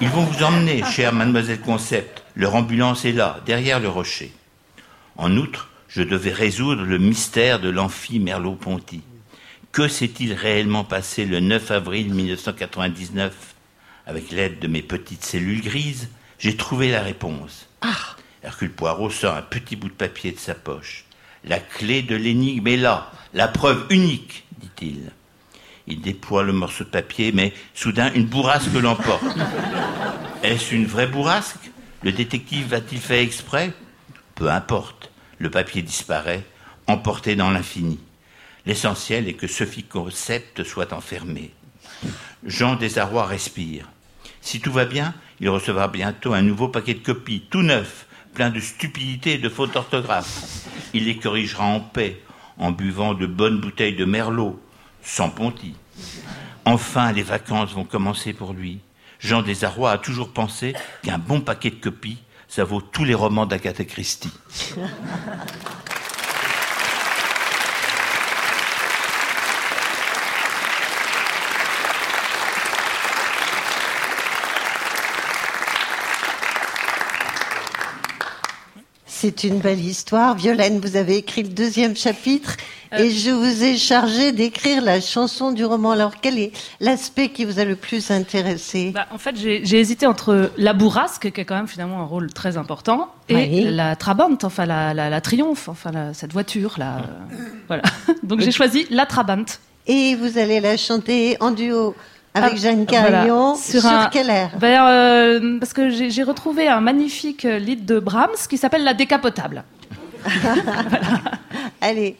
Ils 0.00 0.08
vont 0.08 0.22
vous 0.22 0.42
emmener, 0.42 0.82
chère 0.84 1.12
mademoiselle 1.12 1.60
Concept. 1.60 2.17
Leur 2.38 2.54
ambulance 2.54 3.04
est 3.04 3.12
là, 3.12 3.40
derrière 3.46 3.80
le 3.80 3.88
rocher. 3.88 4.32
En 5.16 5.36
outre, 5.36 5.70
je 5.88 6.02
devais 6.02 6.32
résoudre 6.32 6.84
le 6.84 6.96
mystère 6.96 7.58
de 7.58 7.68
l'amphi 7.68 8.20
Merleau-Ponty. 8.20 9.02
Que 9.72 9.88
s'est-il 9.88 10.34
réellement 10.34 10.84
passé 10.84 11.24
le 11.24 11.40
9 11.40 11.72
avril 11.72 12.14
1999 12.14 13.34
Avec 14.06 14.30
l'aide 14.30 14.60
de 14.60 14.68
mes 14.68 14.82
petites 14.82 15.24
cellules 15.24 15.62
grises, 15.62 16.10
j'ai 16.38 16.56
trouvé 16.56 16.92
la 16.92 17.02
réponse. 17.02 17.68
Ah 17.80 18.14
Hercule 18.44 18.70
Poirot 18.70 19.10
sort 19.10 19.34
un 19.34 19.42
petit 19.42 19.74
bout 19.74 19.88
de 19.88 19.94
papier 19.94 20.30
de 20.30 20.38
sa 20.38 20.54
poche. 20.54 21.06
La 21.42 21.58
clé 21.58 22.02
de 22.02 22.14
l'énigme 22.14 22.68
est 22.68 22.76
là, 22.76 23.10
la 23.34 23.48
preuve 23.48 23.84
unique, 23.90 24.44
dit-il. 24.60 25.10
Il 25.88 26.02
déploie 26.02 26.44
le 26.44 26.52
morceau 26.52 26.84
de 26.84 26.90
papier, 26.90 27.32
mais 27.32 27.52
soudain 27.74 28.12
une 28.14 28.26
bourrasque 28.26 28.72
l'emporte. 28.74 29.24
Est-ce 30.44 30.72
une 30.72 30.86
vraie 30.86 31.08
bourrasque? 31.08 31.72
Le 32.02 32.12
détective 32.12 32.74
a-t-il 32.74 33.00
fait 33.00 33.22
exprès? 33.22 33.72
Peu 34.34 34.50
importe. 34.50 35.10
Le 35.38 35.50
papier 35.50 35.82
disparaît, 35.82 36.44
emporté 36.86 37.36
dans 37.36 37.50
l'infini. 37.50 37.98
L'essentiel 38.66 39.28
est 39.28 39.34
que 39.34 39.46
Sophie 39.46 39.84
Concept 39.84 40.64
soit 40.64 40.92
enfermée. 40.92 41.52
Jean 42.44 42.76
Desarrois 42.76 43.26
respire. 43.26 43.88
Si 44.40 44.60
tout 44.60 44.72
va 44.72 44.84
bien, 44.84 45.14
il 45.40 45.48
recevra 45.48 45.88
bientôt 45.88 46.34
un 46.34 46.42
nouveau 46.42 46.68
paquet 46.68 46.94
de 46.94 47.04
copies, 47.04 47.44
tout 47.50 47.62
neuf, 47.62 48.06
plein 48.34 48.50
de 48.50 48.60
stupidité 48.60 49.34
et 49.34 49.38
de 49.38 49.48
fautes 49.48 49.74
d'orthographe. 49.74 50.66
Il 50.94 51.06
les 51.06 51.18
corrigera 51.18 51.64
en 51.64 51.80
paix, 51.80 52.20
en 52.58 52.70
buvant 52.70 53.14
de 53.14 53.26
bonnes 53.26 53.60
bouteilles 53.60 53.96
de 53.96 54.04
merlot, 54.04 54.60
sans 55.02 55.30
ponty. 55.30 55.74
Enfin, 56.64 57.12
les 57.12 57.22
vacances 57.22 57.72
vont 57.72 57.84
commencer 57.84 58.32
pour 58.32 58.52
lui. 58.52 58.80
Jean 59.18 59.42
Desarrois 59.42 59.90
a 59.90 59.98
toujours 59.98 60.32
pensé 60.32 60.74
qu'un 61.02 61.18
bon 61.18 61.40
paquet 61.40 61.70
de 61.70 61.76
copies, 61.76 62.18
ça 62.46 62.64
vaut 62.64 62.80
tous 62.80 63.04
les 63.04 63.14
romans 63.14 63.46
d'Agatha 63.46 63.84
Christie. 63.84 64.30
C'est 79.06 79.42
une 79.42 79.58
belle 79.58 79.80
histoire. 79.80 80.36
Violaine, 80.36 80.78
vous 80.78 80.94
avez 80.94 81.16
écrit 81.16 81.42
le 81.42 81.48
deuxième 81.48 81.96
chapitre 81.96 82.56
Euh. 82.92 82.98
et 82.98 83.10
je 83.10 83.30
vous 83.30 83.62
ai 83.64 83.76
chargé 83.76 84.32
d'écrire 84.32 84.82
la 84.82 85.00
chanson 85.00 85.52
du 85.52 85.64
roman. 85.64 85.90
Alors, 85.92 86.12
quel 86.20 86.38
est 86.38 86.52
l'aspect 86.80 87.28
qui 87.28 87.44
vous 87.44 87.58
a 87.58 87.64
le 87.64 87.76
plus 87.76 88.10
intéressé? 88.10 88.92
Bah, 88.94 89.06
en 89.12 89.18
fait, 89.18 89.36
j'ai 89.36 89.78
hésité 89.78 90.06
entre 90.06 90.50
la 90.56 90.72
bourrasque, 90.72 91.30
qui 91.30 91.40
a 91.40 91.44
quand 91.44 91.54
même 91.56 91.68
finalement 91.68 92.00
un 92.00 92.04
rôle 92.06 92.32
très 92.32 92.56
important, 92.56 93.08
et 93.28 93.34
Oui. 93.34 93.64
la 93.70 93.94
Trabant, 93.96 94.38
enfin 94.42 94.64
la, 94.66 94.94
la, 94.94 95.10
la 95.10 95.20
Triomphe, 95.20 95.68
enfin 95.68 95.90
la- 95.92 96.14
cette 96.14 96.32
voiture 96.32 96.74
là. 96.78 96.96
euh, 96.98 97.34
voilà. 97.66 97.82
Donc 98.22 98.40
j'ai 98.40 98.52
choisi 98.52 98.86
la 98.90 99.04
Trabant. 99.06 99.44
Et 99.86 100.14
vous 100.16 100.38
allez 100.38 100.60
la 100.60 100.76
chanter 100.76 101.36
en 101.40 101.50
duo 101.50 101.94
avec 102.34 102.52
Ah, 102.54 102.56
Jeanne 102.56 102.84
voilà. 102.88 103.10
Carillon 103.10 103.54
Sur 103.56 103.80
sur, 103.80 103.90
un- 103.90 104.08
quel 104.12 104.28
air 104.30 104.50
Ben, 104.60 104.86
euh, 104.86 105.58
parce 105.58 105.72
que 105.72 105.88
j'ai 105.90 106.10
j'ai 106.10 106.22
retrouvé 106.22 106.68
un 106.68 106.80
magnifique 106.80 107.44
euh, 107.46 107.58
lead 107.58 107.84
de 107.86 107.98
Brahms 107.98 108.36
qui 108.48 108.58
s'appelle 108.58 108.84
La 108.84 108.94
Décapotable. 108.94 109.64
Allez, 111.80 112.16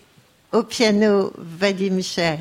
au 0.53 0.63
piano, 0.63 1.33
Vadim 1.37 2.01
Cher. 2.03 2.39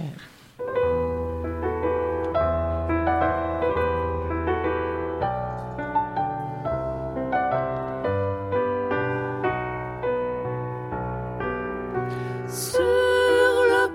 Sur 12.47 12.81
le 12.81 13.87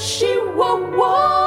plus, 0.00 0.24
le 0.24 1.39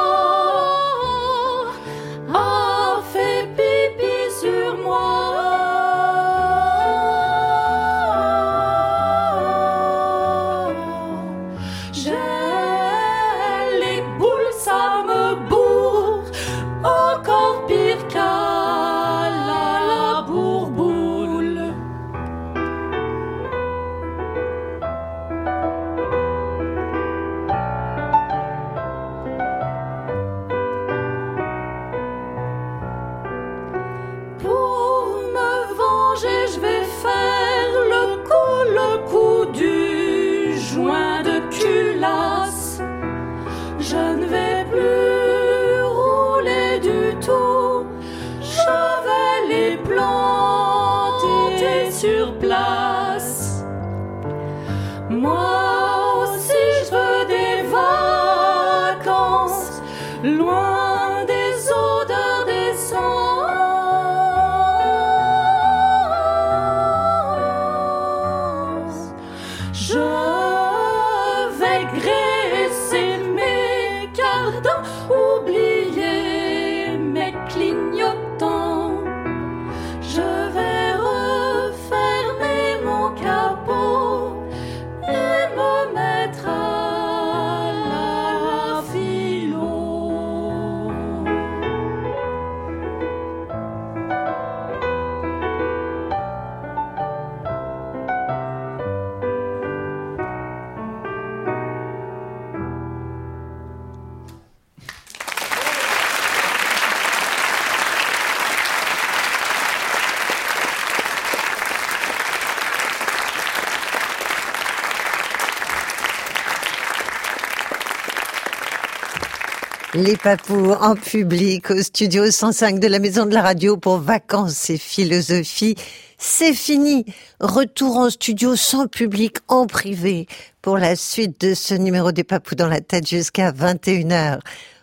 Les 120.14 120.18
papous 120.18 120.70
en 120.80 120.94
public 120.94 121.72
au 121.72 121.82
studio 121.82 122.30
105 122.30 122.78
de 122.78 122.86
la 122.86 123.00
Maison 123.00 123.26
de 123.26 123.34
la 123.34 123.42
Radio 123.42 123.76
pour 123.76 123.98
vacances 123.98 124.70
et 124.70 124.78
philosophie. 124.78 125.74
C'est 126.18 126.54
fini. 126.54 127.04
Retour 127.40 127.96
en 127.96 128.10
studio 128.10 128.54
sans 128.54 128.86
public 128.86 129.38
en 129.48 129.66
privé 129.66 130.28
pour 130.62 130.78
la 130.78 130.94
suite 130.94 131.40
de 131.40 131.54
ce 131.54 131.74
numéro 131.74 132.12
des 132.12 132.22
papous 132.22 132.54
dans 132.54 132.68
la 132.68 132.80
tête 132.80 133.08
jusqu'à 133.08 133.50
21h. 133.50 134.38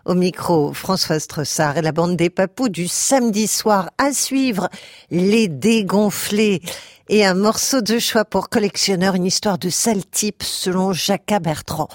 Au 0.06 0.16
micro, 0.16 0.74
Françoise 0.74 1.28
Tressard 1.28 1.78
et 1.78 1.82
la 1.84 1.92
bande 1.92 2.18
des 2.18 2.32
papous 2.32 2.70
du 2.70 2.88
samedi 2.88 3.46
soir 3.46 3.92
à 4.00 4.14
suivre, 4.14 4.68
les 5.12 5.48
dégonflés 5.48 6.62
et 7.08 7.24
un 7.24 7.36
morceau 7.36 7.82
de 7.82 8.00
choix 8.00 8.26
pour 8.26 8.50
collectionneur, 8.50 9.14
une 9.14 9.28
histoire 9.28 9.60
de 9.60 9.70
sale 9.70 10.04
type 10.04 10.42
selon 10.42 10.92
Jacques 10.92 11.34
Bertrand. 11.44 11.88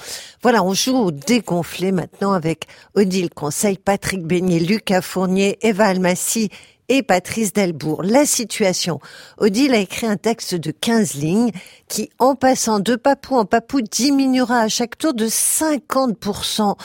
Voilà, 0.43 0.63
on 0.63 0.73
joue 0.73 0.97
au 0.97 1.11
dégonflé 1.11 1.91
maintenant 1.91 2.33
avec 2.33 2.67
Odile 2.95 3.31
Conseil, 3.31 3.77
Patrick 3.77 4.25
Beignet, 4.25 4.61
Lucas 4.61 5.03
Fournier, 5.03 5.59
Eva 5.63 5.87
Almassi 5.87 6.51
et 6.89 7.03
Patrice 7.03 7.53
Delbourg. 7.53 8.03
La 8.03 8.27
situation. 8.27 9.01
Odile 9.39 9.75
a 9.75 9.79
écrit 9.79 10.07
un 10.07 10.17
texte 10.17 10.55
de 10.55 10.71
15 10.71 11.15
lignes 11.15 11.53
qui, 11.89 12.11
en 12.19 12.35
passant 12.35 12.81
de 12.81 12.97
papou 12.97 13.37
en 13.37 13.45
papou, 13.45 13.81
diminuera 13.81 14.61
à 14.61 14.69
chaque 14.69 14.99
tour 14.99 15.15
de 15.15 15.27
50% 15.27 16.77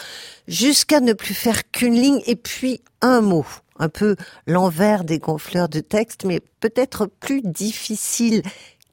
jusqu'à 0.47 0.99
ne 0.99 1.13
plus 1.13 1.33
faire 1.33 1.69
qu'une 1.71 1.95
ligne 1.95 2.21
et 2.25 2.35
puis 2.35 2.81
un 3.01 3.21
mot. 3.21 3.45
Un 3.79 3.89
peu 3.89 4.15
l'envers 4.45 5.03
des 5.03 5.19
gonfleurs 5.19 5.69
de 5.69 5.79
texte, 5.79 6.25
mais 6.25 6.39
peut-être 6.59 7.07
plus 7.07 7.41
difficile. 7.41 8.43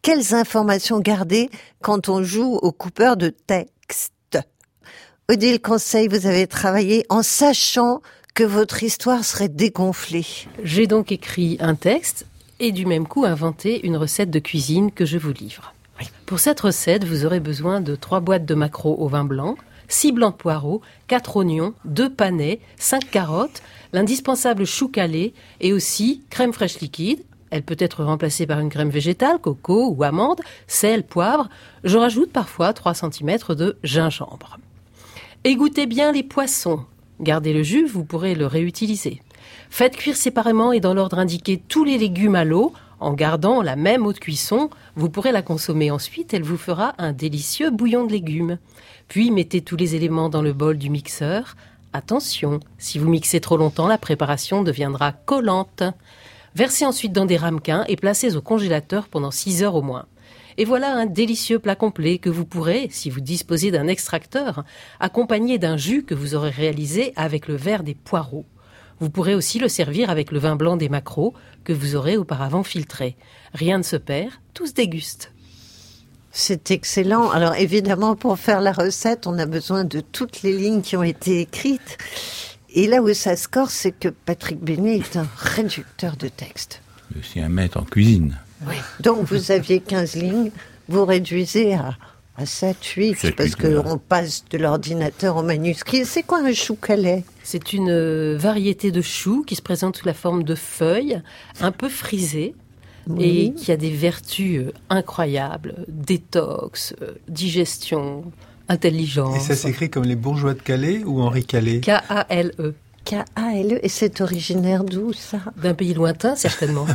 Quelles 0.01 0.35
informations 0.35 1.01
garder 1.01 1.51
quand 1.83 2.09
on 2.09 2.23
joue 2.23 2.55
au 2.55 2.73
coupeur 2.73 3.17
de 3.17 3.29
texte? 3.29 4.13
Odile 5.31 5.61
Conseil, 5.61 6.09
vous 6.09 6.27
avez 6.27 6.47
travaillé 6.47 7.05
en 7.11 7.23
sachant 7.23 8.01
que 8.39 8.45
votre 8.45 8.85
histoire 8.85 9.25
serait 9.25 9.49
dégonflée. 9.49 10.25
J'ai 10.63 10.87
donc 10.87 11.11
écrit 11.11 11.57
un 11.59 11.75
texte 11.75 12.25
et 12.61 12.71
du 12.71 12.87
même 12.87 13.09
coup 13.09 13.25
inventé 13.25 13.85
une 13.85 13.97
recette 13.97 14.31
de 14.31 14.39
cuisine 14.39 14.93
que 14.93 15.05
je 15.05 15.19
vous 15.19 15.33
livre. 15.33 15.75
Pour 16.25 16.39
cette 16.39 16.61
recette, 16.61 17.03
vous 17.03 17.27
aurez 17.27 17.41
besoin 17.41 17.81
de 17.81 17.97
trois 17.97 18.21
boîtes 18.21 18.45
de 18.45 18.55
maquereaux 18.55 18.95
au 19.01 19.09
vin 19.09 19.25
blanc, 19.25 19.57
6 19.89 20.13
blancs 20.13 20.35
de 20.35 20.41
poireaux, 20.41 20.83
4 21.09 21.37
oignons, 21.39 21.75
2 21.85 22.11
panais, 22.11 22.61
5 22.77 23.11
carottes, 23.11 23.61
l'indispensable 23.93 24.67
chou 24.67 24.87
calé 24.87 25.35
et 25.61 25.73
aussi 25.73 26.23
crème 26.31 26.53
fraîche 26.53 26.79
liquide. 26.79 27.25
Elle 27.51 27.65
peut 27.65 27.75
être 27.81 28.05
remplacée 28.05 28.47
par 28.47 28.61
une 28.61 28.71
crème 28.71 28.91
végétale, 28.91 29.41
coco 29.41 29.89
ou 29.89 30.05
amande, 30.05 30.43
sel, 30.69 31.03
poivre. 31.03 31.49
Je 31.83 31.99
rajoute 31.99 32.31
parfois 32.31 32.73
3 32.73 32.95
cm 32.95 33.57
de 33.57 33.77
gingembre. 33.83 34.59
Égouttez 35.43 35.87
bien 35.87 36.13
les 36.13 36.23
poissons. 36.23 36.85
Gardez 37.21 37.53
le 37.53 37.63
jus, 37.63 37.87
vous 37.87 38.05
pourrez 38.05 38.35
le 38.35 38.47
réutiliser. 38.47 39.23
Faites 39.71 39.97
cuire 39.97 40.17
séparément 40.17 40.73
et 40.73 40.81
dans 40.81 40.95
l'ordre 40.95 41.19
indiqué 41.19 41.61
tous 41.69 41.85
les 41.85 41.99
légumes 41.99 42.37
à 42.37 42.45
l'eau. 42.45 42.73
En 43.01 43.13
gardant 43.13 43.63
la 43.63 43.77
même 43.77 44.07
eau 44.07 44.13
de 44.13 44.19
cuisson, 44.19 44.71
vous 44.97 45.09
pourrez 45.09 45.31
la 45.31 45.43
consommer 45.43 45.91
ensuite, 45.91 46.35
elle 46.35 46.43
vous 46.43 46.57
fera 46.57 46.95
un 46.99 47.13
délicieux 47.13 47.71
bouillon 47.71 48.05
de 48.05 48.13
légumes. 48.13 48.59
Puis 49.07 49.31
mettez 49.31 49.61
tous 49.61 49.77
les 49.77 49.95
éléments 49.95 50.29
dans 50.29 50.43
le 50.43 50.53
bol 50.53 50.79
du 50.79 50.91
mixeur. 50.91 51.57
Attention, 51.93 52.61
si 52.77 52.99
vous 52.99 53.09
mixez 53.09 53.41
trop 53.41 53.57
longtemps, 53.57 53.87
la 53.87 53.99
préparation 53.99 54.63
deviendra 54.63 55.13
collante. 55.13 55.83
Versez 56.55 56.85
ensuite 56.85 57.13
dans 57.13 57.25
des 57.25 57.37
ramequins 57.37 57.85
et 57.89 57.97
placez 57.97 58.37
au 58.37 58.41
congélateur 58.41 59.09
pendant 59.09 59.31
6 59.31 59.63
heures 59.63 59.75
au 59.77 59.83
moins. 59.83 60.07
Et 60.61 60.65
voilà 60.65 60.93
un 60.93 61.07
délicieux 61.07 61.61
plat 61.61 61.77
complet 61.77 62.19
que 62.19 62.29
vous 62.29 62.45
pourrez, 62.45 62.89
si 62.91 63.11
vous 63.11 63.21
disposez 63.21 63.71
d'un 63.71 63.87
extracteur, 63.87 64.65
accompagner 64.99 65.57
d'un 65.57 65.77
jus 65.77 66.03
que 66.03 66.17
vous 66.17 66.35
aurez 66.35 66.51
réalisé 66.51 67.13
avec 67.15 67.47
le 67.47 67.55
verre 67.55 67.85
des 67.85 67.95
poireaux. 67.95 68.45
Vous 68.99 69.09
pourrez 69.09 69.37
aussi 69.37 69.61
le 69.61 69.69
servir 69.69 70.11
avec 70.11 70.33
le 70.33 70.41
vin 70.41 70.57
blanc 70.57 70.77
des 70.77 70.89
maquereaux 70.89 71.33
que 71.63 71.73
vous 71.73 71.95
aurez 71.95 72.17
auparavant 72.17 72.65
filtré. 72.65 73.17
Rien 73.55 73.79
ne 73.79 73.85
se 73.85 73.95
perd, 73.95 74.33
tout 74.53 74.67
se 74.67 74.73
déguste. 74.73 75.31
C'est 76.33 76.73
excellent. 76.73 77.31
Alors 77.31 77.55
évidemment, 77.55 78.17
pour 78.17 78.37
faire 78.37 78.61
la 78.61 78.73
recette, 78.73 79.29
on 79.29 79.39
a 79.39 79.47
besoin 79.47 79.85
de 79.85 80.01
toutes 80.01 80.43
les 80.43 80.53
lignes 80.53 80.83
qui 80.83 80.97
ont 80.97 81.05
été 81.05 81.41
écrites. 81.41 81.99
Et 82.75 82.89
là 82.89 83.01
où 83.01 83.15
ça 83.15 83.37
se 83.37 83.47
corse, 83.47 83.75
c'est 83.75 83.93
que 83.93 84.09
Patrick 84.09 84.59
Bénet 84.59 84.97
est 84.97 85.17
un 85.17 85.29
réducteur 85.37 86.17
de 86.17 86.27
texte. 86.27 86.83
Je 87.15 87.25
suis 87.25 87.41
un 87.41 87.49
maître 87.49 87.79
en 87.79 87.85
cuisine. 87.85 88.37
Donc 89.01 89.25
vous 89.27 89.51
aviez 89.51 89.81
15 89.81 90.17
lignes, 90.17 90.51
vous 90.89 91.05
réduisez 91.05 91.75
à, 91.75 91.97
à 92.37 92.47
7, 92.47 92.77
8, 92.85 93.15
Sept, 93.19 93.37
parce 93.37 93.51
huit, 93.51 93.61
voilà. 93.67 93.83
qu'on 93.83 93.99
passe 93.99 94.45
de 94.51 94.59
l'ordinateur 94.59 95.37
au 95.37 95.43
manuscrit. 95.43 96.05
C'est 96.05 96.23
quoi 96.23 96.39
un 96.41 96.53
chou 96.53 96.77
calais 96.77 97.25
C'est 97.43 97.73
une 97.73 97.91
euh, 97.91 98.37
variété 98.39 98.91
de 98.91 99.03
choux 99.03 99.43
qui 99.47 99.55
se 99.55 99.63
présente 99.63 99.97
sous 99.97 100.07
la 100.07 100.15
forme 100.15 100.43
de 100.45 100.55
feuilles, 100.55 101.21
un 101.61 101.73
peu 101.73 101.89
frisées, 101.89 102.55
et 103.19 103.53
qui 103.55 103.73
a 103.73 103.77
des 103.79 103.91
vertus 103.91 104.61
euh, 104.61 104.73
incroyables, 104.91 105.87
détox, 105.89 106.95
euh, 107.01 107.13
digestion, 107.27 108.25
intelligence. 108.69 109.37
Et 109.37 109.41
ça 109.41 109.57
s'écrit 109.57 109.89
comme 109.89 110.05
les 110.05 110.17
bourgeois 110.17 110.53
de 110.55 110.61
Calais 110.61 111.03
ou 111.05 111.23
Henri 111.23 111.45
Calais? 111.45 111.81
K-A-L-E. 111.81 112.75
K-A-L-E. 113.09 113.79
Et 113.83 113.89
c'est 113.89 114.21
originaire 114.21 114.85
d'où 114.85 115.13
ça? 115.15 115.39
E. 115.39 115.61
D'un 115.63 115.75
pays 115.75 115.95
lointain, 115.95 116.37
certainement. 116.37 116.87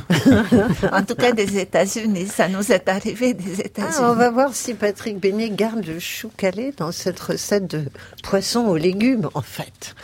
En 0.92 1.04
tout 1.04 1.16
cas, 1.16 1.32
des 1.32 1.58
États-Unis. 1.58 2.28
Ça 2.28 2.48
nous 2.50 2.72
est 2.72 2.88
arrivé 2.88 3.34
des 3.34 3.56
Ah, 3.62 3.66
États-Unis. 3.66 3.98
on 4.12 4.14
va 4.14 4.30
voir 4.30 4.54
si 4.54 4.76
Patrick 4.76 5.20
Bénet 5.20 5.50
garde 5.50 5.86
le 5.86 6.00
chou 6.00 6.30
calais 6.38 6.72
dans 6.78 6.92
cette 6.92 7.20
recette 7.20 7.68
de 7.68 7.86
poisson 8.22 8.62
aux 8.68 8.78
légumes, 8.78 9.30
en 9.34 9.42
fait. 9.42 9.96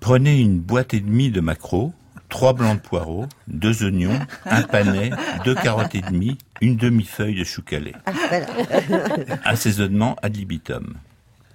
Prenez 0.00 0.40
une 0.40 0.58
boîte 0.58 0.94
et 0.94 1.00
demie 1.00 1.30
de 1.30 1.40
maquereaux, 1.40 1.92
trois 2.28 2.52
blancs 2.52 2.76
de 2.82 2.88
poireaux, 2.88 3.26
deux 3.46 3.84
oignons, 3.84 4.18
un 4.46 4.62
panais, 4.62 5.10
deux 5.44 5.54
carottes 5.54 5.94
et 5.94 6.00
demie, 6.02 6.38
une 6.60 6.76
demi-feuille 6.76 7.38
de 7.38 7.44
chou 7.44 7.62
calé. 7.62 7.92
Ah, 8.06 8.12
voilà. 8.28 8.46
Assaisonnement 9.44 10.16
ad 10.22 10.36
libitum. 10.36 10.94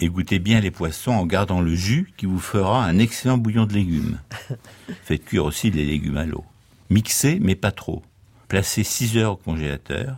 Égouttez 0.02 0.40
bien 0.40 0.60
les 0.62 0.72
poissons 0.72 1.12
en 1.12 1.28
gardant 1.28 1.62
le 1.62 1.76
jus 1.76 2.12
qui 2.18 2.26
vous 2.26 2.40
fera 2.40 2.84
un 2.84 2.98
excellent 2.98 3.38
bouillon 3.38 3.68
de 3.68 3.74
légumes. 3.74 4.20
Faites 5.04 5.24
cuire 5.24 5.46
aussi 5.46 5.70
les 5.70 5.86
légumes 5.86 6.18
à 6.18 6.26
l'eau. 6.26 6.44
Mixez, 6.90 7.38
mais 7.40 7.54
pas 7.54 7.72
trop. 7.72 8.02
Placez 8.48 8.84
6 8.84 9.18
heures 9.18 9.34
au 9.34 9.36
congélateur. 9.36 10.18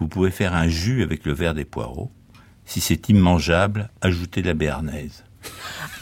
Vous 0.00 0.08
pouvez 0.08 0.30
faire 0.30 0.54
un 0.54 0.68
jus 0.68 1.02
avec 1.02 1.26
le 1.26 1.34
verre 1.34 1.52
des 1.52 1.66
poireaux. 1.66 2.10
Si 2.64 2.80
c'est 2.80 3.10
immangeable, 3.10 3.90
ajoutez 4.00 4.40
de 4.40 4.46
la 4.46 4.54
béarnaise. 4.54 5.24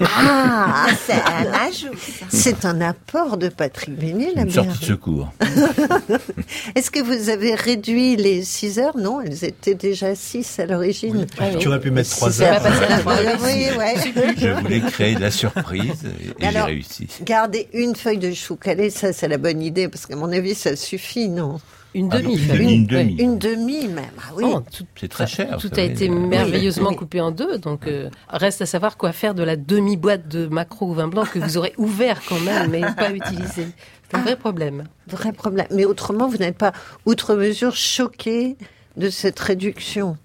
Ah, 0.01 0.86
C'est 1.07 1.14
un 1.14 1.53
ajout. 1.68 1.97
c'est 2.28 2.64
un 2.66 2.80
apport 2.82 3.36
de 3.38 3.49
Patrick 3.49 3.97
Bénet, 3.99 4.32
la 4.34 4.42
Une 4.42 4.51
sortie 4.51 4.78
de 4.80 4.84
secours. 4.84 5.32
Est-ce 6.74 6.90
que 6.90 7.01
vous 7.01 7.30
avez 7.30 7.55
réduit 7.55 8.16
les 8.16 8.42
6 8.44 8.78
heures? 8.78 8.97
Non, 8.97 9.20
elles 9.22 9.44
étaient 9.44 9.74
déjà 9.74 10.14
6 10.14 10.59
à 10.61 10.66
l'origine. 10.66 11.26
Ah 11.38 11.44
oui. 11.53 11.59
Tu 11.59 11.68
aurais 11.68 11.80
pu 11.80 11.90
mettre 11.90 12.11
trois 12.11 12.30
C'est 12.30 12.44
heures. 12.47 12.61
pas 12.62 12.70
passé 12.70 12.84
la 12.88 12.99
fois. 12.99 13.14
Oui, 13.42 13.66
ouais. 13.78 13.94
Je 14.36 14.49
voulais 14.61 14.80
créer 14.80 15.14
de 15.14 15.20
la 15.20 15.30
surprise 15.30 16.05
et, 16.05 16.32
j'ai 16.53 16.61
réussi. 16.61 17.09
Garder 17.22 17.68
une 17.72 17.97
feuille 17.97 18.18
de 18.18 18.32
chou 18.34 18.57
calé, 18.57 18.90
ça 18.90 19.12
c'est 19.12 19.28
la 19.28 19.38
bonne 19.38 19.62
idée, 19.62 19.88
parce 19.88 20.07
qu'à 20.07 20.16
mon 20.16 20.30
avis 20.32 20.55
ça 20.55 20.76
suffit, 20.76 21.28
non? 21.28 21.59
Une 21.97 22.11
Ah, 22.12 22.18
demi 22.20 22.34
une 22.36 22.47
demi, 22.47 22.74
une 22.74 22.86
demi. 22.86 23.16
Une 23.18 23.38
demi 23.38 23.88
même, 23.88 24.05
ah 24.18 24.32
oui. 24.34 24.44
Oh, 24.47 24.61
tout, 24.61 24.84
C'est 25.01 25.09
très 25.09 25.26
cher. 25.26 25.57
tout 25.59 25.70
a 25.76 25.80
été 25.80 26.11
merveilleusement 26.11 26.90
oui. 26.90 26.97
coupé 26.97 27.22
en 27.22 27.30
deux, 27.30 27.57
donc 27.57 27.86
euh, 27.86 28.11
reste 28.28 28.61
à 28.61 28.66
savoir 28.66 28.99
quoi 28.99 29.12
faire 29.12 29.34
de 29.34 29.42
la 29.42 29.57
demi-boîte 29.57 30.28
de 30.28 30.47
macro 30.47 30.88
au 30.90 30.92
vin 30.92 31.09
blanc 31.09 31.24
que 31.24 31.38
vous 31.38 31.57
aurez 31.57 31.72
ouvert 31.78 32.20
quand 32.28 32.40
même, 32.40 32.70
mais 32.70 32.82
pas 32.82 33.11
utilisé. 33.11 33.68
C'est 34.11 34.16
un 34.18 34.20
vrai 34.20 34.36
problème. 34.36 34.84
Vrai 35.09 35.32
problème. 35.32 35.66
Mais 35.70 35.86
autrement, 35.86 36.28
vous 36.28 36.36
n'êtes 36.36 36.59
pas 36.59 36.72
outre 37.07 37.34
mesure 37.34 37.74
choqué 37.74 38.57
de 38.99 39.09
cette 39.09 39.40
réduction. 39.40 40.16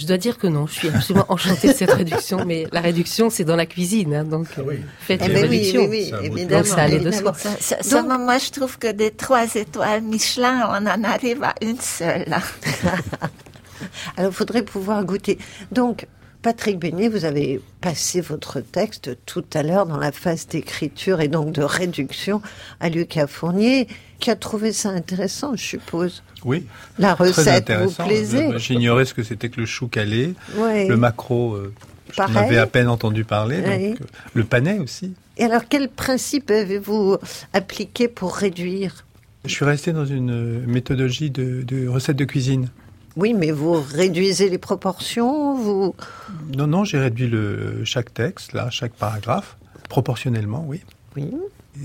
Je 0.00 0.06
dois 0.06 0.16
dire 0.16 0.38
que 0.38 0.46
non, 0.46 0.66
je 0.66 0.72
suis 0.72 0.88
absolument 0.88 1.26
enchantée 1.32 1.68
de 1.68 1.72
cette 1.74 1.90
réduction, 1.92 2.44
mais 2.46 2.66
la 2.72 2.80
réduction, 2.80 3.28
c'est 3.28 3.44
dans 3.44 3.54
la 3.54 3.66
cuisine, 3.66 4.14
hein, 4.14 4.24
donc 4.24 4.46
euh, 4.58 4.62
faites 5.00 5.20
Eh 5.22 5.26
une 5.26 5.32
ben 5.34 5.42
oui, 5.42 5.48
réduction. 5.58 5.80
oui, 5.82 6.10
oui, 6.12 6.26
évidemment. 6.26 6.58
Donc 6.62 6.66
ça 6.66 6.76
allait 6.82 7.00
de 7.00 7.10
soi. 7.10 7.34
Ça- 7.34 7.50
ça- 7.60 7.76
Donc- 7.76 7.84
seulement, 7.84 8.18
moi, 8.18 8.38
je 8.38 8.50
trouve 8.50 8.78
que 8.78 8.90
des 8.90 9.10
trois 9.10 9.54
étoiles 9.56 10.00
Michelin, 10.02 10.66
on 10.70 10.86
en 10.86 11.04
arrive 11.04 11.44
à 11.44 11.54
une 11.60 11.78
seule. 11.78 12.24
Alors, 14.16 14.30
il 14.30 14.34
faudrait 14.34 14.62
pouvoir 14.62 15.04
goûter. 15.04 15.38
Donc, 15.72 16.06
Patrick 16.42 16.78
Beignet, 16.78 17.08
vous 17.08 17.26
avez 17.26 17.60
passé 17.82 18.22
votre 18.22 18.60
texte 18.60 19.10
tout 19.26 19.44
à 19.52 19.62
l'heure 19.62 19.84
dans 19.84 19.98
la 19.98 20.10
phase 20.10 20.46
d'écriture 20.48 21.20
et 21.20 21.28
donc 21.28 21.52
de 21.52 21.62
réduction 21.62 22.40
à 22.80 22.88
Lucas 22.88 23.26
Fournier, 23.26 23.88
qui 24.20 24.30
a 24.30 24.36
trouvé 24.36 24.72
ça 24.72 24.88
intéressant, 24.88 25.54
je 25.54 25.62
suppose. 25.62 26.22
Oui, 26.46 26.64
La 26.98 27.12
recette 27.14 27.70
vous 27.70 27.90
plaisait 27.92 28.52
Je- 28.52 28.58
J'ignorais 28.58 29.04
ce 29.04 29.12
que 29.12 29.22
c'était 29.22 29.50
que 29.50 29.60
le 29.60 29.66
chou 29.66 29.88
calé, 29.88 30.32
le 30.56 30.94
maquereau, 30.96 31.54
euh, 31.56 31.74
Pareil. 32.16 32.36
avais 32.38 32.56
à 32.58 32.66
peine 32.66 32.88
entendu 32.88 33.24
parler, 33.24 33.58
Oui. 33.62 33.88
donc, 33.90 34.00
euh, 34.00 34.04
le 34.32 34.44
panais 34.44 34.78
aussi. 34.78 35.12
Et 35.36 35.44
alors, 35.44 35.62
quel 35.68 35.90
principe 35.90 36.50
avez-vous 36.50 37.18
appliqué 37.52 38.08
pour 38.08 38.34
réduire? 38.34 39.04
Je 39.44 39.50
suis 39.50 39.64
resté 39.64 39.92
dans 39.92 40.04
une 40.06 40.30
euh, 40.30 40.66
méthodologie 40.66 41.30
de, 41.30 41.62
de 41.62 41.86
recette 41.86 42.16
de 42.16 42.24
cuisine. 42.24 42.68
Oui, 43.16 43.34
mais 43.34 43.50
vous 43.50 43.72
réduisez 43.72 44.48
les 44.48 44.58
proportions, 44.58 45.54
vous... 45.56 45.94
Non, 46.56 46.66
non, 46.66 46.84
j'ai 46.84 46.98
réduit 46.98 47.26
le, 47.26 47.84
chaque 47.84 48.14
texte, 48.14 48.52
là, 48.52 48.68
chaque 48.70 48.92
paragraphe, 48.92 49.56
proportionnellement, 49.88 50.64
oui. 50.66 50.80
Oui. 51.16 51.30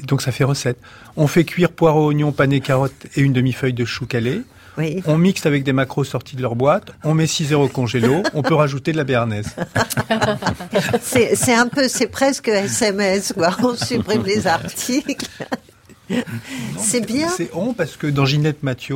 Donc 0.07 0.21
ça 0.21 0.31
fait 0.31 0.43
recette. 0.43 0.77
On 1.15 1.27
fait 1.27 1.43
cuire 1.43 1.71
poireaux, 1.71 2.07
oignons, 2.07 2.31
panais, 2.31 2.59
carottes 2.59 3.07
et 3.15 3.21
une 3.21 3.33
demi-feuille 3.33 3.73
de 3.73 3.85
chou 3.85 4.05
calé. 4.05 4.41
Oui. 4.77 5.01
On 5.05 5.17
mixe 5.17 5.45
avec 5.45 5.63
des 5.63 5.71
macros 5.73 6.03
sortis 6.03 6.35
de 6.35 6.41
leur 6.41 6.55
boîte. 6.55 6.91
On 7.03 7.13
met 7.13 7.27
6 7.27 7.53
heures 7.53 7.61
au 7.61 7.69
congélo. 7.69 8.23
On 8.33 8.41
peut 8.41 8.55
rajouter 8.55 8.91
de 8.91 8.97
la 8.97 9.05
béarnaise. 9.05 9.55
C'est 11.01 11.35
c'est 11.35 11.53
un 11.53 11.67
peu, 11.67 11.87
c'est 11.87 12.07
presque 12.07 12.49
SMS, 12.49 13.33
quoi. 13.33 13.55
On 13.63 13.75
supprime 13.75 14.23
les 14.23 14.47
articles. 14.47 15.27
C'est 16.77 17.05
bien, 17.05 17.27
C'est 17.29 17.49
on 17.53 17.73
parce 17.73 17.97
que 17.97 18.07
dans 18.07 18.25
Ginette 18.25 18.63
Mathieu, 18.63 18.95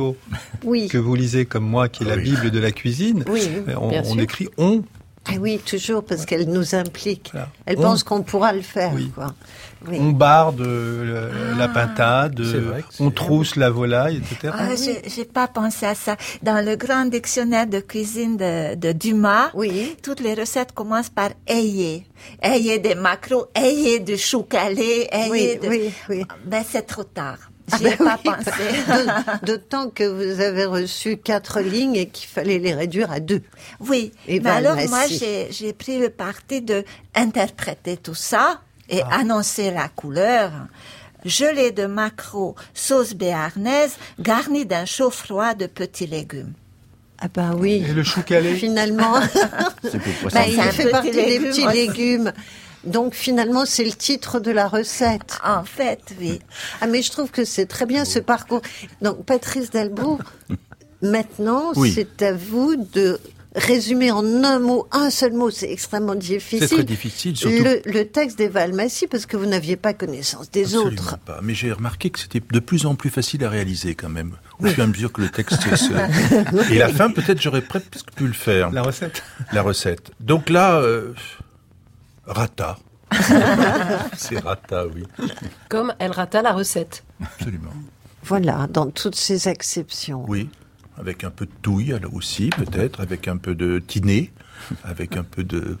oui. 0.64 0.88
que 0.88 0.98
vous 0.98 1.14
lisez 1.14 1.44
comme 1.46 1.64
moi, 1.64 1.88
qui 1.88 2.04
est 2.04 2.06
la 2.06 2.16
Bible 2.16 2.50
de 2.50 2.58
la 2.58 2.70
cuisine, 2.72 3.24
Oui. 3.28 3.42
euh, 3.68 3.74
on, 3.80 4.18
écrit 4.18 4.48
on. 4.58 4.82
Ah 5.26 5.32
oui, 5.40 5.58
toujours, 5.64 6.02
parce 6.04 6.24
qu'elle 6.24 6.48
nous 6.48 6.74
implique. 6.74 7.30
Voilà. 7.32 7.48
Elle 7.66 7.78
On- 7.78 7.82
pense 7.82 8.04
qu'on 8.04 8.22
pourra 8.22 8.52
le 8.52 8.62
faire, 8.62 8.92
Oui. 8.94 9.10
quoi. 9.14 9.34
Oui. 9.88 9.96
On 9.98 10.10
barde 10.10 10.60
euh, 10.60 11.30
le- 11.54 11.58
la 11.58 11.68
pintade, 11.68 12.38
C'est 12.44 12.56
euh, 12.56 12.80
on 12.98 13.10
trousse 13.10 13.56
la 13.56 13.70
volaille, 13.70 14.18
etc. 14.18 14.52
Ah, 14.56 14.68
j'ai 14.76 15.00
j'ai 15.08 15.24
pas 15.24 15.48
pensé 15.48 15.86
à 15.86 15.94
ça. 15.94 16.16
Dans 16.42 16.62
le 16.64 16.76
grand 16.76 17.06
dictionnaire 17.06 17.66
de 17.66 17.80
cuisine 17.80 18.36
de, 18.36 18.74
de 18.74 18.92
Dumas, 18.92 19.50
Oui. 19.54 19.96
toutes 20.02 20.20
les 20.20 20.34
recettes 20.34 20.72
commencent 20.72 21.08
par 21.10 21.30
ayez. 21.46 22.06
Ayez 22.42 22.78
des 22.78 22.94
macros, 22.94 23.46
ayez 23.54 24.00
du 24.00 24.18
chou 24.18 24.42
calé, 24.42 25.08
ayez 25.12 25.30
Oui, 25.30 25.58
de... 25.62 25.68
oui, 25.68 25.92
oui. 26.10 26.24
Ben, 26.44 26.62
c'est 26.68 26.86
trop 26.86 27.04
tard. 27.04 27.38
Ah 27.72 27.76
J'y 27.78 27.84
ben 27.84 27.92
ai 27.92 27.96
pas 27.96 28.18
oui. 28.24 28.32
pensé. 28.32 28.50
De- 29.42 29.46
D'autant 29.46 29.88
que 29.90 30.02
vous 30.04 30.40
avez 30.42 30.64
reçu 30.66 31.16
quatre 31.16 31.60
lignes 31.60 31.94
et 31.96 32.08
qu'il 32.08 32.28
fallait 32.28 32.58
les 32.58 32.74
réduire 32.74 33.10
à 33.12 33.20
deux. 33.20 33.42
Oui, 33.80 34.12
Et 34.28 34.40
mais 34.40 34.50
Val 34.50 34.66
alors 34.66 34.76
moi 34.88 34.98
Massy. 34.98 35.18
j'ai 35.18 35.48
j'ai 35.52 35.72
pris 35.72 35.98
le 35.98 36.10
parti 36.10 36.60
de 36.62 36.84
interpréter 37.14 37.96
tout 37.96 38.14
ça 38.14 38.60
et 38.90 39.00
Ah. 39.02 39.20
annoncer 39.20 39.70
la 39.70 39.88
couleur. 39.88 40.50
Gelée 41.24 41.70
de 41.70 41.84
maquereau, 41.86 42.54
sauce 42.74 43.12
béarnaise, 43.14 43.92
garnie 44.18 44.64
d'un 44.66 44.84
chaud 44.86 45.10
froid 45.10 45.52
de 45.54 45.66
petits 45.66 46.06
légumes. 46.06 46.52
Ah 47.20 47.28
bah 47.32 47.50
oui. 47.54 47.84
Et 47.86 47.92
le 47.92 48.02
chou 48.02 48.22
calé 48.22 48.54
Finalement, 48.54 49.20
C'est 49.82 49.98
pour 50.00 50.30
bah, 50.30 50.40
ça. 50.42 50.46
il 50.48 50.54
fait 50.72 50.84
petit 50.84 50.90
partie 50.90 51.10
des 51.10 51.38
petits 51.40 51.66
légumes. 51.66 52.32
Donc 52.84 53.12
finalement, 53.12 53.66
c'est 53.66 53.84
le 53.84 53.92
titre 53.92 54.40
de 54.40 54.50
la 54.50 54.66
recette. 54.66 55.38
En 55.44 55.64
fait, 55.64 56.00
oui. 56.18 56.40
Ah 56.80 56.86
mais 56.86 57.02
je 57.02 57.10
trouve 57.10 57.30
que 57.30 57.44
c'est 57.44 57.66
très 57.66 57.84
bien 57.84 58.06
ce 58.06 58.18
parcours. 58.20 58.62
Donc 59.02 59.22
Patrice 59.26 59.70
Delbourg, 59.70 60.20
maintenant 61.02 61.72
Oui. 61.76 61.92
c'est 61.94 62.22
à 62.22 62.32
vous 62.32 62.76
de 62.76 63.20
résumer 63.54 64.10
en 64.12 64.24
un 64.44 64.58
mot, 64.60 64.86
un 64.92 65.10
seul 65.10 65.32
mot, 65.32 65.50
c'est 65.50 65.70
extrêmement 65.70 66.14
difficile. 66.14 66.68
C'est 66.68 66.74
très 66.76 66.84
difficile, 66.84 67.36
surtout. 67.36 67.64
Le, 67.64 67.82
le 67.84 68.06
texte 68.06 68.38
d'Eva 68.38 68.62
Almasy 68.62 69.06
parce 69.08 69.26
que 69.26 69.36
vous 69.36 69.46
n'aviez 69.46 69.76
pas 69.76 69.92
connaissance 69.92 70.50
des 70.50 70.62
Absolument 70.64 70.90
autres. 70.90 71.18
pas. 71.18 71.40
Mais 71.42 71.54
j'ai 71.54 71.72
remarqué 71.72 72.10
que 72.10 72.18
c'était 72.18 72.40
de 72.40 72.58
plus 72.60 72.86
en 72.86 72.94
plus 72.94 73.10
facile 73.10 73.44
à 73.44 73.48
réaliser 73.50 73.94
quand 73.94 74.08
même, 74.08 74.36
au 74.60 74.66
fur 74.66 74.78
et 74.78 74.82
à 74.82 74.86
mesure 74.86 75.12
que 75.12 75.20
le 75.22 75.28
texte 75.30 75.60
se... 75.76 76.72
Et 76.72 76.78
la 76.78 76.88
fin, 76.88 77.10
peut-être, 77.10 77.40
j'aurais 77.40 77.62
presque 77.62 78.12
pu 78.14 78.26
le 78.26 78.32
faire, 78.32 78.70
La 78.70 78.82
recette 78.82 79.22
la 79.52 79.62
recette. 79.62 80.12
Donc 80.20 80.48
là, 80.48 80.76
euh, 80.80 81.12
rata. 82.26 82.78
C'est 84.16 84.38
rata, 84.38 84.86
oui, 84.86 85.02
Comme 85.68 85.92
elle 85.98 86.12
rata 86.12 86.42
la 86.42 86.52
recette. 86.52 87.02
absolument. 87.20 87.72
Voilà, 88.22 88.68
dans 88.70 88.90
toutes 88.90 89.16
ces 89.16 89.48
exceptions. 89.48 90.24
Oui, 90.28 90.48
avec 91.00 91.24
un 91.24 91.30
peu 91.30 91.46
de 91.46 91.50
touille 91.62 91.92
alors 91.92 92.14
aussi, 92.14 92.50
peut-être, 92.50 93.00
avec 93.00 93.26
un 93.28 93.36
peu 93.36 93.54
de 93.54 93.78
tiné, 93.78 94.30
avec 94.84 95.16
un 95.16 95.22
peu 95.22 95.42
de... 95.42 95.78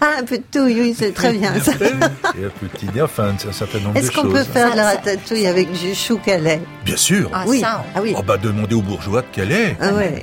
Ah, 0.00 0.14
un 0.20 0.24
peu 0.24 0.38
de 0.38 0.44
tout, 0.50 0.64
oui, 0.64 0.94
c'est 0.98 1.12
très 1.12 1.32
bien 1.34 1.52
ça. 1.60 1.72
Et 1.72 2.44
un 2.46 2.50
peu 2.58 2.66
de 2.72 2.76
tiné, 2.78 3.02
enfin, 3.02 3.34
un 3.46 3.52
certain 3.52 3.78
nombre 3.80 3.94
de 3.94 3.98
Est-ce 3.98 4.10
choses. 4.12 4.24
qu'on 4.24 4.30
peut 4.30 4.44
faire 4.44 4.72
de 4.72 4.76
la 4.76 4.84
ratatouille 4.90 5.46
avec 5.46 5.70
du 5.72 5.94
chou 5.94 6.18
calais 6.18 6.60
Bien 6.84 6.96
sûr 6.96 7.30
Ah, 7.32 7.44
Oui, 7.46 7.60
ça, 7.60 7.84
ah 7.94 8.00
oui. 8.02 8.14
Oh 8.16 8.22
bah, 8.22 8.38
demandez 8.38 8.74
aux 8.74 8.82
bourgeois 8.82 9.20
de 9.22 9.26
Calais 9.32 9.76
Ah 9.80 9.92
ouais. 9.92 10.22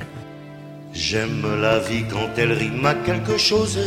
J'aime 0.92 1.44
la 1.60 1.78
vie 1.78 2.04
quand 2.10 2.30
elle 2.36 2.52
rime 2.52 2.84
à 2.84 2.94
quelque 2.94 3.38
chose. 3.38 3.78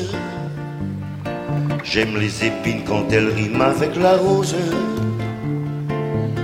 J'aime 1.83 2.15
les 2.17 2.45
épines 2.45 2.83
quand 2.87 3.11
elles 3.11 3.27
riment 3.27 3.61
avec 3.61 3.95
la 3.97 4.15
rose. 4.15 4.55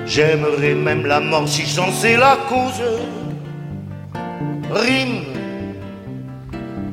J'aimerais 0.06 0.74
même 0.74 1.06
la 1.06 1.20
mort 1.22 1.48
si 1.48 1.66
j'en 1.66 1.92
sais 1.94 2.18
la 2.18 2.38
cause. 2.50 2.82
Rime 4.72 5.24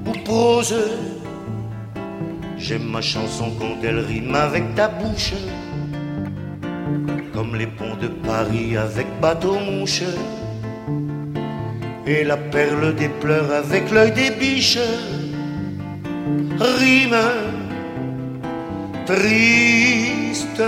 ou 0.07 0.13
prose. 0.25 0.75
J'aime 2.57 2.85
ma 2.85 3.03
chanson 3.03 3.53
quand 3.59 3.77
elle 3.85 4.01
rime 4.01 4.35
avec 4.35 4.75
ta 4.75 4.89
bouche. 4.89 5.35
Comme 7.35 7.55
les 7.55 7.67
ponts 7.67 7.97
de 8.01 8.09
Paris 8.09 8.77
avec 8.77 9.07
bateau-mouche 9.21 10.03
et 12.07 12.25
la 12.25 12.37
perle 12.37 12.95
des 12.95 13.09
pleurs 13.09 13.53
avec 13.53 13.91
l'œil 13.91 14.13
des 14.13 14.31
biches. 14.31 14.79
Rime 16.59 17.17
triste. 19.05 20.63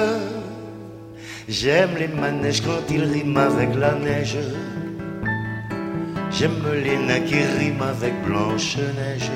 J'aime 1.48 1.96
les 1.98 2.08
manèges 2.08 2.60
quand 2.60 2.84
ils 2.90 3.04
riment 3.04 3.38
avec 3.38 3.74
la 3.74 3.94
neige. 3.94 4.36
J'aime 6.30 6.62
les 6.72 6.96
nains 6.96 7.20
qui 7.20 7.34
riment 7.34 7.82
avec 7.82 8.12
Blanche-Neige. 8.24 9.30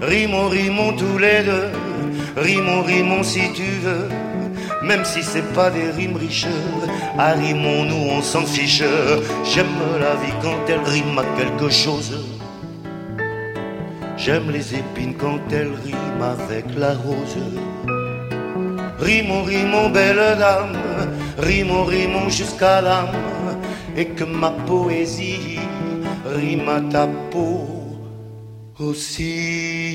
Rimons, 0.00 0.48
rimons 0.48 0.92
tous 0.96 1.18
les 1.18 1.42
deux. 1.44 1.70
Rimons, 2.36 2.82
rimons 2.82 3.22
si 3.22 3.52
tu 3.52 3.68
veux. 3.82 4.08
Même 4.82 5.04
si 5.04 5.22
c'est 5.22 5.52
pas 5.54 5.70
des 5.70 5.90
rimes 5.90 6.16
riches, 6.16 6.46
arrimons-nous, 7.18 8.10
on 8.10 8.22
s'en 8.22 8.42
fiche. 8.42 8.82
J'aime 9.44 9.66
la 10.00 10.14
vie 10.16 10.32
quand 10.40 10.58
elle 10.68 10.80
rime 10.80 11.18
à 11.18 11.24
quelque 11.36 11.68
chose. 11.68 12.24
J'aime 14.16 14.50
les 14.50 14.74
épines 14.74 15.14
quand 15.14 15.40
elles 15.52 15.72
riment 15.84 16.22
avec 16.22 16.64
la 16.76 16.94
rose. 16.94 17.36
Rimons, 18.98 19.44
rimons, 19.44 19.90
belle 19.90 20.36
dame, 20.38 20.76
rimons, 21.38 21.84
rimons 21.84 22.28
jusqu'à 22.28 22.80
l'âme, 22.80 23.14
et 23.98 24.06
que 24.06 24.24
ma 24.24 24.50
poésie 24.52 25.58
rime 26.24 26.68
à 26.68 26.80
ta 26.80 27.08
peau 27.30 27.66
aussi. 28.78 29.88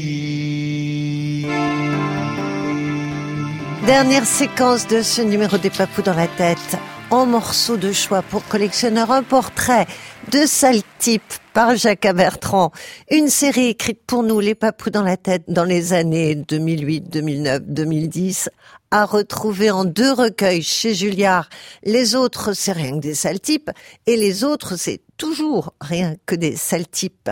Dernière 3.86 4.26
séquence 4.26 4.88
de 4.88 5.02
ce 5.02 5.22
numéro 5.22 5.58
des 5.58 5.70
Papous 5.70 6.02
dans 6.04 6.14
la 6.14 6.28
tête. 6.28 6.78
En 7.12 7.26
morceaux 7.26 7.78
de 7.78 7.94
choix 7.94 8.22
pour 8.22 8.46
collectionneur, 8.46 9.12
un 9.12 9.24
portrait 9.24 9.86
de 10.32 10.46
sale 10.46 10.82
type 11.00 11.22
par 11.54 11.76
Jacques 11.76 12.14
Bertrand. 12.14 12.72
Une 13.12 13.30
série 13.30 13.68
écrite 13.68 14.02
pour 14.06 14.24
nous, 14.24 14.40
les 14.40 14.56
Papous 14.56 14.90
dans 14.90 15.04
la 15.04 15.16
tête, 15.16 15.44
dans 15.48 15.64
les 15.64 15.94
années 15.94 16.36
2008, 16.36 17.10
2009, 17.10 17.62
2010, 17.68 18.50
à 18.94 19.06
retrouver 19.06 19.72
en 19.72 19.86
deux 19.86 20.14
recueils 20.14 20.62
chez 20.62 20.94
Julliard. 20.94 21.50
Les 21.84 22.14
autres, 22.14 22.54
c'est 22.54 22.74
rien 22.74 22.92
que 22.92 23.00
des 23.00 23.16
sales 23.16 23.40
types, 23.40 23.72
et 24.06 24.16
les 24.16 24.44
autres, 24.44 24.76
c'est 24.78 25.02
toujours 25.18 25.74
rien 25.82 26.16
que 26.28 26.36
des 26.36 26.56
sales 26.56 26.88
types 26.88 27.32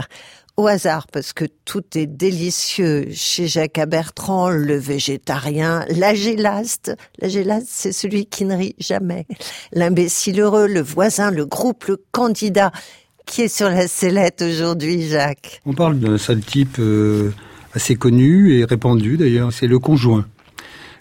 au 0.58 0.66
hasard 0.66 1.06
parce 1.06 1.34
que 1.34 1.46
tout 1.66 1.84
est 1.94 2.08
délicieux 2.08 3.10
chez 3.12 3.48
Jacques 3.48 3.80
Bertrand, 3.88 4.50
le 4.50 4.76
végétarien, 4.76 5.86
l'agélaste. 5.90 6.96
L'agélaste, 7.20 7.68
c'est 7.70 7.92
celui 7.92 8.26
qui 8.26 8.46
ne 8.46 8.56
rit 8.56 8.76
jamais. 8.80 9.28
L'imbécile 9.72 10.40
heureux, 10.40 10.68
le 10.68 10.82
voisin, 10.82 11.30
le 11.30 11.46
groupe, 11.46 11.86
le 11.86 12.04
candidat. 12.12 12.72
Qui 13.28 13.44
est 13.44 13.56
sur 13.56 13.70
la 13.70 13.88
sellette 13.88 14.42
aujourd'hui, 14.42 15.08
Jacques? 15.08 15.62
On 15.68 15.74
parle 15.74 16.00
d'un 16.00 16.18
sale 16.18 16.42
type 16.42 16.78
euh, 16.80 17.32
assez 17.76 17.96
connu 17.96 18.58
et 18.58 18.66
répandu 18.66 19.16
d'ailleurs, 19.16 19.54
c'est 19.54 19.68
le 19.68 19.78
conjoint. 19.78 20.26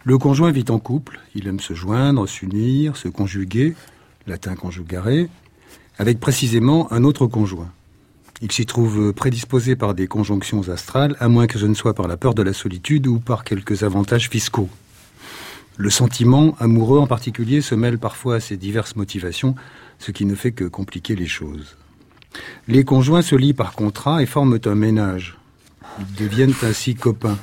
Le 0.05 0.17
conjoint 0.17 0.51
vit 0.51 0.65
en 0.71 0.79
couple, 0.79 1.21
il 1.35 1.47
aime 1.47 1.61
se 1.61 1.75
joindre, 1.75 2.27
s'unir, 2.27 2.97
se 2.97 3.09
conjuguer, 3.09 3.75
latin 4.27 4.55
conjugare, 4.55 5.29
avec 5.99 6.19
précisément 6.21 6.91
un 6.91 7.05
autre 7.05 7.27
conjoint. 7.27 7.71
Il 8.41 8.51
s'y 8.51 8.65
trouve 8.65 9.13
prédisposé 9.13 9.77
par 9.77 9.93
des 9.93 10.07
conjonctions 10.07 10.71
astrales, 10.71 11.17
à 11.21 11.29
moins 11.29 11.47
que 11.47 11.59
ce 11.59 11.67
ne 11.67 11.75
soit 11.75 11.93
par 11.93 12.09
la 12.09 12.17
peur 12.17 12.35
de 12.35 12.43
la 12.43 12.55
solitude 12.55 13.07
ou 13.07 13.19
par 13.19 13.45
quelques 13.45 13.83
avantages 13.83 14.31
fiscaux. 14.31 14.71
Le 15.77 15.91
sentiment 15.91 16.57
amoureux 16.59 16.99
en 16.99 17.07
particulier 17.07 17.61
se 17.61 17.75
mêle 17.75 17.99
parfois 17.99 18.37
à 18.37 18.41
ces 18.41 18.57
diverses 18.57 18.97
motivations, 18.97 19.55
ce 19.99 20.13
qui 20.13 20.25
ne 20.25 20.35
fait 20.35 20.53
que 20.53 20.65
compliquer 20.65 21.15
les 21.15 21.27
choses. 21.27 21.77
Les 22.69 22.85
conjoints 22.85 23.23
se 23.23 23.37
lient 23.37 23.53
par 23.53 23.73
contrat 23.73 24.23
et 24.23 24.27
forment 24.27 24.59
un 24.65 24.75
ménage. 24.75 25.37
Ils 25.99 26.15
deviennent 26.25 26.55
ainsi 26.63 26.95
copains, 26.95 27.39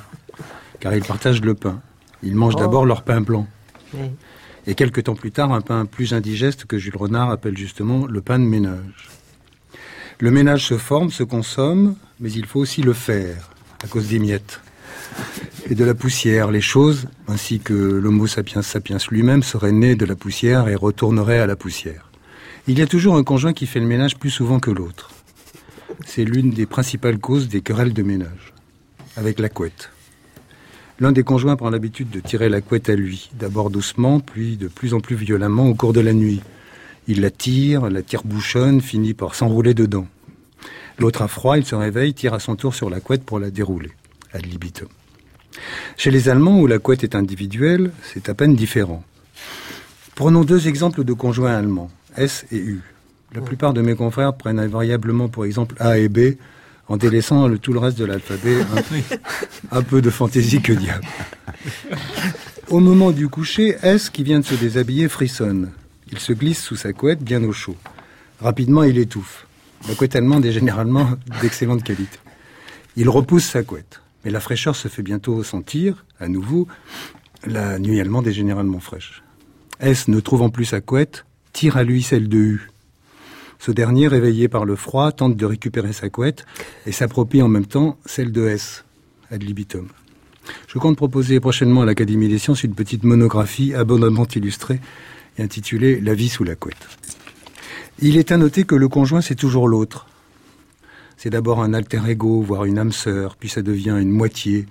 car 0.80 0.94
ils 0.94 1.04
partagent 1.04 1.42
le 1.42 1.54
pain. 1.54 1.80
Ils 2.22 2.34
mangent 2.34 2.54
Oh. 2.56 2.60
d'abord 2.60 2.86
leur 2.86 3.02
pain 3.02 3.20
blanc. 3.20 3.46
Oui. 3.94 4.10
Et 4.66 4.74
quelque 4.74 5.00
temps 5.00 5.14
plus 5.14 5.30
tard, 5.32 5.52
un 5.52 5.60
pain 5.60 5.86
plus 5.86 6.12
indigeste 6.12 6.64
que 6.66 6.76
Jules 6.78 6.96
Renard 6.96 7.30
appelle 7.30 7.56
justement 7.56 8.06
le 8.06 8.20
pain 8.20 8.38
de 8.38 8.44
ménage. 8.44 9.08
Le 10.20 10.30
ménage 10.30 10.66
se 10.66 10.76
forme, 10.76 11.10
se 11.10 11.22
consomme, 11.22 11.94
mais 12.20 12.30
il 12.32 12.44
faut 12.44 12.60
aussi 12.60 12.82
le 12.82 12.92
faire, 12.92 13.50
à 13.82 13.86
cause 13.86 14.08
des 14.08 14.18
miettes. 14.18 14.60
Et 15.70 15.74
de 15.74 15.84
la 15.84 15.94
poussière, 15.94 16.50
les 16.50 16.60
choses, 16.60 17.06
ainsi 17.28 17.60
que 17.60 17.72
l'homo 17.72 18.26
sapiens 18.26 18.62
sapiens 18.62 18.98
lui-même, 19.10 19.42
seraient 19.42 19.72
nés 19.72 19.94
de 19.96 20.04
la 20.04 20.16
poussière 20.16 20.68
et 20.68 20.74
retourneraient 20.74 21.38
à 21.38 21.46
la 21.46 21.56
poussière. 21.56 22.10
Il 22.66 22.78
y 22.78 22.82
a 22.82 22.86
toujours 22.86 23.16
un 23.16 23.24
conjoint 23.24 23.52
qui 23.54 23.66
fait 23.66 23.80
le 23.80 23.86
ménage 23.86 24.18
plus 24.18 24.30
souvent 24.30 24.58
que 24.60 24.70
l'autre. 24.70 25.10
C'est 26.04 26.24
l'une 26.24 26.50
des 26.50 26.66
principales 26.66 27.18
causes 27.18 27.48
des 27.48 27.62
querelles 27.62 27.94
de 27.94 28.02
ménage, 28.02 28.52
avec 29.16 29.38
la 29.38 29.48
couette. 29.48 29.90
L'un 31.00 31.12
des 31.12 31.22
conjoints 31.22 31.54
prend 31.54 31.70
l'habitude 31.70 32.10
de 32.10 32.18
tirer 32.18 32.48
la 32.48 32.60
couette 32.60 32.88
à 32.88 32.96
lui, 32.96 33.30
d'abord 33.34 33.70
doucement, 33.70 34.18
puis 34.18 34.56
de 34.56 34.66
plus 34.66 34.94
en 34.94 35.00
plus 35.00 35.14
violemment 35.14 35.68
au 35.68 35.74
cours 35.74 35.92
de 35.92 36.00
la 36.00 36.12
nuit. 36.12 36.40
Il 37.06 37.20
la 37.20 37.30
tire, 37.30 37.88
la 37.88 38.02
tire 38.02 38.24
bouchonne, 38.24 38.80
finit 38.80 39.14
par 39.14 39.36
s'enrouler 39.36 39.74
dedans. 39.74 40.08
L'autre 40.98 41.22
a 41.22 41.28
froid, 41.28 41.56
il 41.56 41.64
se 41.64 41.76
réveille, 41.76 42.14
tire 42.14 42.34
à 42.34 42.40
son 42.40 42.56
tour 42.56 42.74
sur 42.74 42.90
la 42.90 42.98
couette 42.98 43.22
pour 43.22 43.38
la 43.38 43.50
dérouler, 43.50 43.92
ad 44.32 44.44
libitum. 44.44 44.88
Chez 45.96 46.10
les 46.10 46.28
Allemands, 46.28 46.60
où 46.60 46.66
la 46.66 46.80
couette 46.80 47.04
est 47.04 47.14
individuelle, 47.14 47.92
c'est 48.02 48.28
à 48.28 48.34
peine 48.34 48.56
différent. 48.56 49.04
Prenons 50.16 50.42
deux 50.42 50.66
exemples 50.66 51.04
de 51.04 51.12
conjoints 51.12 51.54
allemands, 51.54 51.92
S 52.16 52.44
et 52.50 52.58
U. 52.58 52.80
La 53.34 53.40
plupart 53.40 53.72
de 53.72 53.82
mes 53.82 53.94
confrères 53.94 54.34
prennent 54.34 54.58
invariablement 54.58 55.28
pour 55.28 55.44
exemple 55.44 55.76
A 55.78 55.98
et 55.98 56.08
B, 56.08 56.34
en 56.88 56.96
délaissant 56.96 57.48
le, 57.48 57.58
tout 57.58 57.72
le 57.72 57.78
reste 57.78 57.98
de 57.98 58.04
l'alphabet. 58.04 58.56
Un, 59.72 59.76
un 59.78 59.82
peu 59.82 60.00
de 60.00 60.10
fantaisie 60.10 60.60
que 60.60 60.72
diable. 60.72 61.06
Au 62.70 62.80
moment 62.80 63.10
du 63.10 63.28
coucher, 63.28 63.76
S, 63.82 64.10
qui 64.10 64.22
vient 64.22 64.40
de 64.40 64.44
se 64.44 64.54
déshabiller, 64.54 65.08
frissonne. 65.08 65.70
Il 66.10 66.18
se 66.18 66.32
glisse 66.32 66.62
sous 66.62 66.76
sa 66.76 66.92
couette, 66.92 67.22
bien 67.22 67.42
au 67.44 67.52
chaud. 67.52 67.76
Rapidement, 68.40 68.82
il 68.82 68.98
étouffe. 68.98 69.46
La 69.88 69.94
couette 69.94 70.16
allemande 70.16 70.44
est 70.44 70.52
généralement 70.52 71.10
d'excellente 71.40 71.82
qualité. 71.82 72.18
Il 72.96 73.08
repousse 73.08 73.44
sa 73.44 73.62
couette. 73.62 74.00
Mais 74.24 74.30
la 74.30 74.40
fraîcheur 74.40 74.74
se 74.74 74.88
fait 74.88 75.02
bientôt 75.02 75.42
sentir, 75.42 76.04
à 76.18 76.28
nouveau. 76.28 76.66
La 77.46 77.78
nuit 77.78 78.00
allemande 78.00 78.26
est 78.26 78.32
généralement 78.32 78.80
fraîche. 78.80 79.22
S, 79.80 80.08
ne 80.08 80.18
trouvant 80.20 80.50
plus 80.50 80.64
sa 80.64 80.80
couette, 80.80 81.24
tire 81.52 81.76
à 81.76 81.84
lui 81.84 82.02
celle 82.02 82.28
de 82.28 82.38
U. 82.38 82.70
Ce 83.58 83.72
dernier, 83.72 84.08
réveillé 84.08 84.48
par 84.48 84.64
le 84.64 84.76
froid, 84.76 85.10
tente 85.12 85.36
de 85.36 85.44
récupérer 85.44 85.92
sa 85.92 86.08
couette 86.08 86.46
et 86.86 86.92
s'approprie 86.92 87.42
en 87.42 87.48
même 87.48 87.66
temps 87.66 87.98
celle 88.06 88.32
de 88.32 88.46
S, 88.46 88.84
ad 89.30 89.42
libitum. 89.42 89.88
Je 90.68 90.78
compte 90.78 90.96
proposer 90.96 91.40
prochainement 91.40 91.82
à 91.82 91.86
l'Académie 91.86 92.28
des 92.28 92.38
sciences 92.38 92.62
une 92.62 92.74
petite 92.74 93.04
monographie 93.04 93.74
abondamment 93.74 94.26
illustrée 94.34 94.80
et 95.36 95.42
intitulée 95.42 96.00
La 96.00 96.14
vie 96.14 96.28
sous 96.28 96.44
la 96.44 96.54
couette. 96.54 96.88
Il 98.00 98.16
est 98.16 98.30
à 98.30 98.36
noter 98.36 98.64
que 98.64 98.76
le 98.76 98.88
conjoint, 98.88 99.20
c'est 99.20 99.34
toujours 99.34 99.68
l'autre. 99.68 100.06
C'est 101.16 101.30
d'abord 101.30 101.60
un 101.60 101.74
alter 101.74 102.00
ego, 102.08 102.40
voire 102.42 102.64
une 102.64 102.78
âme 102.78 102.92
sœur, 102.92 103.36
puis 103.36 103.48
ça 103.48 103.60
devient 103.60 103.96
une 104.00 104.10
moitié, 104.10 104.66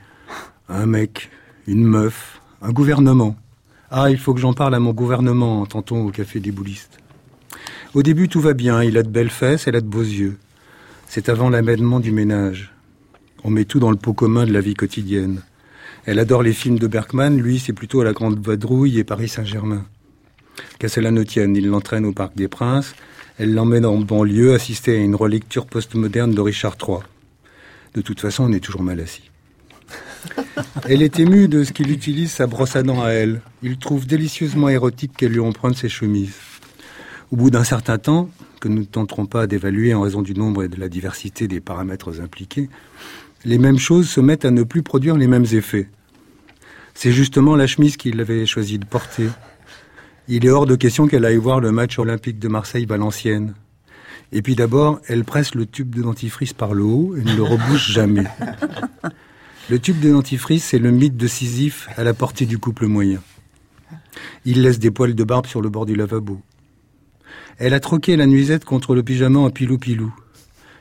un 0.69 0.85
mec, 0.85 1.29
une 1.67 1.83
meuf, 1.83 2.41
un 2.61 2.71
gouvernement. 2.71 3.35
Ah, 3.91 4.09
il 4.09 4.17
faut 4.17 4.33
que 4.33 4.39
j'en 4.39 4.53
parle 4.53 4.75
à 4.75 4.79
mon 4.79 4.93
gouvernement, 4.93 5.61
entend-on 5.61 6.05
au 6.05 6.09
café 6.09 6.39
des 6.39 6.51
boulistes. 6.51 6.99
Au 7.93 8.03
début, 8.03 8.27
tout 8.27 8.41
va 8.41 8.53
bien, 8.53 8.83
il 8.83 8.97
a 8.97 9.03
de 9.03 9.09
belles 9.09 9.29
fesses, 9.29 9.67
elle 9.67 9.75
a 9.75 9.81
de 9.81 9.87
beaux 9.87 10.01
yeux. 10.01 10.37
C'est 11.07 11.29
avant 11.29 11.49
l'amènement 11.49 11.99
du 11.99 12.11
ménage. 12.11 12.73
On 13.43 13.49
met 13.49 13.65
tout 13.65 13.79
dans 13.79 13.91
le 13.91 13.97
pot 13.97 14.13
commun 14.13 14.45
de 14.45 14.51
la 14.51 14.61
vie 14.61 14.73
quotidienne. 14.73 15.41
Elle 16.05 16.19
adore 16.19 16.43
les 16.43 16.53
films 16.53 16.79
de 16.79 16.87
Bergman, 16.87 17.37
lui, 17.37 17.59
c'est 17.59 17.73
plutôt 17.73 18.03
la 18.03 18.13
Grande 18.13 18.39
Vadrouille 18.45 18.99
et 18.99 19.03
Paris 19.03 19.29
Saint-Germain. 19.29 19.85
Qu'à 20.79 20.89
cela 20.89 21.11
ne 21.11 21.23
tienne, 21.23 21.55
il 21.55 21.67
l'entraîne 21.67 22.05
au 22.05 22.11
Parc 22.11 22.35
des 22.35 22.47
Princes, 22.47 22.93
elle 23.39 23.53
l'emmène 23.53 23.85
en 23.85 23.97
banlieue 23.97 24.53
assister 24.53 24.97
à 24.97 24.99
une 24.99 25.15
relecture 25.15 25.65
postmoderne 25.65 26.33
de 26.33 26.41
Richard 26.41 26.75
III. 26.81 26.99
De 27.93 28.01
toute 28.01 28.19
façon, 28.19 28.45
on 28.45 28.53
est 28.53 28.59
toujours 28.59 28.83
mal 28.83 28.99
assis. 28.99 29.29
Elle 30.89 31.01
est 31.01 31.19
émue 31.19 31.47
de 31.47 31.63
ce 31.63 31.71
qu'il 31.71 31.91
utilise 31.91 32.31
sa 32.31 32.47
brosse 32.47 32.75
à 32.75 32.83
dents 32.83 33.01
à 33.01 33.09
elle. 33.09 33.41
Il 33.63 33.77
trouve 33.77 34.05
délicieusement 34.05 34.67
érotique 34.69 35.13
qu'elle 35.15 35.31
lui 35.31 35.39
emprunte 35.39 35.75
ses 35.75 35.89
chemises. 35.89 36.35
Au 37.29 37.35
bout 37.35 37.49
d'un 37.49 37.65
certain 37.65 37.97
temps, 37.97 38.29
que 38.61 38.69
nous 38.69 38.79
ne 38.79 38.85
tenterons 38.85 39.25
pas 39.25 39.47
d'évaluer 39.47 39.93
en 39.93 40.01
raison 40.01 40.21
du 40.21 40.33
nombre 40.33 40.63
et 40.63 40.69
de 40.69 40.79
la 40.79 40.87
diversité 40.87 41.49
des 41.49 41.59
paramètres 41.59 42.21
impliqués, 42.21 42.69
les 43.43 43.57
mêmes 43.57 43.77
choses 43.77 44.07
se 44.07 44.21
mettent 44.21 44.45
à 44.45 44.51
ne 44.51 44.63
plus 44.63 44.81
produire 44.81 45.17
les 45.17 45.27
mêmes 45.27 45.45
effets. 45.51 45.89
C'est 46.93 47.11
justement 47.11 47.57
la 47.57 47.67
chemise 47.67 47.97
qu'il 47.97 48.19
avait 48.21 48.45
choisi 48.45 48.79
de 48.79 48.85
porter. 48.85 49.27
Il 50.29 50.45
est 50.45 50.49
hors 50.49 50.65
de 50.65 50.75
question 50.75 51.07
qu'elle 51.07 51.25
aille 51.25 51.35
voir 51.35 51.59
le 51.59 51.73
match 51.73 51.99
olympique 51.99 52.39
de 52.39 52.47
Marseille-Valenciennes. 52.47 53.55
Et 54.31 54.41
puis 54.41 54.55
d'abord, 54.55 55.01
elle 55.07 55.25
presse 55.25 55.53
le 55.53 55.65
tube 55.65 55.93
de 55.93 56.03
dentifrice 56.03 56.53
par 56.53 56.73
le 56.73 56.83
haut 56.83 57.13
et 57.17 57.23
ne 57.23 57.35
le 57.35 57.43
rebouche 57.43 57.91
jamais. 57.91 58.25
Le 59.69 59.79
tube 59.79 59.99
de 59.99 60.11
dentifrice, 60.11 60.63
c'est 60.63 60.79
le 60.79 60.91
mythe 60.91 61.17
de 61.17 61.27
Sisyphe 61.27 61.89
à 61.97 62.05
la 62.05 62.13
portée 62.13 62.45
du 62.45 62.57
couple 62.57 62.87
moyen. 62.87 63.21
Il 64.45 64.61
laisse 64.61 64.79
des 64.79 64.91
poils 64.91 65.13
de 65.13 65.23
barbe 65.25 65.45
sur 65.45 65.61
le 65.61 65.67
bord 65.67 65.85
du 65.85 65.93
lavabo. 65.93 66.41
Elle 67.59 67.73
a 67.73 67.79
troqué 67.79 68.15
la 68.15 68.27
nuisette 68.27 68.65
contre 68.65 68.93
le 68.93 69.01
pyjama 69.01 69.39
en 69.39 69.49
pilou-pilou. 69.49 70.13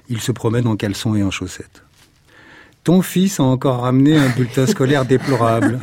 Il 0.08 0.20
se 0.20 0.30
promène 0.30 0.66
en 0.66 0.76
caleçon 0.76 1.14
et 1.14 1.22
en 1.22 1.30
chaussettes. 1.30 1.82
Ton 2.84 3.02
fils 3.02 3.40
a 3.40 3.44
encore 3.44 3.80
ramené 3.80 4.16
un 4.16 4.28
bulletin 4.28 4.66
scolaire 4.66 5.04
déplorable. 5.06 5.80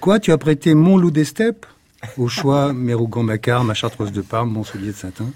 Quoi, 0.00 0.20
tu 0.20 0.32
as 0.32 0.38
prêté 0.38 0.74
mon 0.74 0.98
loup 0.98 1.10
des 1.10 1.24
steppes? 1.24 1.66
Au 2.18 2.28
choix, 2.28 2.74
Mérougon-Macquart, 2.74 3.64
ma 3.64 3.72
chartreuse 3.72 4.12
de 4.12 4.20
Parme, 4.20 4.50
mon 4.50 4.64
soulier 4.64 4.92
de 4.92 4.96
satin. 4.96 5.30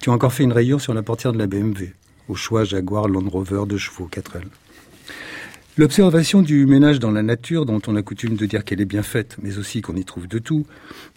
Tu 0.00 0.10
as 0.10 0.12
encore 0.12 0.32
fait 0.32 0.44
une 0.44 0.52
rayure 0.52 0.80
sur 0.80 0.94
la 0.94 1.02
portière 1.02 1.32
de 1.32 1.38
la 1.38 1.48
BMW. 1.48 1.92
Au 2.28 2.36
choix, 2.36 2.64
Jaguar 2.64 3.08
Land 3.08 3.28
Rover 3.28 3.64
de 3.66 3.76
chevaux 3.76 4.08
4L. 4.10 4.44
L'observation 5.76 6.40
du 6.40 6.66
ménage 6.66 7.00
dans 7.00 7.10
la 7.10 7.24
nature, 7.24 7.66
dont 7.66 7.82
on 7.88 7.96
a 7.96 8.02
coutume 8.02 8.36
de 8.36 8.46
dire 8.46 8.64
qu'elle 8.64 8.80
est 8.80 8.84
bien 8.84 9.02
faite, 9.02 9.36
mais 9.42 9.58
aussi 9.58 9.82
qu'on 9.82 9.96
y 9.96 10.04
trouve 10.04 10.28
de 10.28 10.38
tout, 10.38 10.66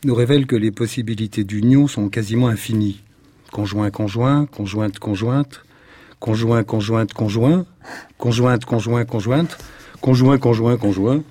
nous 0.04 0.16
révèle 0.16 0.48
que 0.48 0.56
les 0.56 0.72
possibilités 0.72 1.44
d'union 1.44 1.88
sont 1.88 2.10
quasiment 2.10 2.48
infinies. 2.48 3.04
Conjoint, 3.52 3.92
conjoint, 3.92 4.48
conjointe, 4.48 4.98
conjointe, 4.98 5.64
conjoint, 6.20 6.64
conjointe, 6.64 7.14
conjoint, 7.14 7.66
conjointe, 8.18 8.66
conjoint, 8.66 9.06
conjointe, 9.06 9.58
conjoint, 10.02 10.38
conjoint, 10.40 10.78
conjoint, 10.78 11.24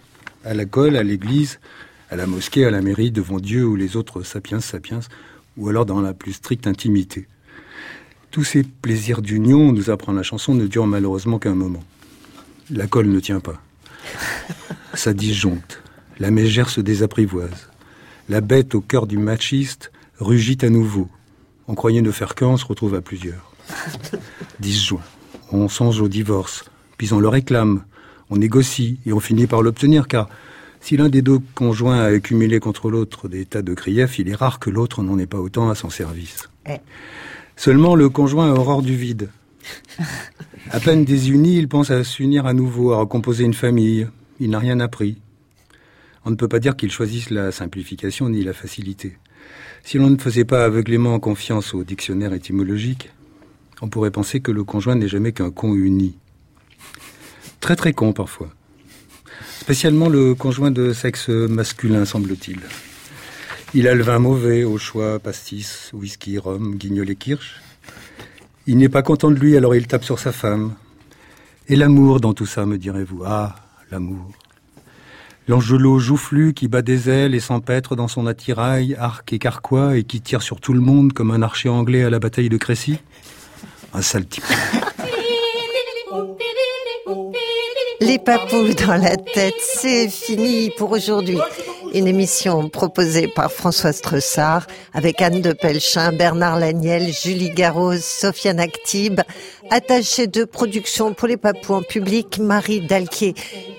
à 0.44 0.54
la 0.54 0.62
à 0.62 1.02
l'église, 1.02 1.58
à 2.10 2.14
la 2.14 2.28
mosquée, 2.28 2.64
à 2.64 2.70
la 2.70 2.80
mairie, 2.80 3.10
devant 3.10 3.40
Dieu 3.40 3.66
ou 3.66 3.74
les 3.74 3.96
autres 3.96 4.22
sapiens, 4.22 4.60
sapiens, 4.60 5.00
ou 5.56 5.68
alors 5.68 5.84
dans 5.84 6.00
la 6.00 6.14
plus 6.14 6.34
stricte 6.34 6.68
intimité. 6.68 7.26
Tous 8.30 8.44
ces 8.44 8.62
plaisirs 8.62 9.20
d'union, 9.20 9.72
nous 9.72 9.90
apprend 9.90 10.12
la 10.12 10.22
chanson, 10.22 10.54
ne 10.54 10.68
durent 10.68 10.86
malheureusement 10.86 11.40
qu'un 11.40 11.56
moment. 11.56 11.82
La 12.70 12.86
colle 12.86 13.08
ne 13.08 13.20
tient 13.20 13.40
pas. 13.40 13.60
Ça 14.94 15.12
disjoncte. 15.12 15.82
La 16.18 16.30
mégère 16.30 16.68
se 16.68 16.80
désapprivoise. 16.80 17.68
La 18.28 18.40
bête 18.40 18.74
au 18.74 18.80
cœur 18.80 19.06
du 19.06 19.18
machiste 19.18 19.92
rugit 20.18 20.58
à 20.62 20.68
nouveau. 20.68 21.08
On 21.68 21.74
croyait 21.74 22.02
ne 22.02 22.10
faire 22.10 22.34
qu'un, 22.34 22.48
on 22.48 22.56
se 22.56 22.64
retrouve 22.64 22.94
à 22.94 23.00
plusieurs. 23.00 23.52
Disjoint. 24.60 25.02
On 25.52 25.68
songe 25.68 26.00
au 26.00 26.08
divorce, 26.08 26.64
puis 26.98 27.12
on 27.12 27.20
le 27.20 27.28
réclame, 27.28 27.84
on 28.30 28.36
négocie 28.36 28.98
et 29.06 29.12
on 29.12 29.20
finit 29.20 29.46
par 29.46 29.62
l'obtenir 29.62 30.08
car 30.08 30.28
si 30.80 30.96
l'un 30.96 31.08
des 31.08 31.22
deux 31.22 31.38
conjoints 31.54 32.00
a 32.00 32.06
accumulé 32.06 32.58
contre 32.58 32.90
l'autre 32.90 33.28
des 33.28 33.46
tas 33.46 33.62
de 33.62 33.74
griefs, 33.74 34.18
il 34.18 34.28
est 34.28 34.34
rare 34.34 34.58
que 34.58 34.70
l'autre 34.70 35.02
n'en 35.02 35.18
ait 35.18 35.26
pas 35.26 35.38
autant 35.38 35.70
à 35.70 35.74
son 35.74 35.90
service. 35.90 36.48
Eh. 36.68 36.78
Seulement 37.56 37.94
le 37.94 38.08
conjoint 38.08 38.52
a 38.52 38.54
horreur 38.54 38.82
du 38.82 38.96
vide. 38.96 39.30
À 40.70 40.80
peine 40.80 41.04
désuni, 41.04 41.56
il 41.56 41.68
pense 41.68 41.90
à 41.90 42.02
s'unir 42.04 42.46
à 42.46 42.52
nouveau, 42.52 42.92
à 42.92 42.98
recomposer 42.98 43.44
une 43.44 43.54
famille. 43.54 44.08
Il 44.40 44.50
n'a 44.50 44.58
rien 44.58 44.80
appris. 44.80 45.18
On 46.24 46.30
ne 46.30 46.36
peut 46.36 46.48
pas 46.48 46.58
dire 46.58 46.76
qu'il 46.76 46.90
choisisse 46.90 47.30
la 47.30 47.52
simplification 47.52 48.28
ni 48.28 48.42
la 48.42 48.52
facilité. 48.52 49.16
Si 49.84 49.98
l'on 49.98 50.10
ne 50.10 50.18
faisait 50.18 50.44
pas 50.44 50.64
aveuglément 50.64 51.18
confiance 51.20 51.72
au 51.72 51.84
dictionnaire 51.84 52.32
étymologique, 52.32 53.10
on 53.80 53.88
pourrait 53.88 54.10
penser 54.10 54.40
que 54.40 54.50
le 54.50 54.64
conjoint 54.64 54.96
n'est 54.96 55.08
jamais 55.08 55.32
qu'un 55.32 55.50
con 55.50 55.74
uni. 55.74 56.18
Très 57.60 57.76
très 57.76 57.92
con 57.92 58.12
parfois. 58.12 58.50
Spécialement 59.60 60.08
le 60.08 60.34
conjoint 60.34 60.70
de 60.70 60.92
sexe 60.92 61.28
masculin, 61.28 62.04
semble-t-il. 62.04 62.60
Il 63.74 63.88
a 63.88 63.94
le 63.94 64.02
vin 64.02 64.18
mauvais, 64.18 64.64
au 64.64 64.78
choix, 64.78 65.18
pastis, 65.18 65.90
whisky, 65.92 66.38
rhum, 66.38 66.76
guignol 66.76 67.10
et 67.10 67.16
kirsch. 67.16 67.60
Il 68.68 68.78
n'est 68.78 68.88
pas 68.88 69.02
content 69.02 69.30
de 69.30 69.36
lui, 69.36 69.56
alors 69.56 69.76
il 69.76 69.86
tape 69.86 70.02
sur 70.02 70.18
sa 70.18 70.32
femme. 70.32 70.74
Et 71.68 71.76
l'amour 71.76 72.20
dans 72.20 72.34
tout 72.34 72.46
ça, 72.46 72.66
me 72.66 72.78
direz-vous? 72.78 73.22
Ah, 73.24 73.54
l'amour. 73.92 74.32
L'angelot 75.46 76.00
joufflu 76.00 76.52
qui 76.52 76.66
bat 76.66 76.82
des 76.82 77.08
ailes 77.08 77.36
et 77.36 77.40
s'empêtre 77.40 77.94
dans 77.94 78.08
son 78.08 78.26
attirail, 78.26 78.96
arc 78.98 79.32
et 79.32 79.38
carquois, 79.38 79.96
et 79.96 80.02
qui 80.02 80.20
tire 80.20 80.42
sur 80.42 80.60
tout 80.60 80.72
le 80.72 80.80
monde 80.80 81.12
comme 81.12 81.30
un 81.30 81.42
archer 81.42 81.68
anglais 81.68 82.02
à 82.02 82.10
la 82.10 82.18
bataille 82.18 82.48
de 82.48 82.56
Crécy? 82.56 82.98
Un 83.94 84.02
sale 84.02 84.26
type. 84.26 84.42
Les 88.00 88.18
papous 88.18 88.74
dans 88.84 89.00
la 89.00 89.16
tête, 89.16 89.54
c'est 89.60 90.08
fini 90.08 90.72
pour 90.76 90.90
aujourd'hui. 90.90 91.38
Une 91.97 92.09
émission 92.09 92.68
proposée 92.68 93.26
par 93.26 93.51
François 93.51 93.94
Stressard 93.94 94.66
avec 94.92 95.22
Anne 95.22 95.40
de 95.40 95.55
Pelchin, 95.55 96.12
Bernard 96.12 96.59
Laniel, 96.59 97.11
Julie 97.11 97.49
Garros, 97.49 97.97
Sofiane 97.97 98.61
Actib, 98.61 99.22
attachée 99.70 100.26
de 100.26 100.44
production 100.44 101.14
pour 101.14 101.26
les 101.26 101.38
papous 101.38 101.72
en 101.72 101.82
public, 101.82 102.38
Marie 102.38 102.86
Dalquier. 102.86 103.32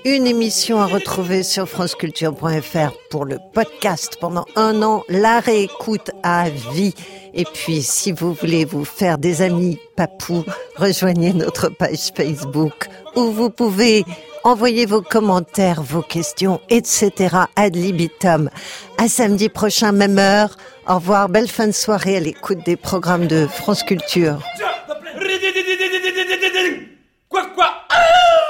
Une 0.04 0.26
émission 0.26 0.82
à 0.82 0.88
retrouver 0.88 1.44
sur 1.44 1.70
franceculture.fr 1.70 2.92
pour 3.12 3.26
le 3.26 3.38
podcast 3.54 4.18
pendant 4.20 4.46
un 4.56 4.82
an, 4.82 5.04
la 5.10 5.40
réécoute 5.40 6.10
à 6.24 6.50
vie. 6.50 6.96
Et 7.36 7.46
puis, 7.46 7.84
si 7.84 8.14
vous 8.14 8.34
voulez 8.34 8.66
vous 8.66 8.84
faire 8.84 9.20
des 9.20 9.44
amis 9.44 9.78
papous, 9.96 10.44
rejoignez 10.76 11.34
notre 11.34 11.70
page 11.70 12.12
Facebook 12.16 12.90
où 13.16 13.26
vous 13.32 13.52
pouvez 13.52 14.06
Envoyez 14.48 14.86
vos 14.86 15.02
commentaires, 15.02 15.82
vos 15.82 16.02
questions, 16.02 16.62
etc. 16.70 17.36
ad 17.58 17.76
libitum. 17.76 18.50
À 18.98 19.10
samedi 19.10 19.50
prochain, 19.50 19.92
même 19.92 20.18
heure. 20.18 20.56
Au 20.88 20.96
revoir, 20.96 21.28
belle 21.28 21.50
fin 21.50 21.68
de 21.68 21.74
soirée 21.74 22.16
à 22.16 22.22
l'écoute 22.22 22.60
des 22.66 22.78
programmes 22.78 23.28
de 23.28 23.46
France 23.46 23.84
Culture. 23.84 24.40
Quoi, 27.28 27.46
quoi 27.48 27.74
ah 27.90 28.47